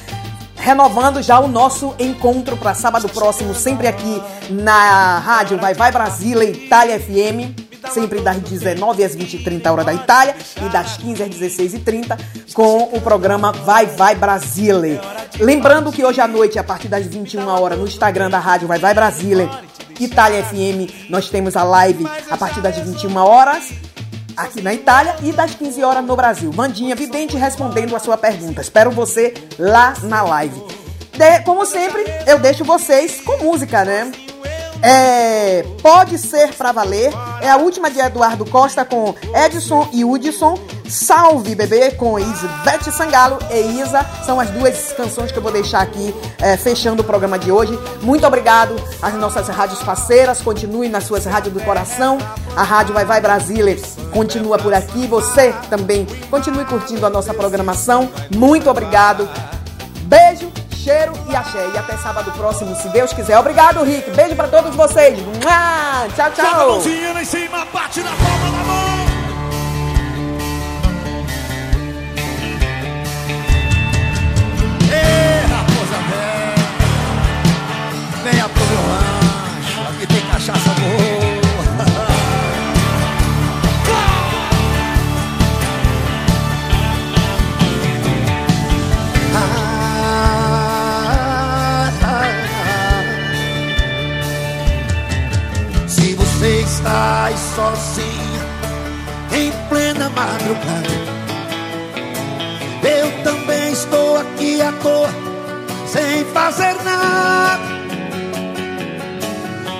Renovando 0.55 1.21
já 1.21 1.39
o 1.39 1.47
nosso 1.47 1.93
encontro 1.99 2.57
para 2.57 2.73
sábado 2.73 3.07
próximo, 3.09 3.53
sempre 3.53 3.87
aqui 3.87 4.21
na 4.49 5.19
rádio 5.19 5.59
Vai 5.59 5.73
Vai 5.75 5.91
Brasília, 5.91 6.49
Itália 6.49 6.99
FM, 6.99 7.53
sempre 7.91 8.21
das 8.21 8.37
19 8.37 9.03
às 9.03 9.13
20 9.15 9.33
e 9.35 9.43
30 9.43 9.71
horas 9.71 9.85
da 9.85 9.93
Itália 9.93 10.35
e 10.65 10.69
das 10.69 10.97
15 10.97 11.23
às 11.23 11.29
16 11.29 11.73
e 11.75 11.79
30 11.79 12.17
com 12.53 12.89
o 12.91 13.01
programa 13.01 13.51
Vai 13.51 13.85
Vai 13.85 14.15
Brasília. 14.15 15.14
Lembrando 15.39 15.91
que 15.91 16.03
hoje 16.03 16.21
à 16.21 16.27
noite, 16.27 16.57
a 16.57 16.63
partir 16.63 16.87
das 16.87 17.05
21 17.05 17.47
horas, 17.47 17.77
no 17.77 17.85
Instagram 17.85 18.29
da 18.29 18.39
rádio 18.39 18.67
Vai 18.67 18.79
Vai 18.79 18.93
Brasília, 18.93 19.49
Itália 19.99 20.43
FM, 20.43 21.09
nós 21.09 21.29
temos 21.29 21.55
a 21.57 21.63
live 21.63 22.05
a 22.29 22.37
partir 22.37 22.61
das 22.61 22.77
21 22.77 23.15
horas. 23.17 23.71
aqui 24.37 24.61
na 24.61 24.73
Itália 24.73 25.15
e 25.23 25.31
das 25.31 25.55
15 25.55 25.81
horas 25.83 26.03
no 26.03 26.13
Brasil. 26.15 26.51
Vandinha 26.51 26.93
Vidente 26.95 27.37
respondendo 27.37 27.95
a 27.95 27.99
sua 27.99 28.17
pergunta. 28.17 28.59
Espero 28.61 28.91
você 28.91 29.33
lá 29.57 29.93
na 30.03 30.21
live. 30.23 30.61
De- 31.17 31.39
como 31.45 31.65
sempre, 31.65 32.03
eu 32.27 32.37
deixo 32.39 32.65
vocês 32.65 33.21
com 33.21 33.37
música, 33.37 33.85
né? 33.85 34.11
É, 34.81 35.63
pode 35.81 36.17
ser 36.17 36.53
pra 36.53 36.71
valer. 36.71 37.11
É 37.41 37.49
a 37.49 37.57
última 37.57 37.89
de 37.89 37.99
Eduardo 37.99 38.45
Costa 38.45 38.85
com 38.85 39.15
Edson 39.33 39.87
e 39.91 40.03
Hudson. 40.03 40.59
Salve 40.87 41.55
bebê 41.55 41.91
com 41.91 42.19
Isvete 42.19 42.91
Sangalo 42.91 43.39
e 43.51 43.81
Isa. 43.81 44.05
São 44.23 44.39
as 44.39 44.49
duas 44.51 44.93
canções 44.93 45.31
que 45.31 45.37
eu 45.37 45.43
vou 45.43 45.51
deixar 45.51 45.81
aqui 45.81 46.13
é, 46.37 46.55
fechando 46.57 47.01
o 47.01 47.05
programa 47.05 47.39
de 47.39 47.51
hoje. 47.51 47.77
Muito 48.01 48.25
obrigado 48.25 48.75
às 49.01 49.13
nossas 49.15 49.47
rádios 49.47 49.81
parceiras. 49.81 50.41
Continue 50.41 50.87
nas 50.87 51.05
suas 51.05 51.25
rádios 51.25 51.53
do 51.53 51.61
coração. 51.61 52.17
A 52.55 52.63
Rádio 52.63 52.93
Vai 52.93 53.05
Vai 53.05 53.19
Brasília 53.19 53.75
continua 54.11 54.57
por 54.57 54.73
aqui. 54.73 55.07
Você 55.07 55.53
também 55.69 56.05
continue 56.29 56.65
curtindo 56.65 57.05
a 57.05 57.09
nossa 57.09 57.33
programação. 57.33 58.09
Muito 58.35 58.69
obrigado. 58.69 59.27
Beijo, 60.03 60.51
cheiro 60.85 61.13
e 61.27 61.35
axé. 61.35 61.67
E 61.73 61.77
até 61.77 61.97
sábado 61.97 62.31
próximo, 62.33 62.75
se 62.75 62.87
Deus 62.89 63.11
quiser. 63.11 63.37
Obrigado, 63.39 63.83
Rick. 63.83 64.11
Beijo 64.11 64.35
pra 64.35 64.47
todos 64.47 64.75
vocês. 64.75 65.17
Mua! 65.19 66.07
Tchau, 66.15 66.29
Joga 66.29 66.29
a 66.29 66.31
tchau. 66.31 66.69
mãozinha 66.69 67.13
lá 67.13 67.21
em 67.21 67.25
cima, 67.25 67.65
bate 67.73 68.01
na 68.01 68.11
palma 68.11 68.51
da 68.51 68.63
mão. 68.63 68.95
Ê, 74.91 75.45
raposa 75.51 75.97
você 96.85 96.89
está 96.89 97.23
aí 97.25 97.35
sozinha 97.55 98.45
em 99.31 99.51
plena 99.69 100.09
madrugada, 100.09 100.89
eu 102.83 103.23
também 103.23 103.71
estou 103.71 104.17
aqui 104.17 104.61
à 104.61 104.71
toa, 104.71 105.09
sem 105.87 106.23
fazer 106.25 106.75
nada. 106.83 107.65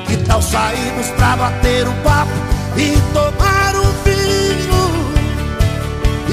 Que 0.07 0.17
tal 0.17 0.41
sairmos 0.41 1.07
pra 1.11 1.35
bater 1.37 1.87
um 1.87 1.93
papo 2.01 2.31
e 2.75 2.97
tomar 3.13 3.75
um 3.75 3.91
vinho? 4.03 5.13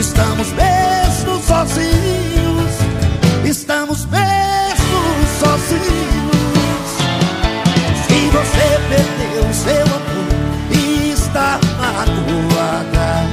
Estamos 0.01 0.49
mesmo 0.53 1.43
sozinhos, 1.47 2.73
estamos 3.44 4.07
mesmo 4.07 5.03
sozinhos. 5.39 6.32
Se 8.07 8.31
você 8.31 8.81
perdeu 8.89 9.49
o 9.49 9.55
seu 9.55 9.82
amor 9.82 10.31
magoada 12.07 13.27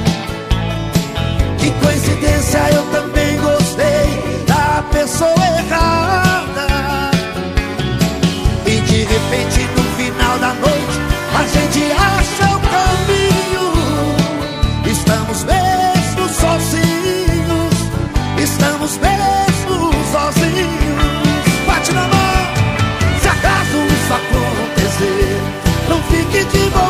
Que 1.58 1.70
coincidência, 1.84 2.60
eu 2.72 2.82
também 2.90 3.36
gostei 3.38 4.44
da 4.46 4.82
pessoa 4.92 5.34
errada. 5.58 7.10
E 8.66 8.80
de 8.80 9.04
repente 9.04 9.68
no 9.76 9.82
final 9.96 10.38
da 10.38 10.54
noite 10.54 11.00
a 11.38 11.42
gente 11.46 11.92
acha 11.92 12.56
o 12.56 12.60
caminho. 12.60 13.66
Estamos 14.90 15.44
mesmo 15.44 16.28
sozinhos, 16.28 17.74
estamos 18.38 18.98
mesmo 18.98 19.92
sozinhos. 20.12 21.66
Bate 21.66 21.92
na 21.92 22.02
mão! 22.02 22.30
Se 23.20 23.28
acaso 23.28 23.76
isso 23.86 24.14
acontecer, 24.14 25.40
não 25.88 26.02
fique 26.04 26.44
de 26.44 26.70
bobeira 26.70 26.89